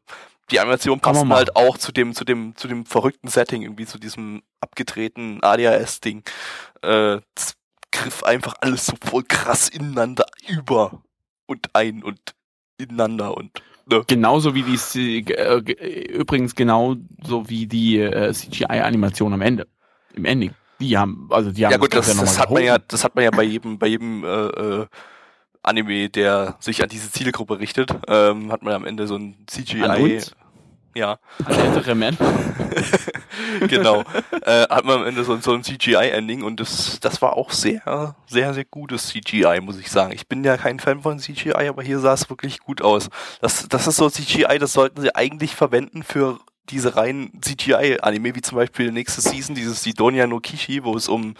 die 0.51 0.59
Animationen 0.59 0.99
passen 0.99 1.29
machen. 1.29 1.37
halt 1.37 1.55
auch 1.55 1.79
zu 1.79 1.93
dem, 1.93 2.13
zu 2.13 2.25
dem, 2.25 2.57
zu 2.57 2.67
dem 2.67 2.87
verrückten 2.87 3.29
Setting, 3.29 3.63
irgendwie 3.63 3.87
zu 3.87 4.01
diesem 4.01 4.43
abgedrehten 4.61 5.41
ADHS-Ding. 5.45 6.25
Äh, 6.83 7.21
das 7.37 7.55
griff 7.93 8.25
einfach 8.25 8.57
alles 8.63 8.87
so 8.87 8.95
voll 9.01 9.23
krass 9.23 9.69
ineinander 9.69 10.27
über 10.49 11.03
und 11.47 11.71
ein 11.73 12.03
und 12.03 12.19
ineinander 12.79 13.37
und 13.37 13.63
ne. 13.87 14.03
Genauso 14.07 14.55
wie 14.55 14.63
die, 14.63 15.33
äh, 15.33 15.63
g- 15.63 15.73
übrigens 16.13 16.55
genauso 16.55 17.49
wie 17.49 17.67
die 17.67 17.99
äh, 17.99 18.33
CGI-Animation 18.33 19.33
am 19.33 19.41
Ende, 19.43 19.67
im 20.15 20.25
Ending. 20.25 20.53
Die 20.81 20.99
haben, 20.99 21.29
also 21.31 21.53
die 21.53 21.65
haben 21.65 21.73
Ja 21.73 21.79
gut, 21.79 21.95
das, 21.95 22.07
das 22.07 22.17
nochmal 22.17 22.39
hat 22.39 22.51
man 22.51 22.65
ja, 22.65 22.79
das 22.79 23.05
hat 23.05 23.15
man 23.15 23.25
ja 23.25 23.31
bei 23.31 23.45
jedem, 23.45 23.79
bei 23.79 23.87
jedem 23.87 24.25
äh, 24.25 24.29
äh, 24.29 24.87
Anime, 25.63 26.11
der 26.11 26.57
sich 26.61 26.83
an 26.83 26.89
diese 26.89 27.11
Zielgruppe 27.11 27.59
richtet, 27.59 27.91
ähm, 28.09 28.51
hat 28.53 28.63
man 28.63 28.73
ja 28.73 28.77
am 28.77 28.85
Ende 28.85 29.07
so 29.07 29.17
ein 29.17 29.37
CGI. 29.47 29.83
An 29.83 30.01
uns? 30.03 30.35
Ja, 30.95 31.19
An 31.45 31.59
ältere 31.59 31.95
Männer. 31.97 32.17
genau. 33.69 34.05
äh, 34.43 34.69
hat 34.69 34.85
man 34.85 35.01
am 35.01 35.07
Ende 35.07 35.25
so, 35.25 35.37
so 35.39 35.53
ein 35.53 35.65
CGI-Ending 35.65 36.43
und 36.45 36.61
das, 36.61 37.01
das 37.01 37.21
war 37.21 37.37
auch 37.37 37.51
sehr, 37.51 38.15
sehr, 38.27 38.55
sehr 38.55 38.65
gutes 38.65 39.09
CGI, 39.09 39.61
muss 39.61 39.79
ich 39.79 39.91
sagen. 39.91 40.13
Ich 40.13 40.29
bin 40.29 40.45
ja 40.45 40.57
kein 40.57 40.79
Fan 40.79 41.03
von 41.03 41.19
CGI, 41.19 41.69
aber 41.69 41.83
hier 41.83 41.99
sah 41.99 42.13
es 42.13 42.31
wirklich 42.31 42.61
gut 42.61 42.81
aus. 42.81 43.11
Das, 43.41 43.69
das 43.69 43.89
ist 43.89 43.97
so 43.97 44.09
CGI, 44.09 44.59
das 44.59 44.73
sollten 44.73 45.01
sie 45.01 45.15
eigentlich 45.15 45.57
verwenden 45.57 46.05
für 46.05 46.39
diese 46.71 46.97
reinen 46.97 47.41
CGI-Anime, 47.43 48.35
wie 48.35 48.41
zum 48.43 48.57
Beispiel 48.57 48.91
nächste 48.93 49.21
Season, 49.21 49.55
dieses 49.55 49.83
Sidonia 49.83 50.27
no 50.27 50.41
Kishi, 50.41 50.83
wo 50.85 50.97
es 50.97 51.09
um 51.09 51.35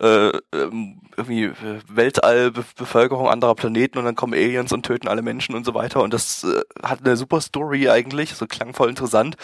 äh, 0.00 0.28
ähm, 0.52 1.00
irgendwie 1.16 1.44
äh, 1.44 1.80
Weltallbevölkerung 1.88 3.28
anderer 3.28 3.54
Planeten 3.54 3.98
und 3.98 4.04
dann 4.04 4.16
kommen 4.16 4.34
Aliens 4.34 4.72
und 4.72 4.84
töten 4.84 5.08
alle 5.08 5.22
Menschen 5.22 5.54
und 5.54 5.64
so 5.64 5.74
weiter. 5.74 6.02
Und 6.02 6.12
das 6.12 6.44
äh, 6.44 6.60
hat 6.82 7.00
eine 7.04 7.16
super 7.16 7.40
Story 7.40 7.88
eigentlich, 7.88 8.34
so 8.34 8.46
klangvoll 8.46 8.88
interessant. 8.90 9.36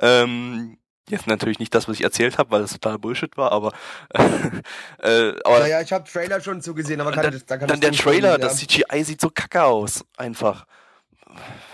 Ähm, 0.00 0.78
jetzt 1.08 1.26
natürlich 1.26 1.58
nicht 1.58 1.74
das, 1.74 1.88
was 1.88 1.96
ich 1.96 2.04
erzählt 2.04 2.36
habe, 2.38 2.50
weil 2.50 2.62
das 2.62 2.72
total 2.72 2.98
Bullshit 2.98 3.36
war, 3.36 3.52
aber 3.52 3.72
äh, 5.02 5.32
aber 5.44 5.60
Naja, 5.60 5.80
ich 5.80 5.92
habe 5.92 6.04
Trailer 6.10 6.40
schon 6.40 6.60
zugesehen, 6.60 7.00
aber 7.00 7.12
kann 7.12 7.24
dann, 7.24 7.32
das, 7.32 7.46
da 7.46 7.56
kann 7.56 7.68
dann 7.68 7.80
der 7.80 7.92
Trailer, 7.92 8.32
von- 8.32 8.40
das 8.40 8.58
CGI 8.58 9.04
sieht 9.04 9.20
so 9.20 9.30
kacke 9.30 9.62
aus, 9.62 10.04
einfach. 10.16 10.66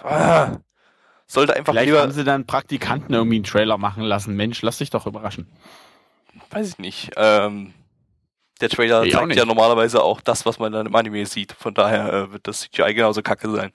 Ah, 0.03 0.59
sollte 1.33 1.57
einfach 1.57 1.73
Vielleicht 1.73 1.87
lieber, 1.87 2.03
haben 2.03 2.13
sie 2.13 2.25
dann 2.25 2.47
Praktikanten 2.47 3.15
irgendwie 3.15 3.37
einen 3.37 3.45
Trailer 3.45 3.79
machen 3.79 4.03
lassen. 4.03 4.37
Mensch, 4.37 4.61
lass 4.63 4.79
dich 4.79 4.91
doch 4.91 5.07
überraschen. 5.07 5.47
weiß 6.51 6.69
ich 6.69 6.79
nicht. 6.79 7.11
Ähm, 7.17 7.73
der 8.61 8.69
Trailer 8.69 9.03
Ich 9.05 9.15
zeigt 9.15 9.35
ja 9.35 9.45
normalerweise 9.45 10.03
auch 10.03 10.21
das, 10.21 10.45
was 10.47 10.59
man 10.59 10.73
dann 10.73 10.87
im 10.87 10.95
Anime 10.95 11.25
sieht. 11.27 11.53
Von 11.53 11.75
daher 11.75 12.13
äh, 12.13 12.33
wird 12.33 12.47
das 12.47 12.61
CGI 12.61 12.95
genauso 12.95 13.23
kacke 13.23 13.51
sein. 13.51 13.71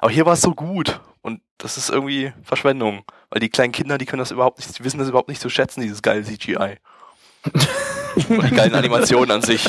Aber 0.00 0.10
hier 0.10 0.26
war 0.26 0.32
es 0.32 0.40
so 0.40 0.52
gut. 0.52 1.00
Und 1.22 1.40
das 1.58 1.76
ist 1.76 1.90
irgendwie 1.90 2.32
Verschwendung. 2.42 3.04
Weil 3.30 3.40
die 3.40 3.50
kleinen 3.50 3.72
Kinder, 3.72 3.96
die 3.96 4.06
können 4.06 4.20
das 4.20 4.30
überhaupt 4.30 4.58
nicht, 4.58 4.78
die 4.78 4.84
wissen 4.84 4.98
das 4.98 5.08
überhaupt 5.08 5.28
nicht 5.28 5.40
zu 5.40 5.48
schätzen, 5.48 5.82
dieses 5.82 6.02
geile 6.02 6.24
CGI. 6.24 6.76
Und 8.28 8.42
die 8.50 8.54
geilen 8.56 8.74
Animationen 8.74 9.30
an 9.30 9.42
sich. 9.42 9.68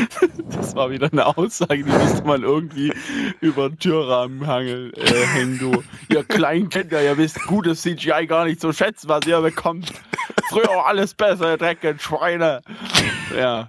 Das 0.50 0.74
war 0.74 0.90
wieder 0.90 1.08
eine 1.12 1.26
Aussage, 1.26 1.84
die 1.84 1.90
müsste 1.90 2.22
man 2.24 2.42
irgendwie 2.42 2.92
über 3.40 3.68
den 3.68 3.78
Türrahmen 3.78 4.46
hangeln, 4.46 4.92
äh, 4.94 5.26
hängen, 5.26 5.58
du. 5.58 5.82
Ihr 6.08 6.24
kleinen 6.24 6.68
Kinder, 6.68 7.02
ihr 7.02 7.16
wisst 7.16 7.42
gutes 7.46 7.82
CGI 7.82 8.26
gar 8.26 8.44
nicht 8.44 8.60
zu 8.60 8.72
schätzen, 8.72 9.08
was 9.08 9.26
ihr 9.26 9.40
bekommt. 9.40 9.92
Früher 10.48 10.70
auch 10.70 10.86
alles 10.86 11.14
besser, 11.14 11.52
ihr 11.52 11.56
dreckigen 11.58 11.98
Schweine. 11.98 12.62
Ja, 13.36 13.68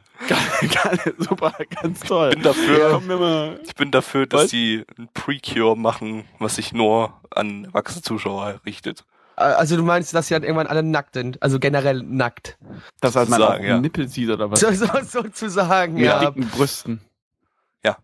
super, 1.18 1.54
ganz 1.82 2.00
toll. 2.02 2.30
Ich 2.30 2.36
bin 2.36 2.44
dafür, 2.44 3.60
ich 3.64 3.76
bin 3.76 3.92
dafür, 3.92 4.26
dass 4.26 4.44
Was? 4.44 4.52
die 4.52 4.84
ein 4.98 5.10
Precure 5.14 5.78
machen, 5.78 6.26
was 6.40 6.56
sich 6.56 6.74
nur 6.74 7.14
an 7.32 7.66
erwachsene 7.66 8.02
Zuschauer 8.02 8.62
richtet. 8.66 9.06
Also 9.36 9.76
du 9.78 9.84
meinst, 9.84 10.14
dass 10.14 10.28
sie 10.28 10.34
dann 10.34 10.44
irgendwann 10.44 10.68
alle 10.68 10.84
nackt 10.84 11.16
sind? 11.16 11.42
Also 11.42 11.60
generell 11.60 12.04
nackt. 12.04 12.58
Das 13.02 13.18
als 13.18 13.30
man 13.30 13.40
Sagen, 13.40 13.64
auf 13.64 13.70
ja. 13.70 13.80
Nippel 13.80 14.08
sieht 14.08 14.30
oder 14.30 14.50
was? 14.52 14.60
So, 14.62 14.72
so, 14.72 14.88
sozusagen, 15.04 15.96
Mit 15.96 16.06
ja. 16.06 16.20
dicken 16.26 16.48
Brüsten. 16.50 17.02
Ja. 17.84 17.98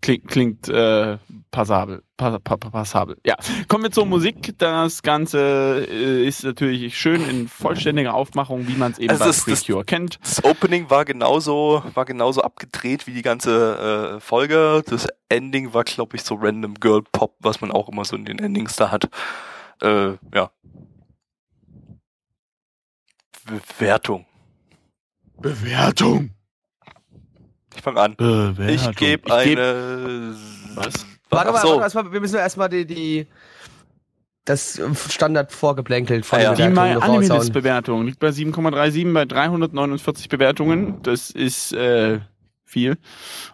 Klingt, 0.00 0.28
klingt 0.28 0.68
äh, 0.68 1.18
passabel. 1.50 2.02
Pa, 2.16 2.38
pa, 2.38 2.56
pa, 2.56 2.70
passabel. 2.70 3.16
Ja. 3.26 3.34
Kommen 3.68 3.84
wir 3.84 3.90
zur 3.90 4.06
Musik. 4.06 4.54
Das 4.58 5.02
Ganze 5.02 5.86
äh, 5.90 6.24
ist 6.26 6.44
natürlich 6.44 6.96
schön 6.96 7.28
in 7.28 7.48
vollständiger 7.48 8.14
Aufmachung, 8.14 8.68
wie 8.68 8.74
man 8.76 8.92
es 8.92 8.98
eben 8.98 9.10
Also 9.10 9.24
bei 9.24 9.26
das- 9.28 9.44
das- 9.44 9.64
Precure 9.64 9.84
kennt. 9.84 10.18
Das 10.22 10.44
Opening 10.44 10.90
war 10.90 11.04
genauso, 11.04 11.82
war 11.94 12.04
genauso 12.04 12.42
abgedreht 12.42 13.06
wie 13.08 13.14
die 13.14 13.22
ganze 13.22 14.16
äh, 14.16 14.20
Folge. 14.20 14.82
Das 14.86 15.08
Ending 15.28 15.74
war, 15.74 15.82
glaube 15.84 16.16
ich, 16.16 16.22
so 16.22 16.36
Random 16.36 16.74
Girl 16.74 17.02
Pop, 17.10 17.34
was 17.40 17.60
man 17.60 17.72
auch 17.72 17.88
immer 17.88 18.04
so 18.04 18.14
in 18.14 18.24
den 18.24 18.38
Endings 18.38 18.76
da 18.76 18.92
hat. 18.92 19.08
Äh, 19.82 20.16
ja. 20.34 20.50
Bewertung. 23.46 24.26
Bewertung. 25.38 26.30
Ich 27.74 27.82
fange 27.82 28.00
an. 28.00 28.16
Bewertung. 28.16 28.68
Ich 28.68 28.96
gebe 28.96 29.22
Ich 29.28 29.44
geb- 29.44 29.58
eine. 29.58 30.34
Was? 30.74 31.06
Warte 31.30 31.52
mal, 31.52 31.60
so. 31.60 31.68
warte 31.68 31.76
mal, 31.76 31.82
erstmal, 31.82 32.12
wir 32.12 32.20
müssen 32.20 32.36
erstmal 32.36 32.68
die, 32.68 32.86
die 32.86 33.26
das 34.44 34.80
Standard 35.10 35.52
vorgeblänkelt 35.52 36.24
von 36.26 36.38
Ah, 36.38 36.42
ja. 36.42 36.54
Die 36.54 36.68
My 36.68 36.94
Animalist. 36.94 37.52
Bewertung 37.52 38.04
liegt 38.06 38.20
bei 38.20 38.28
7,37 38.28 39.12
bei 39.12 39.24
349 39.24 40.28
Bewertungen. 40.28 41.02
Das 41.02 41.30
ist 41.30 41.72
äh, 41.72 42.20
viel. 42.64 42.98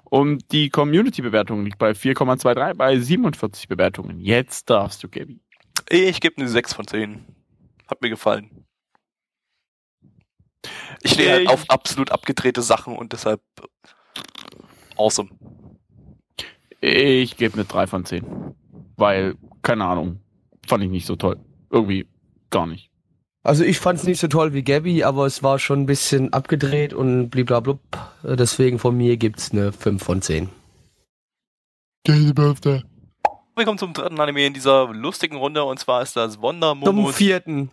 Und 0.04 0.50
die 0.52 0.68
Community 0.68 1.22
Bewertung 1.22 1.64
liegt 1.64 1.78
bei 1.78 1.92
4,23 1.92 2.74
bei 2.74 2.98
47 2.98 3.68
Bewertungen. 3.68 4.20
Jetzt 4.20 4.68
darfst 4.68 5.02
du, 5.02 5.08
Gabi. 5.08 5.40
Ich 5.88 6.20
gebe 6.20 6.36
eine 6.36 6.48
6 6.48 6.74
von 6.74 6.86
10. 6.86 7.24
Hat 7.88 8.02
mir 8.02 8.10
gefallen. 8.10 8.66
Ich 11.02 11.12
stehe 11.12 11.32
halt 11.32 11.48
auf 11.48 11.64
absolut 11.68 12.10
abgedrehte 12.12 12.62
Sachen 12.62 12.96
und 12.96 13.12
deshalb 13.12 13.40
awesome. 14.96 15.30
Ich 16.80 17.36
gebe 17.36 17.54
eine 17.54 17.64
3 17.64 17.86
von 17.86 18.04
10. 18.04 18.54
Weil, 18.96 19.36
keine 19.62 19.86
Ahnung, 19.86 20.20
fand 20.66 20.84
ich 20.84 20.90
nicht 20.90 21.06
so 21.06 21.16
toll. 21.16 21.40
Irgendwie 21.70 22.06
gar 22.50 22.66
nicht. 22.66 22.90
Also 23.42 23.64
ich 23.64 23.78
fand 23.78 23.98
es 23.98 24.04
nicht 24.04 24.20
so 24.20 24.28
toll 24.28 24.52
wie 24.52 24.62
Gabby, 24.62 25.02
aber 25.02 25.24
es 25.24 25.42
war 25.42 25.58
schon 25.58 25.80
ein 25.82 25.86
bisschen 25.86 26.32
abgedreht 26.32 26.92
und 26.92 27.30
bliblablub. 27.30 27.80
Deswegen 28.22 28.78
von 28.78 28.96
mir 28.96 29.16
gibt's 29.16 29.52
eine 29.52 29.72
5 29.72 30.02
von 30.02 30.20
10. 30.20 30.50
Willkommen 33.60 33.76
zum 33.76 33.92
dritten 33.92 34.18
Anime 34.18 34.46
in 34.46 34.54
dieser 34.54 34.88
lustigen 34.88 35.36
Runde 35.36 35.62
und 35.64 35.78
zwar 35.78 36.00
ist 36.00 36.16
das 36.16 36.40
Wonder 36.40 36.70
Zum 36.70 36.78
Momos 36.78 37.16
vierten. 37.16 37.70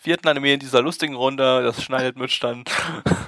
vierten 0.00 0.26
Anime 0.26 0.54
in 0.54 0.60
dieser 0.60 0.80
lustigen 0.80 1.16
Runde. 1.16 1.62
Das 1.62 1.82
schneidet 1.82 2.16
Mitch 2.16 2.40
dann. 2.40 2.64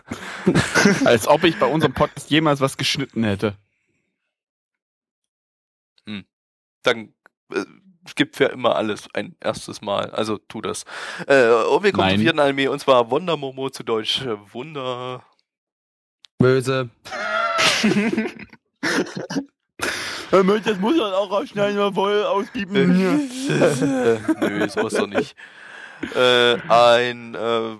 Als 1.05 1.29
ob 1.29 1.45
ich 1.45 1.59
bei 1.59 1.67
unserem 1.67 1.93
Podcast 1.93 2.31
jemals 2.31 2.63
was 2.63 2.79
geschnitten 2.79 3.23
hätte. 3.23 3.59
Dann 6.85 7.13
äh, 7.53 7.67
es 8.07 8.15
gibt 8.15 8.37
für 8.37 8.47
immer 8.47 8.77
alles 8.77 9.07
ein 9.13 9.37
erstes 9.41 9.83
Mal. 9.83 10.11
Also 10.11 10.39
tu 10.39 10.63
das. 10.63 10.87
Äh, 11.27 11.51
und 11.51 11.83
wir 11.83 11.93
kommen 11.93 12.07
Nein. 12.07 12.15
zum 12.15 12.23
vierten 12.23 12.41
Anime 12.41 12.71
und 12.71 12.79
zwar 12.79 13.11
Wonder 13.11 13.37
Momo 13.37 13.69
zu 13.69 13.83
Deutsch. 13.83 14.23
äh, 14.23 14.39
Wunder. 14.55 15.23
Böse. 16.39 16.89
Das 20.43 20.79
muss 20.79 20.99
er 20.99 21.17
auch 21.17 21.31
rausschneiden, 21.31 21.77
mal 21.77 21.93
voll 21.93 22.25
ausgeben. 22.25 22.75
äh, 23.51 24.19
nö, 24.41 24.69
sowas 24.69 24.95
doch 24.95 25.07
nicht. 25.07 25.37
Äh, 26.15 26.57
ein 26.69 27.35
äh, 27.35 27.77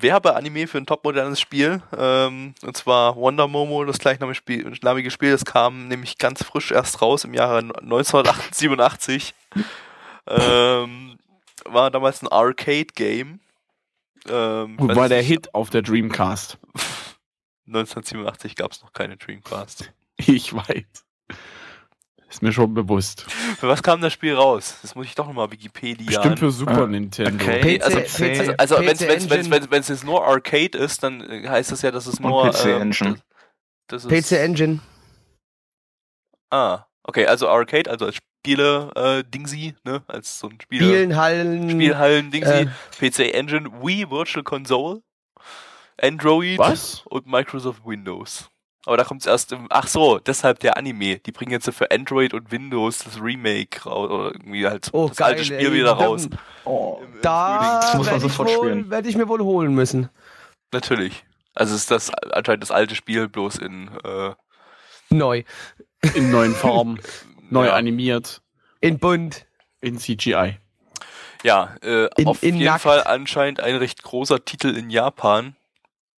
Werbeanime 0.00 0.66
für 0.66 0.78
ein 0.78 0.86
topmodernes 0.86 1.40
Spiel. 1.40 1.82
Ähm, 1.96 2.54
und 2.62 2.76
zwar 2.76 3.16
Wonder 3.16 3.46
Momo, 3.46 3.84
das 3.84 3.98
gleichnamige 3.98 4.34
Spiel, 4.34 4.72
namige 4.82 5.10
Spiel. 5.10 5.30
Das 5.30 5.44
kam 5.44 5.88
nämlich 5.88 6.18
ganz 6.18 6.42
frisch 6.42 6.70
erst 6.72 7.00
raus 7.02 7.24
im 7.24 7.34
Jahre 7.34 7.58
1987. 7.58 9.34
ähm, 10.26 11.18
war 11.64 11.90
damals 11.90 12.22
ein 12.22 12.28
Arcade-Game. 12.28 13.40
Ähm, 14.28 14.76
war 14.78 15.08
der 15.08 15.22
Hit 15.22 15.54
auf 15.54 15.70
der 15.70 15.82
Dreamcast? 15.82 16.58
1987 17.68 18.56
gab 18.56 18.72
es 18.72 18.82
noch 18.82 18.92
keine 18.92 19.16
Dreamcast. 19.16 19.92
Ich 20.16 20.52
weiß. 20.52 21.04
Ist 22.28 22.42
mir 22.42 22.52
schon 22.52 22.74
bewusst. 22.74 23.22
Für 23.58 23.68
was 23.68 23.82
kam 23.82 24.00
das 24.00 24.12
Spiel 24.12 24.34
raus? 24.34 24.78
Das 24.82 24.94
muss 24.94 25.06
ich 25.06 25.14
doch 25.14 25.26
nochmal 25.26 25.50
Wikipedia. 25.52 26.06
Bestimmt 26.06 26.38
für 26.40 26.50
Super 26.50 26.82
Ah, 26.82 26.86
Nintendo. 26.86 27.42
okay. 27.44 27.78
PC, 27.78 27.84
also 27.84 27.98
PC. 28.00 28.54
Also 28.58 28.76
wenn 28.78 29.80
es 29.80 29.88
jetzt 29.88 30.04
nur 30.04 30.26
Arcade 30.26 30.76
ist, 30.76 31.02
dann 31.02 31.20
äh, 31.20 31.48
heißt 31.48 31.70
das 31.70 31.82
ja, 31.82 31.90
dass 31.92 32.06
es 32.06 32.18
Und 32.18 32.28
nur 32.28 32.50
PC 32.50 32.64
ähm, 32.66 32.82
Engine. 32.82 33.18
Das, 33.86 34.02
das 34.02 34.12
ist, 34.12 34.28
PC 34.30 34.38
Engine. 34.40 34.80
Ah, 36.50 36.86
okay, 37.04 37.26
also 37.26 37.48
Arcade, 37.48 37.88
also 37.90 38.06
als 38.06 38.16
Spiele 38.16 38.90
äh, 38.96 39.24
Dingsy, 39.28 39.74
ne, 39.84 40.02
als 40.08 40.38
so 40.38 40.48
ein 40.48 40.60
Spiel. 40.60 40.82
Spielhallen 40.82 42.30
Dingsy, 42.30 42.50
äh, 42.50 42.66
PC 42.98 43.34
Engine, 43.34 43.70
Wii 43.82 44.10
Virtual 44.10 44.42
Console, 44.44 45.02
Android 46.00 46.58
Was? 46.58 47.02
und 47.06 47.26
Microsoft 47.26 47.84
Windows. 47.84 48.48
Aber 48.86 48.96
da 48.96 49.04
kommt 49.04 49.20
es 49.22 49.26
erst 49.26 49.52
im. 49.52 49.66
Ach 49.68 49.86
so, 49.88 50.18
deshalb 50.20 50.60
der 50.60 50.76
Anime. 50.76 51.18
Die 51.18 51.32
bringen 51.32 51.50
jetzt 51.50 51.68
für 51.74 51.90
Android 51.90 52.32
und 52.32 52.50
Windows 52.52 53.00
das 53.00 53.20
Remake 53.20 53.82
raus 53.84 54.10
oder 54.10 54.26
irgendwie 54.32 54.66
halt 54.66 54.88
Oh, 54.92 55.08
das 55.08 55.16
geil, 55.16 55.32
alte 55.32 55.44
Spiel 55.44 55.58
ey. 55.58 55.72
wieder 55.72 55.92
raus. 55.92 56.28
Dann- 56.30 56.38
Oh. 56.64 57.00
Im- 57.02 57.14
im 57.16 57.20
Da 57.22 57.80
Das 57.80 57.94
muss 57.94 58.06
man 58.06 58.14
werde 58.14 58.16
ich, 58.26 58.32
sofort 58.32 58.48
wohl- 58.48 58.56
spielen. 58.56 58.90
werd 58.90 59.06
ich 59.06 59.16
mir 59.16 59.28
wohl 59.28 59.40
holen 59.40 59.74
müssen. 59.74 60.08
Natürlich. 60.72 61.24
Also 61.54 61.74
es 61.74 61.82
ist 61.82 61.90
das 61.90 62.10
anscheinend 62.32 62.62
das 62.62 62.70
alte 62.70 62.94
Spiel 62.94 63.28
bloß 63.28 63.56
in 63.58 63.88
äh, 64.04 64.34
Neu. 65.10 65.42
In 66.14 66.30
neuen 66.30 66.54
Farben, 66.54 66.98
neu 67.50 67.66
ja. 67.66 67.74
animiert, 67.74 68.42
In 68.80 68.98
bunt. 68.98 69.46
in 69.80 69.98
CGI. 69.98 70.58
Ja, 71.44 71.74
äh, 71.82 72.08
In- 72.16 72.26
auf 72.26 72.42
in 72.42 72.54
jeden 72.56 72.64
nackt. 72.66 72.82
Fall 72.82 73.02
anscheinend 73.04 73.60
ein 73.60 73.76
recht 73.76 74.02
großer 74.02 74.44
Titel 74.44 74.68
in 74.76 74.90
Japan. 74.90 75.56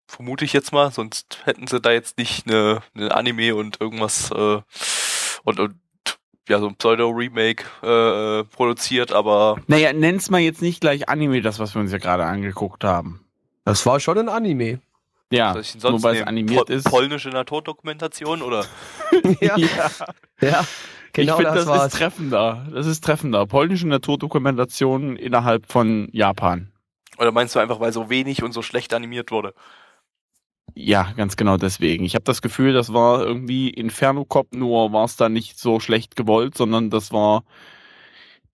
Vermute 0.09 0.47
ich 0.47 0.55
jetzt 0.55 0.73
mal, 0.73 0.91
sonst 0.91 1.43
hätten 1.45 1.67
sie 1.67 1.81
da 1.81 1.93
jetzt 1.93 2.17
nicht 2.17 2.49
eine, 2.49 2.81
eine 2.95 3.15
Anime 3.15 3.55
und 3.55 3.79
irgendwas 3.79 4.31
äh, 4.31 4.61
und, 5.45 5.61
und 5.61 5.75
ja, 6.49 6.61
so 6.61 6.67
ein 6.67 6.77
Pseudo-Remake 6.77 7.65
äh, 7.83 8.45
produziert, 8.45 9.13
aber 9.13 9.59
Naja, 9.67 9.93
nenn's 9.93 10.31
mal 10.31 10.41
jetzt 10.41 10.63
nicht 10.63 10.81
gleich 10.81 11.11
Anime, 11.11 11.43
das, 11.43 11.59
was 11.59 11.75
wir 11.75 11.83
uns 11.83 11.93
ja 11.93 11.99
gerade 11.99 12.25
angeguckt 12.25 12.85
haben. 12.85 13.27
Das 13.67 13.85
war 13.85 14.01
schon 14.01 14.17
ein 14.17 14.31
Anime. 14.31 14.81
Ja, 15.31 15.53
nur 15.83 16.03
weil 16.03 16.17
es 16.17 16.27
animiert 16.27 16.69
Pol 16.69 16.75
ist. 16.75 16.85
polnische 16.85 17.29
Naturdokumentation 17.29 18.41
oder 18.41 18.65
ja, 19.41 19.59
ja, 19.59 19.91
ja. 20.41 20.65
Genau 21.13 21.33
ich 21.39 21.47
finde, 21.47 21.55
das, 21.55 21.67
das, 21.67 21.87
ist 21.87 21.99
treffender. 21.99 22.67
Das 22.73 22.87
ist 22.87 23.05
treffender. 23.05 23.47
Polnische 23.47 23.87
Naturdokumentation 23.87 25.17
innerhalb 25.17 25.71
von 25.71 26.09
Japan. 26.13 26.73
oder 27.19 27.31
meinst 27.31 27.55
du 27.55 27.59
einfach, 27.59 27.79
weil 27.79 27.93
so 27.93 28.09
wenig 28.09 28.43
und 28.43 28.53
so 28.53 28.63
schlecht 28.63 28.95
animiert 28.95 29.31
wurde? 29.31 29.53
Ja, 30.75 31.13
ganz 31.17 31.37
genau 31.37 31.57
deswegen. 31.57 32.05
Ich 32.05 32.15
habe 32.15 32.25
das 32.25 32.43
Gefühl, 32.43 32.73
das 32.73 32.93
war 32.93 33.21
irgendwie 33.25 33.69
Inferno 33.71 34.25
Cop, 34.25 34.55
nur 34.55 34.93
war 34.93 35.05
es 35.05 35.17
da 35.17 35.29
nicht 35.29 35.59
so 35.59 35.81
schlecht 35.81 36.15
gewollt, 36.17 36.57
sondern 36.57 36.89
das 36.91 37.13
war 37.13 37.43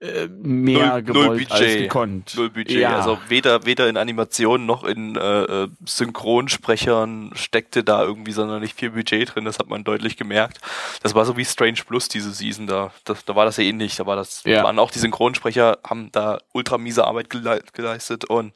äh, 0.00 0.26
mehr 0.28 0.78
Null- 0.78 0.88
null 0.88 1.02
gewollt 1.02 1.48
Budget. 1.48 1.52
als 1.52 1.74
gekonnt. 1.76 2.34
Null 2.36 2.50
Budget. 2.50 2.78
Ja. 2.78 2.96
Also 2.96 3.18
weder, 3.28 3.64
weder 3.66 3.88
in 3.88 3.96
Animationen 3.96 4.66
noch 4.66 4.84
in 4.84 5.16
äh, 5.16 5.42
äh, 5.42 5.68
Synchronsprechern 5.84 7.30
steckte 7.34 7.84
da 7.84 8.02
irgendwie 8.02 8.32
sonderlich 8.32 8.74
viel 8.74 8.90
Budget 8.90 9.34
drin. 9.34 9.44
Das 9.44 9.58
hat 9.58 9.68
man 9.68 9.84
deutlich 9.84 10.16
gemerkt. 10.16 10.58
Das 11.02 11.14
war 11.14 11.24
so 11.24 11.36
wie 11.36 11.44
Strange 11.44 11.80
Plus 11.86 12.08
diese 12.08 12.32
Season 12.32 12.66
da. 12.66 12.92
Das, 13.04 13.24
da 13.24 13.36
war 13.36 13.44
das 13.44 13.56
ja 13.58 13.64
ähnlich. 13.64 13.96
Da 13.96 14.06
war 14.06 14.16
das, 14.16 14.42
Ja. 14.44 14.64
waren 14.64 14.78
auch 14.78 14.90
die 14.90 14.98
Synchronsprecher, 14.98 15.78
haben 15.86 16.10
da 16.12 16.38
ultra 16.52 16.78
miese 16.78 17.04
Arbeit 17.06 17.30
gelei 17.30 17.60
geleistet 17.72 18.24
und 18.24 18.52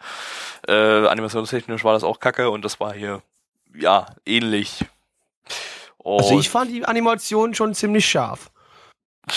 äh, 0.66 0.72
animationstechnisch 1.06 1.84
war 1.84 1.92
das 1.92 2.04
auch 2.04 2.18
kacke 2.20 2.50
und 2.50 2.64
das 2.64 2.80
war 2.80 2.92
hier 2.94 3.22
ja 3.74 4.06
ähnlich. 4.26 4.84
Und 5.98 6.20
Also 6.20 6.38
ich 6.38 6.48
fand 6.48 6.70
die 6.70 6.84
Animation 6.84 7.54
schon 7.54 7.74
ziemlich 7.74 8.08
scharf. 8.08 8.50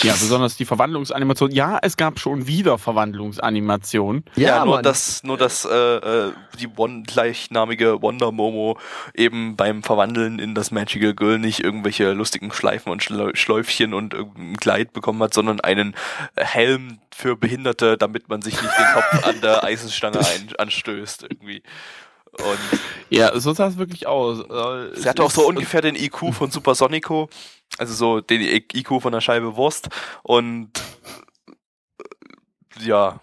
Ja, 0.04 0.14
besonders 0.14 0.56
die 0.56 0.66
Verwandlungsanimation. 0.66 1.52
Ja, 1.52 1.80
es 1.82 1.98
gab 1.98 2.20
schon 2.20 2.48
wieder 2.48 2.78
Verwandlungsanimationen. 2.78 4.24
Ja, 4.36 4.64
nur 4.66 4.76
Mann. 4.76 4.84
dass 4.84 5.24
nur 5.24 5.38
dass 5.38 5.66
äh, 5.66 5.70
äh, 5.76 6.32
die 6.60 6.78
Won 6.78 7.04
gleichnamige 7.04 8.02
Wonder 8.02 8.32
Momo 8.32 8.78
eben 9.14 9.56
beim 9.56 9.84
Verwandeln 9.84 10.40
in 10.40 10.56
das 10.56 10.72
Magical 10.72 11.14
Girl 11.14 11.40
nicht 11.40 11.60
irgendwelche 11.60 12.14
lustigen 12.14 12.52
Schleifen 12.52 12.92
und 12.92 13.04
Schläufchen 13.04 13.94
und 13.94 14.14
irgendein 14.14 14.58
Kleid 14.58 14.94
bekommen 14.94 15.22
hat, 15.22 15.34
sondern 15.34 15.60
einen 15.60 15.96
Helm 16.36 17.00
für 17.14 17.36
Behinderte, 17.36 17.98
damit 17.98 18.30
man 18.30 18.42
sich 18.42 18.54
nicht 18.54 18.74
den 18.78 18.94
Kopf 18.94 19.28
an 19.28 19.42
der 19.42 19.64
Eisenstange 19.64 20.20
ein 20.20 20.56
anstößt 20.58 21.24
irgendwie. 21.24 21.64
Und 22.32 22.60
Ja, 23.10 23.38
so 23.40 23.54
sah 23.54 23.68
es 23.68 23.78
wirklich 23.78 24.08
aus. 24.08 24.40
Äh, 24.40 24.96
sie 25.00 25.10
hatte 25.10 25.24
auch 25.24 25.32
so 25.32 25.48
ungefähr 25.48 25.82
den 25.82 25.96
IQ 25.96 26.34
von 26.34 26.50
Supersonico, 26.52 27.30
also 27.78 27.94
so 27.94 28.22
den 28.22 28.42
IQ 28.42 29.02
von 29.02 29.12
der 29.12 29.22
Scheibe 29.22 29.56
Wurst 29.56 29.90
und 30.24 30.70
äh, 32.80 32.86
ja, 32.88 33.20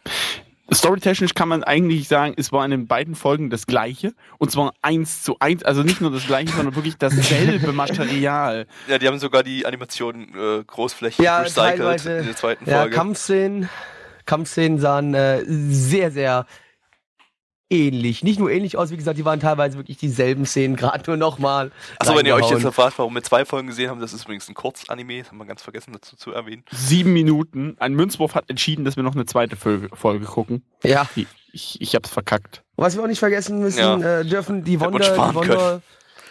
Storytechnisch 0.70 1.32
kann 1.32 1.48
man 1.48 1.64
eigentlich 1.64 2.08
sagen, 2.08 2.34
es 2.36 2.52
war 2.52 2.62
in 2.62 2.70
den 2.70 2.86
beiden 2.86 3.14
Folgen 3.14 3.48
das 3.48 3.66
gleiche. 3.66 4.12
Und 4.36 4.50
zwar 4.50 4.74
eins 4.82 5.22
zu 5.22 5.38
eins. 5.40 5.62
Also 5.62 5.82
nicht 5.82 6.02
nur 6.02 6.10
das 6.10 6.26
gleiche, 6.26 6.52
sondern 6.54 6.74
wirklich 6.76 6.98
dasselbe 6.98 7.72
Material. 7.72 8.66
Ja, 8.86 8.98
die 8.98 9.06
haben 9.08 9.18
sogar 9.18 9.42
die 9.42 9.64
Animation 9.64 10.28
äh, 10.34 10.62
großflächig 10.64 11.24
Ja, 11.24 11.38
recycelt 11.40 11.78
teilweise. 11.78 12.18
in 12.18 12.26
der 12.26 12.36
zweiten 12.36 12.68
Ja, 12.68 12.80
Folge. 12.80 12.94
Kampfszenen, 12.96 13.70
Kampfszenen 14.26 14.78
sahen 14.78 15.14
äh, 15.14 15.42
sehr, 15.46 16.10
sehr 16.10 16.44
ähnlich. 17.70 18.24
Nicht 18.24 18.38
nur 18.38 18.50
ähnlich 18.50 18.76
aus, 18.76 18.90
wie 18.90 18.96
gesagt, 18.96 19.18
die 19.18 19.24
waren 19.24 19.40
teilweise 19.40 19.76
wirklich 19.76 19.98
dieselben 19.98 20.46
Szenen, 20.46 20.76
gerade 20.76 21.02
nur 21.06 21.16
nochmal. 21.16 21.70
Achso, 21.98 22.16
wenn 22.16 22.26
ihr 22.26 22.34
euch 22.34 22.50
jetzt 22.50 22.62
fragt, 22.74 22.98
warum 22.98 23.14
wir 23.14 23.22
zwei 23.22 23.44
Folgen 23.44 23.68
gesehen 23.68 23.90
haben, 23.90 24.00
das 24.00 24.12
ist 24.12 24.24
übrigens 24.24 24.48
ein 24.48 24.54
Kurzanime, 24.54 25.18
das 25.18 25.28
haben 25.28 25.38
wir 25.38 25.46
ganz 25.46 25.62
vergessen 25.62 25.92
dazu 25.92 26.16
zu 26.16 26.32
erwähnen. 26.32 26.64
Sieben 26.70 27.12
Minuten. 27.12 27.76
Ein 27.78 27.94
Münzwurf 27.94 28.34
hat 28.34 28.48
entschieden, 28.48 28.84
dass 28.84 28.96
wir 28.96 29.02
noch 29.02 29.14
eine 29.14 29.26
zweite 29.26 29.56
Folge, 29.56 29.88
gucken. 30.26 30.62
Ja, 30.82 31.08
Ich, 31.52 31.80
ich 31.80 31.94
hab's 31.94 32.10
verkackt. 32.10 32.62
was 32.76 32.96
wir 32.96 33.02
auch 33.02 33.08
nicht 33.08 33.18
vergessen 33.18 33.58
müssen, 33.58 33.78
Ja. 33.78 34.20
äh, 34.20 34.24
dürfen 34.24 34.64
die 34.64 34.80
Wunder, 34.80 35.80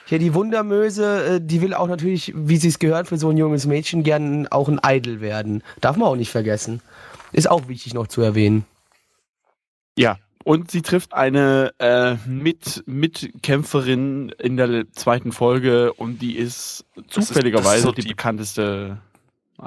die 0.10 0.20
die 0.20 0.34
Wundermöse, 0.34 1.36
äh, 1.36 1.42
die 1.42 1.62
will 1.62 1.74
auch 1.74 1.88
natürlich, 1.88 2.32
wie 2.36 2.58
sie 2.58 2.70
es 2.70 2.80
gehört, 2.80 3.08
für 3.08 3.18
so 3.18 3.30
ein 3.30 3.38
junges 3.38 3.66
Mädchen 3.66 4.04
gern 4.04 4.48
auch 4.48 4.70
ein 4.70 4.80
Idol 4.84 5.20
werden. 5.20 5.64
Darf 5.82 5.98
man 5.98 6.08
auch 6.08 6.16
nicht 6.16 6.32
vergessen. 6.32 6.82
Ist 7.34 7.50
auch 7.50 7.68
wichtig 7.68 7.94
noch 7.94 8.08
zu 8.08 8.22
erwähnen. 8.22 8.66
Ja. 9.98 10.18
Und 10.48 10.72
sie 10.72 10.82
trifft 10.82 11.14
eine 11.14 11.74
äh, 11.78 12.16
mit 12.26 12.84
Mitkämpferin 12.86 14.30
in 14.39 14.56
der 14.56 14.89
zweiten 14.93 15.34
Folge 15.34 15.91
und 15.91 16.22
die 16.22 16.38
ist 16.38 16.86
ist- 16.95 17.12
zufälligerweise 17.12 17.70
das 17.70 17.76
ist 17.80 17.84
so 17.84 17.91
die 17.91 18.02
deep. 18.04 18.12
bekannteste 18.12 18.98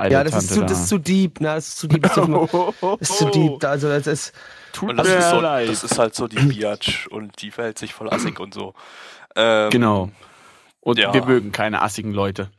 Ja, 0.09 0.25
das 0.25 0.35
ist, 0.45 0.55
zu, 0.55 0.63
das 0.63 0.81
ist 0.81 0.89
zu 0.89 0.97
deep, 0.99 1.39
ne? 1.43 1.49
Das 1.49 1.69
ist 1.69 1.79
zu 1.81 1.87
deep. 1.87 2.01
Das 2.03 2.17
ist, 2.17 2.25
zu- 2.25 2.75
das 2.99 3.11
ist 3.11 3.19
zu 3.19 3.25
deep. 3.27 3.63
Also 3.65 3.89
das 3.89 4.07
ist, 4.07 4.33
Tut 4.73 4.99
das 4.99 5.07
mir 5.07 5.17
ist, 5.19 5.29
so, 5.31 5.41
leid. 5.41 5.69
das 5.69 5.85
ist 5.85 5.99
halt 5.99 6.15
so 6.15 6.27
die 6.29 6.37
Biatch 6.37 7.09
und 7.09 7.43
die 7.43 7.51
verhält 7.51 7.77
sich 7.79 7.93
voll 7.93 8.09
assig 8.09 8.41
und 8.41 8.55
so. 8.55 8.73
Ähm, 9.37 9.69
genau. 9.69 10.11
Und 10.81 10.99
ja. 10.99 11.13
wir 11.13 11.27
mögen 11.27 11.53
keine 11.53 11.83
assigen 11.83 12.13
Leute. 12.15 12.51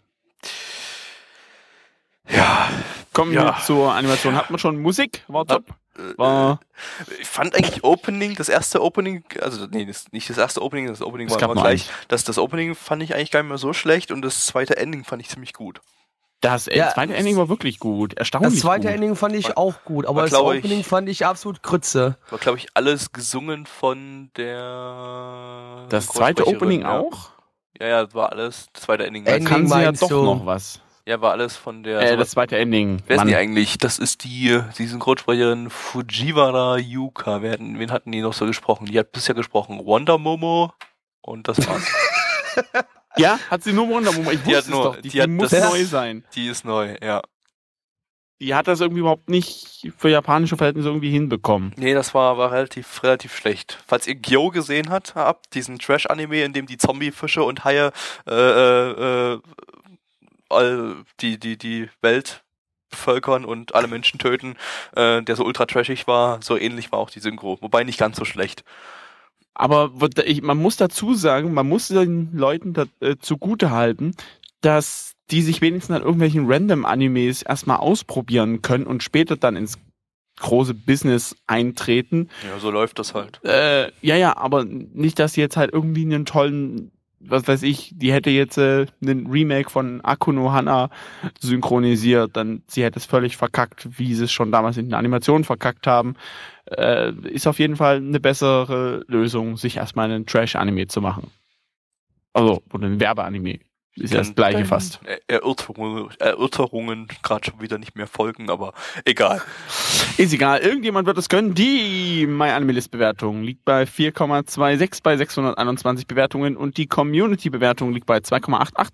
Ja, 2.30 2.69
Kommen 3.13 3.34
Ja. 3.34 3.45
wir 3.45 3.63
zur 3.65 3.91
Animation. 3.93 4.36
Hat 4.36 4.51
man 4.51 4.59
schon 4.59 4.80
Musik? 4.80 5.24
War 5.28 5.45
top. 5.47 5.65
Äh, 5.97 6.17
War, 6.17 6.59
ich 7.19 7.27
fand 7.27 7.55
eigentlich 7.55 7.83
Opening, 7.83 8.35
das 8.35 8.49
erste 8.49 8.81
Opening, 8.81 9.23
also 9.41 9.65
nee, 9.67 9.85
das, 9.85 10.11
nicht 10.11 10.29
das 10.29 10.37
erste 10.37 10.61
Opening, 10.61 10.87
das 10.87 11.01
Opening 11.01 11.27
Es 11.27 11.33
war 11.33 11.41
immer 11.43 11.61
gleich. 11.61 11.89
Das, 12.07 12.23
das 12.23 12.37
Opening 12.37 12.75
fand 12.75 13.03
ich 13.03 13.13
eigentlich 13.15 13.31
gar 13.31 13.41
nicht 13.41 13.49
mehr 13.49 13.57
so 13.57 13.73
schlecht 13.73 14.11
und 14.11 14.21
das 14.21 14.45
zweite 14.45 14.77
Ending 14.77 15.03
fand 15.03 15.21
ich 15.21 15.29
ziemlich 15.29 15.53
gut. 15.53 15.81
das 16.41 16.67
äh, 16.67 16.77
Ja, 16.77 16.89
zweite 16.93 17.13
Ending 17.15 17.37
war 17.37 17.49
wirklich 17.49 17.77
gut. 17.79 18.13
Erstaunlich 18.15 18.53
das 18.53 18.61
zweite 18.61 18.87
gut. 18.87 18.95
Ending 18.95 19.15
fand 19.15 19.35
ich 19.35 19.49
War- 19.49 19.57
auch 19.57 19.83
gut, 19.85 20.05
aber 20.05 20.15
war, 20.17 20.21
das 20.23 20.31
glaub 20.31 20.53
ich- 20.53 20.59
Opening 20.63 20.83
fand 20.83 21.09
ich 21.09 21.25
absolut 21.25 21.61
Grütze. 21.61 22.17
War, 22.29 22.39
glaube 22.39 22.57
ich, 22.57 22.67
alles 22.73 23.11
gesungen 23.11 23.65
von 23.65 24.31
der. 24.37 25.85
Das 25.89 26.07
zweite 26.07 26.47
Opening 26.47 26.81
ja. 26.81 26.99
auch? 26.99 27.29
Ja, 27.79 27.87
ja, 27.87 28.05
das 28.05 28.13
war 28.13 28.31
alles. 28.31 28.67
Das 28.73 28.83
zweite 28.83 29.05
Ending. 29.05 29.25
Da 29.25 29.31
Ending 29.31 29.47
kann 29.47 29.67
sie 29.67 29.81
ja 29.81 29.91
doch 29.91 30.07
du? 30.09 30.23
noch 30.23 30.45
was. 30.45 30.79
Ja, 31.08 31.20
war 31.22 31.32
alles 31.32 31.58
von 31.58 31.84
der. 31.84 31.99
Äh, 31.99 32.18
das 32.18 32.30
zweite 32.32 32.58
Ending. 32.58 33.02
Wer 33.08 33.16
ist 33.16 33.20
Mann. 33.22 33.28
die 33.28 33.36
eigentlich? 33.36 33.78
Das 33.78 33.97
ist 33.99 34.24
die, 34.24 34.62
die 34.78 34.86
Synchronsprecherin 34.88 35.70
Fujiwara 35.70 36.78
Yuka. 36.78 37.41
Wer, 37.41 37.54
hatten- 37.54 37.80
wen 37.80 37.91
hatten 37.91 38.12
die 38.12 38.22
noch 38.22 38.34
so 38.34 38.45
gesprochen? 38.45 38.86
Die 38.86 38.97
hat 38.99 39.12
bisher 39.12 39.34
gesprochen 39.36 39.84
Wonder 39.86 40.18
Momo 40.18 40.74
und 41.22 41.47
das 41.47 41.68
war's. 41.68 41.88
Ja, 43.18 43.39
hat 43.49 43.62
sie 43.62 43.74
nur 43.74 43.89
Wonder 43.89 44.16
Woman. 44.16 44.34
Ich 44.36 44.39
Die 44.43 44.45
wusste 44.45 44.58
hat 44.58 44.64
es 44.64 44.70
nur- 44.70 44.84
doch. 44.84 44.95
Die, 44.95 45.10
die 45.10 45.20
die 45.20 45.28
muss 45.28 45.49
das- 45.49 45.70
neu 45.70 45.84
sein. 45.84 46.24
die 46.34 46.47
ist 46.47 46.64
neu, 46.64 46.95
ja. 47.04 47.22
Die 48.39 48.56
hat 48.56 48.68
das 48.68 48.80
irgendwie 48.80 49.02
überhaupt 49.02 49.30
nicht 49.30 49.91
für 49.97 50.08
japanische 50.10 50.56
Verhältnisse 50.58 50.88
irgendwie 50.88 51.12
hinbekommen. 51.12 51.74
Nee, 51.76 51.93
das 51.93 52.14
war, 52.14 52.38
war 52.38 52.52
relativ, 52.54 53.04
relativ 53.04 53.36
schlecht. 53.36 53.78
Falls 53.86 54.08
ihr 54.08 54.16
Gyo 54.16 54.47
gesehen 54.49 54.89
habt, 54.89 55.14
habt 55.16 55.54
diesen 55.54 55.78
Trash-Anime, 55.78 56.41
in 56.43 56.54
dem 56.54 56.66
die 56.68 56.78
Zombie-Fische 56.78 57.43
und 57.43 57.66
Haie 57.66 57.91
äh, 58.28 58.32
äh, 58.34 59.34
äh, 59.34 59.39
all 60.52 61.04
die, 61.20 61.39
die, 61.39 61.58
die 61.58 61.89
Welt 62.02 62.43
bevölkern 62.89 63.45
und 63.45 63.74
alle 63.74 63.88
Menschen 63.88 64.20
töten, 64.20 64.56
äh, 64.95 65.22
der 65.22 65.36
so 65.36 65.45
ultra 65.45 65.66
trashig 65.66 66.08
war, 66.08 66.41
so 66.41 66.58
ähnlich 66.58 66.91
war 66.91 66.99
auch 66.99 67.10
die 67.10 67.20
Synchro. 67.20 67.58
Wobei 67.62 67.84
nicht 67.84 67.97
ganz 67.97 68.18
so 68.18 68.26
schlecht. 68.26 68.64
Aber 69.54 69.91
man 70.41 70.58
muss 70.58 70.78
dazu 70.78 71.14
sagen, 71.14 71.54
man 71.54 71.68
muss 71.68 71.89
den 71.89 72.32
Leuten 72.34 72.74
da, 72.74 72.86
äh, 72.99 73.18
zugute 73.20 73.72
halten, 73.72 74.16
dass 74.62 75.14
die 75.30 75.41
sich 75.41 75.62
wenigstens 75.62 75.95
an 75.95 76.02
irgendwelchen 76.04 76.52
Random-Animes 76.52 77.41
erstmal 77.41 77.78
ausprobieren 77.78 78.62
können 78.62 78.86
und 78.86 79.04
später 79.04 79.38
dann 79.38 79.56
ins 79.56 79.78
große 80.39 80.74
Business 80.74 81.36
eintreten. 81.47 82.30
Ja, 82.47 82.60
so 82.60 82.72
läuft 82.72 82.99
das 82.99 83.14
halt. 83.14 83.43
Äh, 83.43 83.91
ja, 84.02 84.16
ja, 84.16 84.38
aber 84.38 84.66
nicht, 84.66 85.20
dass 85.20 85.34
sie 85.34 85.41
jetzt 85.41 85.58
halt 85.58 85.72
irgendwie 85.72 86.04
einen 86.04 86.26
tollen, 86.26 86.91
was 87.24 87.47
weiß 87.47 87.63
ich, 87.63 87.93
die 87.95 88.11
hätte 88.11 88.30
jetzt 88.30 88.57
äh, 88.57 88.86
einen 89.01 89.28
Remake 89.28 89.69
von 89.69 90.01
Akuno 90.01 90.51
Hana 90.51 90.89
synchronisiert, 91.39 92.36
dann 92.36 92.63
sie 92.67 92.84
hätte 92.84 92.99
es 92.99 93.05
völlig 93.05 93.38
verkackt, 93.38 93.88
wie 93.99 94.13
sie 94.13 94.26
es 94.26 94.32
schon 94.32 94.51
damals 94.51 94.78
in 94.78 94.86
den 94.86 94.93
Animationen 94.93 95.43
verkackt 95.43 95.88
haben. 95.88 96.15
Äh, 96.65 97.13
ist 97.28 97.47
auf 97.47 97.59
jeden 97.59 97.76
Fall 97.76 97.97
eine 97.97 98.19
bessere 98.19 99.03
Lösung, 99.07 99.57
sich 99.57 99.78
erstmal 99.78 100.11
einen 100.11 100.26
Trash-Anime 100.26 100.88
zu 100.88 101.01
machen. 101.01 101.32
Also, 102.34 102.61
oder 102.74 102.88
ein 102.88 102.99
Werbeanime. 102.99 103.59
Ist 103.95 104.13
ja 104.13 104.19
das 104.19 104.33
gleiche 104.33 104.63
fast. 104.65 104.99
Er- 105.03 105.19
Erörterungen, 105.27 106.09
Erörterungen 106.19 107.07
gerade 107.23 107.45
schon 107.51 107.59
wieder 107.61 107.77
nicht 107.77 107.95
mehr 107.95 108.07
folgen, 108.07 108.49
aber 108.49 108.73
egal. 109.03 109.41
Ist 110.17 110.33
egal, 110.33 110.59
irgendjemand 110.59 111.07
wird 111.07 111.17
es 111.17 111.27
können. 111.27 111.53
Die 111.53 112.25
MyAnimeList-Bewertung 112.27 113.43
liegt 113.43 113.65
bei 113.65 113.83
4,26 113.83 115.03
bei 115.03 115.17
621 115.17 116.07
Bewertungen 116.07 116.55
und 116.55 116.77
die 116.77 116.87
Community-Bewertung 116.87 117.91
liegt 117.91 118.05
bei 118.05 118.17
2,88 118.19 118.87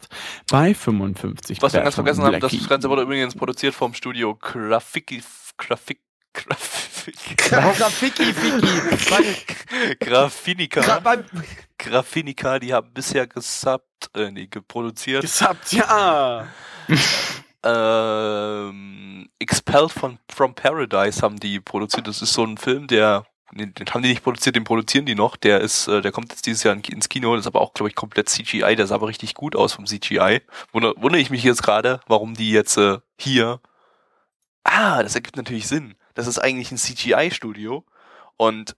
bei 0.50 0.74
55 0.74 1.62
Was 1.62 1.74
wir 1.74 1.82
ganz 1.82 1.96
vergessen 1.96 2.24
haben, 2.24 2.40
das. 2.40 2.68
Ganze 2.68 2.90
wurde 2.90 3.04
übrigens 3.04 3.36
produziert 3.36 3.76
vom 3.76 3.94
Studio 3.94 4.36
Grafiki, 4.36 5.22
Grafik, 5.58 6.00
Grafik, 6.46 7.38
Grafiki, 7.38 8.34
Fiki. 8.34 9.96
Graffinica. 10.00 10.82
Gra- 10.82 11.24
Graffinica, 11.78 12.60
die 12.60 12.74
haben 12.74 12.92
bisher 12.94 13.26
gesubbt, 13.28 14.10
äh, 14.16 14.30
nee, 14.32 14.48
geproduziert. 14.48 15.22
Gesubbt, 15.22 15.72
ja. 15.74 16.48
ähm, 17.64 19.30
Expelled 19.40 19.92
von 19.92 20.20
From 20.30 20.54
Paradise 20.54 21.22
haben 21.22 21.38
die 21.40 21.60
produziert. 21.60 22.08
Das 22.08 22.22
ist 22.22 22.34
so 22.34 22.44
ein 22.44 22.58
Film, 22.58 22.88
der 22.88 23.26
den, 23.54 23.74
haben 23.92 24.02
die 24.04 24.10
nicht 24.10 24.24
produziert, 24.24 24.56
den 24.56 24.64
produzieren 24.66 25.06
die 25.06 25.16
noch. 25.16 25.38
Der 25.38 25.62
ist, 25.62 25.88
äh, 25.88 26.02
der 26.02 26.12
kommt 26.12 26.32
jetzt 26.32 26.46
dieses 26.46 26.64
Jahr 26.64 26.76
in, 26.76 26.82
ins 26.82 27.10
Kino. 27.10 27.34
Das 27.36 27.42
ist 27.44 27.48
aber 27.48 27.62
auch, 27.62 27.74
glaube 27.74 27.90
ich, 27.90 27.96
komplett 27.96 28.30
CGI. 28.30 28.76
Der 28.76 28.88
sah 28.88 28.96
aber 28.96 29.08
richtig 29.08 29.34
gut 29.34 29.56
aus 29.56 29.74
vom 29.74 29.86
CGI. 29.86 30.42
Wunder, 30.72 30.94
wundere 30.98 31.22
ich 31.22 31.30
mich 31.30 31.44
jetzt 31.44 31.64
gerade, 31.64 32.00
warum 32.08 32.34
die 32.36 32.52
jetzt 32.52 32.78
äh, 32.78 32.98
hier. 33.18 33.60
Ah, 34.64 35.02
das 35.02 35.16
ergibt 35.16 35.38
natürlich 35.38 35.68
Sinn. 35.68 35.96
Das 36.18 36.26
ist 36.26 36.40
eigentlich 36.40 36.72
ein 36.72 36.78
CGI-Studio 36.78 37.86
und 38.38 38.76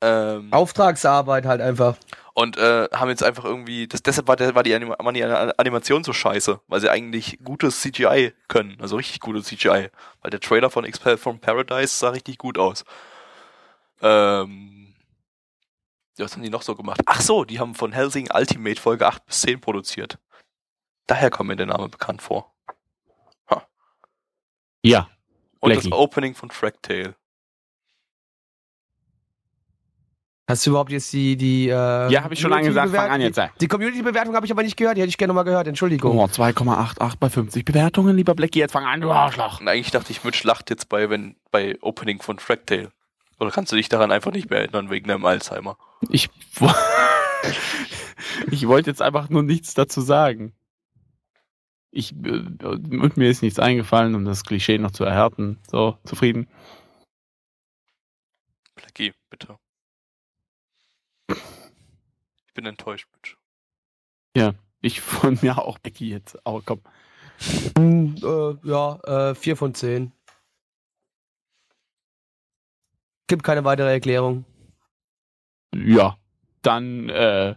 ähm, 0.00 0.52
Auftragsarbeit 0.52 1.46
halt 1.46 1.60
einfach. 1.60 1.96
und 2.34 2.56
äh, 2.56 2.88
haben 2.92 3.10
jetzt 3.10 3.22
einfach 3.22 3.44
irgendwie, 3.44 3.86
das, 3.86 4.02
deshalb 4.02 4.26
war, 4.26 4.34
der, 4.34 4.56
war 4.56 4.64
die, 4.64 4.74
Anima 4.74 4.96
war 4.98 5.12
die 5.12 5.22
Animation 5.22 6.02
so 6.02 6.12
scheiße, 6.12 6.60
weil 6.66 6.80
sie 6.80 6.90
eigentlich 6.90 7.38
gutes 7.44 7.80
CGI 7.80 8.32
können, 8.48 8.76
also 8.80 8.96
richtig 8.96 9.20
gutes 9.20 9.46
CGI, 9.46 9.90
weil 10.20 10.30
der 10.32 10.40
Trailer 10.40 10.68
von 10.68 10.84
Expel 10.84 11.16
from 11.16 11.38
Paradise 11.38 11.96
sah 11.96 12.08
richtig 12.08 12.38
gut 12.38 12.58
aus. 12.58 12.84
Ähm, 14.02 14.96
ja, 16.18 16.24
was 16.24 16.34
haben 16.34 16.42
die 16.42 16.50
noch 16.50 16.62
so 16.62 16.74
gemacht? 16.74 17.02
Ach 17.06 17.20
so, 17.20 17.44
die 17.44 17.60
haben 17.60 17.76
von 17.76 17.92
Helsing 17.92 18.30
Ultimate 18.34 18.80
Folge 18.80 19.06
8 19.06 19.26
bis 19.26 19.42
10 19.42 19.60
produziert. 19.60 20.18
Daher 21.06 21.30
kommt 21.30 21.50
mir 21.50 21.56
der 21.56 21.66
Name 21.66 21.88
bekannt 21.88 22.20
vor. 22.20 22.52
Ja. 24.82 25.08
Und 25.60 25.72
Blackie. 25.72 25.90
das 25.90 25.98
Opening 25.98 26.34
von 26.34 26.48
Tracktail. 26.48 27.14
Hast 30.50 30.66
du 30.66 30.70
überhaupt 30.70 30.90
jetzt 30.90 31.12
die, 31.12 31.36
die, 31.36 31.68
äh, 31.68 32.10
Ja, 32.10 32.24
habe 32.24 32.34
ich 32.34 32.40
schon 32.40 32.50
lange 32.50 32.66
gesagt, 32.66 32.90
fang 32.92 33.08
an 33.08 33.20
jetzt. 33.20 33.38
Die, 33.38 33.46
die 33.60 33.68
Community-Bewertung 33.68 34.34
habe 34.34 34.46
ich 34.46 34.50
aber 34.50 34.64
nicht 34.64 34.76
gehört, 34.76 34.96
die 34.96 35.00
hätte 35.00 35.10
ich 35.10 35.16
gerne 35.16 35.28
nochmal 35.28 35.44
gehört, 35.44 35.68
Entschuldigung. 35.68 36.18
Oh, 36.18 36.24
2,88 36.24 37.14
bei 37.20 37.30
50 37.30 37.64
Bewertungen, 37.64 38.16
lieber 38.16 38.34
Blackie. 38.34 38.58
Jetzt 38.58 38.72
fang 38.72 38.84
an, 38.84 39.00
du 39.00 39.12
Arschloch. 39.12 39.60
Und 39.60 39.68
eigentlich 39.68 39.92
dachte 39.92 40.10
ich, 40.10 40.24
Mitch 40.24 40.44
lacht 40.44 40.68
jetzt 40.70 40.88
bei, 40.88 41.08
wenn, 41.08 41.36
bei 41.52 41.78
Opening 41.82 42.20
von 42.20 42.40
Fractale. 42.40 42.90
Oder 43.38 43.52
kannst 43.52 43.70
du 43.70 43.76
dich 43.76 43.88
daran 43.88 44.10
einfach 44.10 44.32
nicht 44.32 44.50
mehr 44.50 44.58
erinnern, 44.58 44.90
wegen 44.90 45.06
deinem 45.06 45.24
Alzheimer? 45.24 45.78
Ich, 46.08 46.30
ich 48.50 48.66
wollte 48.66 48.90
jetzt 48.90 49.02
einfach 49.02 49.30
nur 49.30 49.44
nichts 49.44 49.74
dazu 49.74 50.00
sagen. 50.00 50.52
Ich, 51.90 52.12
äh, 52.24 52.42
und 52.62 53.16
mir 53.16 53.30
ist 53.30 53.42
nichts 53.42 53.58
eingefallen, 53.58 54.14
um 54.14 54.24
das 54.24 54.44
Klischee 54.44 54.78
noch 54.78 54.92
zu 54.92 55.04
erhärten. 55.04 55.58
So, 55.68 55.98
zufrieden. 56.04 56.48
Blackie, 58.74 59.12
bitte. 59.28 59.58
Ich 61.28 62.54
bin 62.54 62.66
enttäuscht, 62.66 63.08
Mitch. 63.12 63.36
Ich 64.82 65.00
von 65.00 65.38
mir 65.42 65.58
auch, 65.58 65.78
Becky 65.78 66.08
jetzt. 66.08 66.38
Oh, 66.44 66.62
komm. 66.64 66.80
Hm, 67.76 68.16
äh, 68.22 68.68
ja, 68.68 69.30
äh, 69.30 69.34
4 69.34 69.56
von 69.56 69.74
10. 69.74 70.12
Gibt 73.26 73.42
keine 73.42 73.64
weitere 73.64 73.92
Erklärung. 73.92 74.44
Ja, 75.74 76.18
dann, 76.62 77.08
äh, 77.10 77.54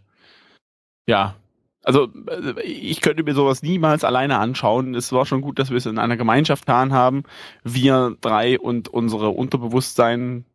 ja. 1.08 1.36
Also, 1.84 2.10
äh, 2.28 2.62
ich 2.62 3.02
könnte 3.02 3.24
mir 3.24 3.36
sowas 3.36 3.62
niemals 3.62 4.04
alleine 4.04 4.40
anschauen. 4.40 4.96
Es 4.96 5.12
war 5.12 5.26
schon 5.26 5.42
gut, 5.42 5.60
dass 5.60 5.70
wir 5.70 5.78
es 5.78 5.86
in 5.86 6.00
einer 6.00 6.18
Gemeinschaft 6.18 6.66
getan 6.66 6.94
haben. 6.94 7.24
Wir 7.64 8.18
drei 8.22 8.58
und 8.58 8.88
unsere 8.88 9.30
Unterbewusstseins, 9.30 10.46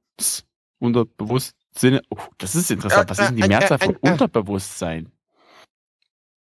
Unterbewusstsinne. 0.78 2.02
Oh, 2.10 2.18
das 2.38 2.54
ist 2.54 2.70
interessant. 2.70 3.10
Was 3.10 3.18
ist 3.18 3.28
denn 3.28 3.36
die 3.36 3.46
Mehrzahl 3.46 3.78
von 3.78 3.96
Unterbewusstsein? 3.96 5.12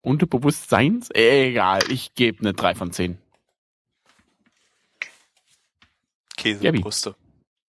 Unterbewusstseins? 0.03 1.11
Egal, 1.13 1.81
ich 1.91 2.15
gebe 2.15 2.41
eine 2.41 2.55
3 2.55 2.77
von 2.77 2.93
10. 2.93 3.19
Käsebrüste. 6.37 7.17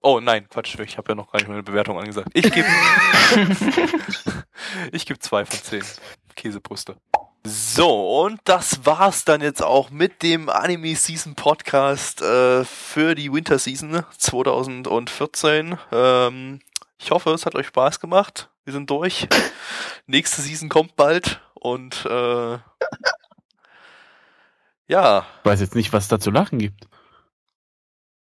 Oh 0.04 0.20
nein, 0.20 0.48
Quatsch, 0.50 0.80
ich 0.80 0.98
habe 0.98 1.12
ja 1.12 1.16
noch 1.16 1.32
gar 1.32 1.40
nicht 1.40 1.48
meine 1.48 1.62
Bewertung 1.62 2.00
angesagt. 2.00 2.30
Ich 2.34 2.52
gebe 2.52 2.66
ich 4.92 5.06
gebe 5.06 5.20
zwei 5.20 5.46
von 5.46 5.60
zehn 5.60 5.84
Käsebrüste. 6.36 6.98
So, 7.44 8.22
und 8.24 8.40
das 8.44 8.86
war's 8.86 9.26
dann 9.26 9.42
jetzt 9.42 9.64
auch 9.64 9.90
mit 9.90 10.22
dem 10.22 10.48
Anime 10.50 10.96
Season 10.96 11.34
Podcast 11.36 12.22
äh, 12.22 12.64
für 12.66 13.16
die 13.16 13.34
Winter 13.34 13.58
Season 13.58 14.04
2014. 14.18 15.78
Ähm, 15.92 16.60
ich 17.00 17.10
hoffe, 17.10 17.32
es 17.32 17.46
hat 17.48 17.56
euch 17.56 17.66
Spaß 17.68 18.00
gemacht. 18.00 18.50
Wir 18.64 18.74
sind 18.74 18.90
durch. 18.92 19.28
Nächste 20.06 20.42
Season 20.44 20.70
kommt 20.70 20.96
bald 20.96 21.42
und 21.56 22.06
äh, 22.06 22.60
ja, 24.88 25.26
Ich 25.40 25.46
weiß 25.46 25.62
jetzt 25.62 25.76
nicht, 25.76 25.94
was 25.94 26.08
da 26.08 26.20
zu 26.20 26.30
lachen 26.32 26.60
gibt. 26.60 26.86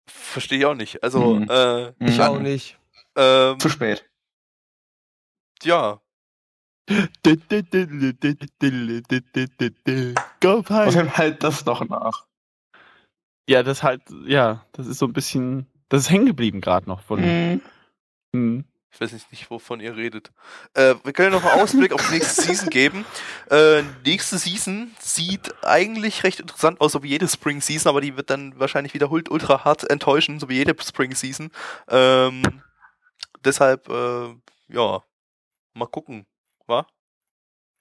verstehe 0.08 0.60
ich 0.60 0.66
auch 0.66 0.76
nicht. 0.76 1.02
Also, 1.04 1.36
Mhm. 1.36 1.50
äh, 1.50 1.93
Ich 2.08 2.22
auch 2.22 2.38
nicht. 2.39 2.78
ähm, 3.16 3.60
Zu 3.60 3.70
spät. 3.70 4.08
ja, 5.64 6.00
Go. 10.40 10.64
Außerdem 10.68 11.18
halt 11.18 11.44
das 11.44 11.66
noch 11.66 11.88
nach. 11.88 12.26
Ja, 13.48 13.64
das 13.64 13.84
halt, 13.84 14.02
ja, 14.26 14.66
das 14.74 14.88
ist 14.88 15.00
so 15.00 15.08
ein 15.08 15.14
bisschen, 15.14 15.68
das 15.90 16.02
ist 16.02 16.10
hängen 16.10 16.28
geblieben 16.28 16.62
gerade 16.62 16.88
noch 16.88 17.02
von. 17.02 17.22
Mhm. 17.22 17.62
Hm. 18.34 18.66
Ich 18.92 19.00
weiß 19.00 19.14
nicht, 19.14 19.32
nicht, 19.32 19.50
wovon 19.52 19.80
ihr 19.80 19.96
redet. 19.96 20.32
Äh, 20.74 20.96
wir 21.04 21.14
können 21.14 21.32
noch 21.32 21.46
einen 21.46 21.62
Ausblick 21.62 21.94
auf 21.94 22.08
die 22.08 22.16
nächste 22.16 22.42
Season 22.42 22.70
geben. 22.70 23.06
Äh, 23.52 23.84
nächste 24.04 24.40
Season 24.40 24.92
sieht 25.00 25.54
eigentlich 25.64 26.24
recht 26.24 26.40
interessant 26.40 26.82
aus, 26.82 26.94
so 26.94 27.04
wie 27.04 27.10
jede 27.10 27.28
Spring 27.28 27.62
Season, 27.62 27.90
aber 27.90 28.02
die 28.02 28.18
wird 28.18 28.32
dann 28.32 28.60
wahrscheinlich 28.60 28.96
wiederholt 28.96 29.30
ultra 29.30 29.64
hart 29.64 29.90
enttäuschen, 29.90 30.40
so 30.40 30.50
wie 30.50 30.56
jede 30.56 30.76
Spring 30.82 31.14
Season. 31.14 31.52
Ähm, 31.88 32.42
deshalb, 33.44 33.90
äh, 33.90 34.36
ja, 34.70 35.04
mal 35.76 35.88
gucken, 35.88 36.26
wa? 36.70 36.88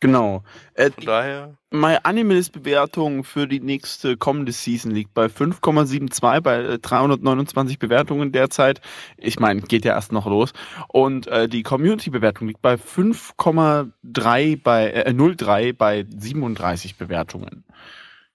Genau. 0.01 0.45
Äh, 0.75 0.93
Von 0.93 1.05
daher, 1.07 1.59
meine 1.71 2.05
Animals-Bewertung 2.05 3.25
für 3.25 3.49
die 3.49 3.59
nächste 3.59 4.17
kommende 4.17 4.53
Season 4.53 4.93
liegt 4.93 5.13
bei 5.13 5.27
5,72 5.27 6.41
bei 6.41 6.57
äh, 6.63 6.79
329 6.79 7.81
Bewertungen 7.81 8.31
derzeit. 8.31 8.81
Ich 9.17 9.41
meine, 9.41 9.61
geht 9.63 9.85
ja 9.85 9.95
erst 9.95 10.13
noch 10.13 10.27
los. 10.27 10.53
Und 10.89 11.27
äh, 11.27 11.49
die 11.49 11.65
Community-Bewertung 11.65 12.47
liegt 12.47 12.63
bei 12.63 12.75
5,3 12.75 14.63
bei 14.63 14.91
äh, 14.93 15.11
0,3 15.11 15.73
bei 15.73 16.07
37 16.09 16.97
Bewertungen. 16.97 17.65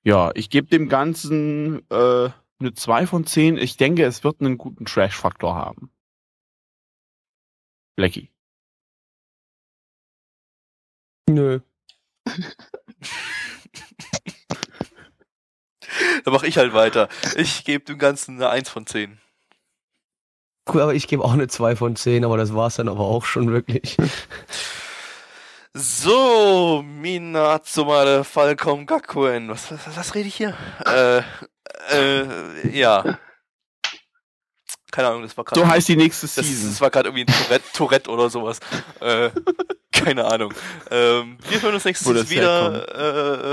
Ja, 0.04 0.32
ich 0.36 0.50
gebe 0.50 0.68
dem 0.68 0.90
Ganzen 0.90 1.90
äh, 1.90 2.30
eine 2.60 2.74
2 2.74 3.08
von 3.08 3.26
10. 3.26 3.58
Ich 3.58 3.78
denke, 3.78 4.04
es 4.06 4.24
wird 4.26 4.42
einen 4.42 4.58
guten 4.58 4.86
Trash-Faktor 4.86 5.56
haben. 5.56 5.92
Blackie. 7.96 8.33
Nö. 11.30 11.60
da 16.26 16.32
mache 16.32 16.48
ich 16.48 16.58
halt 16.58 16.74
weiter. 16.74 17.10
Ich 17.36 17.66
gebe 17.66 17.86
dem 17.86 17.98
Ganzen 17.98 18.36
eine 18.36 18.50
1 18.50 18.70
von 18.70 18.86
10. 18.86 19.20
Cool, 20.72 20.82
aber 20.82 20.94
ich 20.94 21.08
gebe 21.08 21.24
auch 21.24 21.34
eine 21.34 21.48
2 21.48 21.76
von 21.76 21.96
10, 21.96 22.24
aber 22.24 22.38
das 22.38 22.54
war's 22.54 22.76
dann 22.76 22.88
aber 22.88 23.02
auch 23.02 23.26
schon 23.26 23.52
wirklich. 23.52 23.98
So, 25.76 26.84
Minatsumare 26.86 28.24
Falcom 28.24 28.86
Gakuen. 28.86 29.50
Was, 29.50 29.72
was, 29.72 29.98
was 29.98 30.14
rede 30.14 30.28
ich 30.28 30.36
hier? 30.36 30.56
Äh, 30.86 31.24
äh, 31.90 32.70
ja. 32.78 33.18
Keine 34.94 35.08
Ahnung, 35.08 35.24
das 35.24 35.36
war 35.36 35.44
gerade. 35.44 35.60
So 35.60 35.68
heißt 35.68 35.88
die 35.88 35.96
nächste 35.96 36.28
das, 36.28 36.36
Season. 36.36 36.70
das 36.70 36.80
war 36.80 36.92
gerade 36.92 37.10
irgendwie 37.10 37.26
ein 37.26 37.44
Tourette, 37.46 37.66
Tourette 37.74 38.12
oder 38.12 38.30
sowas. 38.30 38.60
Äh, 39.00 39.32
keine 39.92 40.24
Ahnung. 40.26 40.54
Ähm, 40.92 41.40
wir 41.50 41.62
hören 41.64 41.74
uns 41.74 41.84
nächstes 41.84 42.08
Mal 42.08 42.30
wieder. 42.30 42.88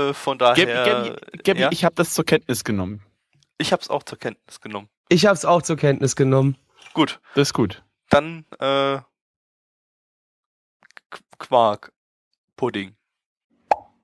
Äh, 0.05 0.09
äh, 0.09 0.13
von 0.13 0.37
daher. 0.37 0.65
Gabi, 0.67 1.09
Gabi, 1.09 1.41
Gabi 1.43 1.59
ja? 1.61 1.69
ich 1.71 1.83
habe 1.83 1.95
das 1.95 2.13
zur 2.13 2.25
Kenntnis 2.25 2.63
genommen. 2.63 3.01
ich 3.57 3.71
habe 3.71 3.81
es 3.81 3.89
auch 3.89 4.03
zur 4.03 4.19
Kenntnis 4.19 4.61
genommen. 4.61 4.87
Ich 5.09 5.25
hab's 5.25 5.43
auch 5.43 5.63
zur 5.63 5.77
Kenntnis 5.77 6.15
genommen. 6.15 6.57
Gut, 6.93 7.19
Das 7.33 7.47
ist 7.49 7.53
gut. 7.53 7.81
dann 8.09 8.45
äh, 8.59 8.99
Qu- 11.09 11.21
Quark 11.39 11.91
Pudding. 12.55 12.95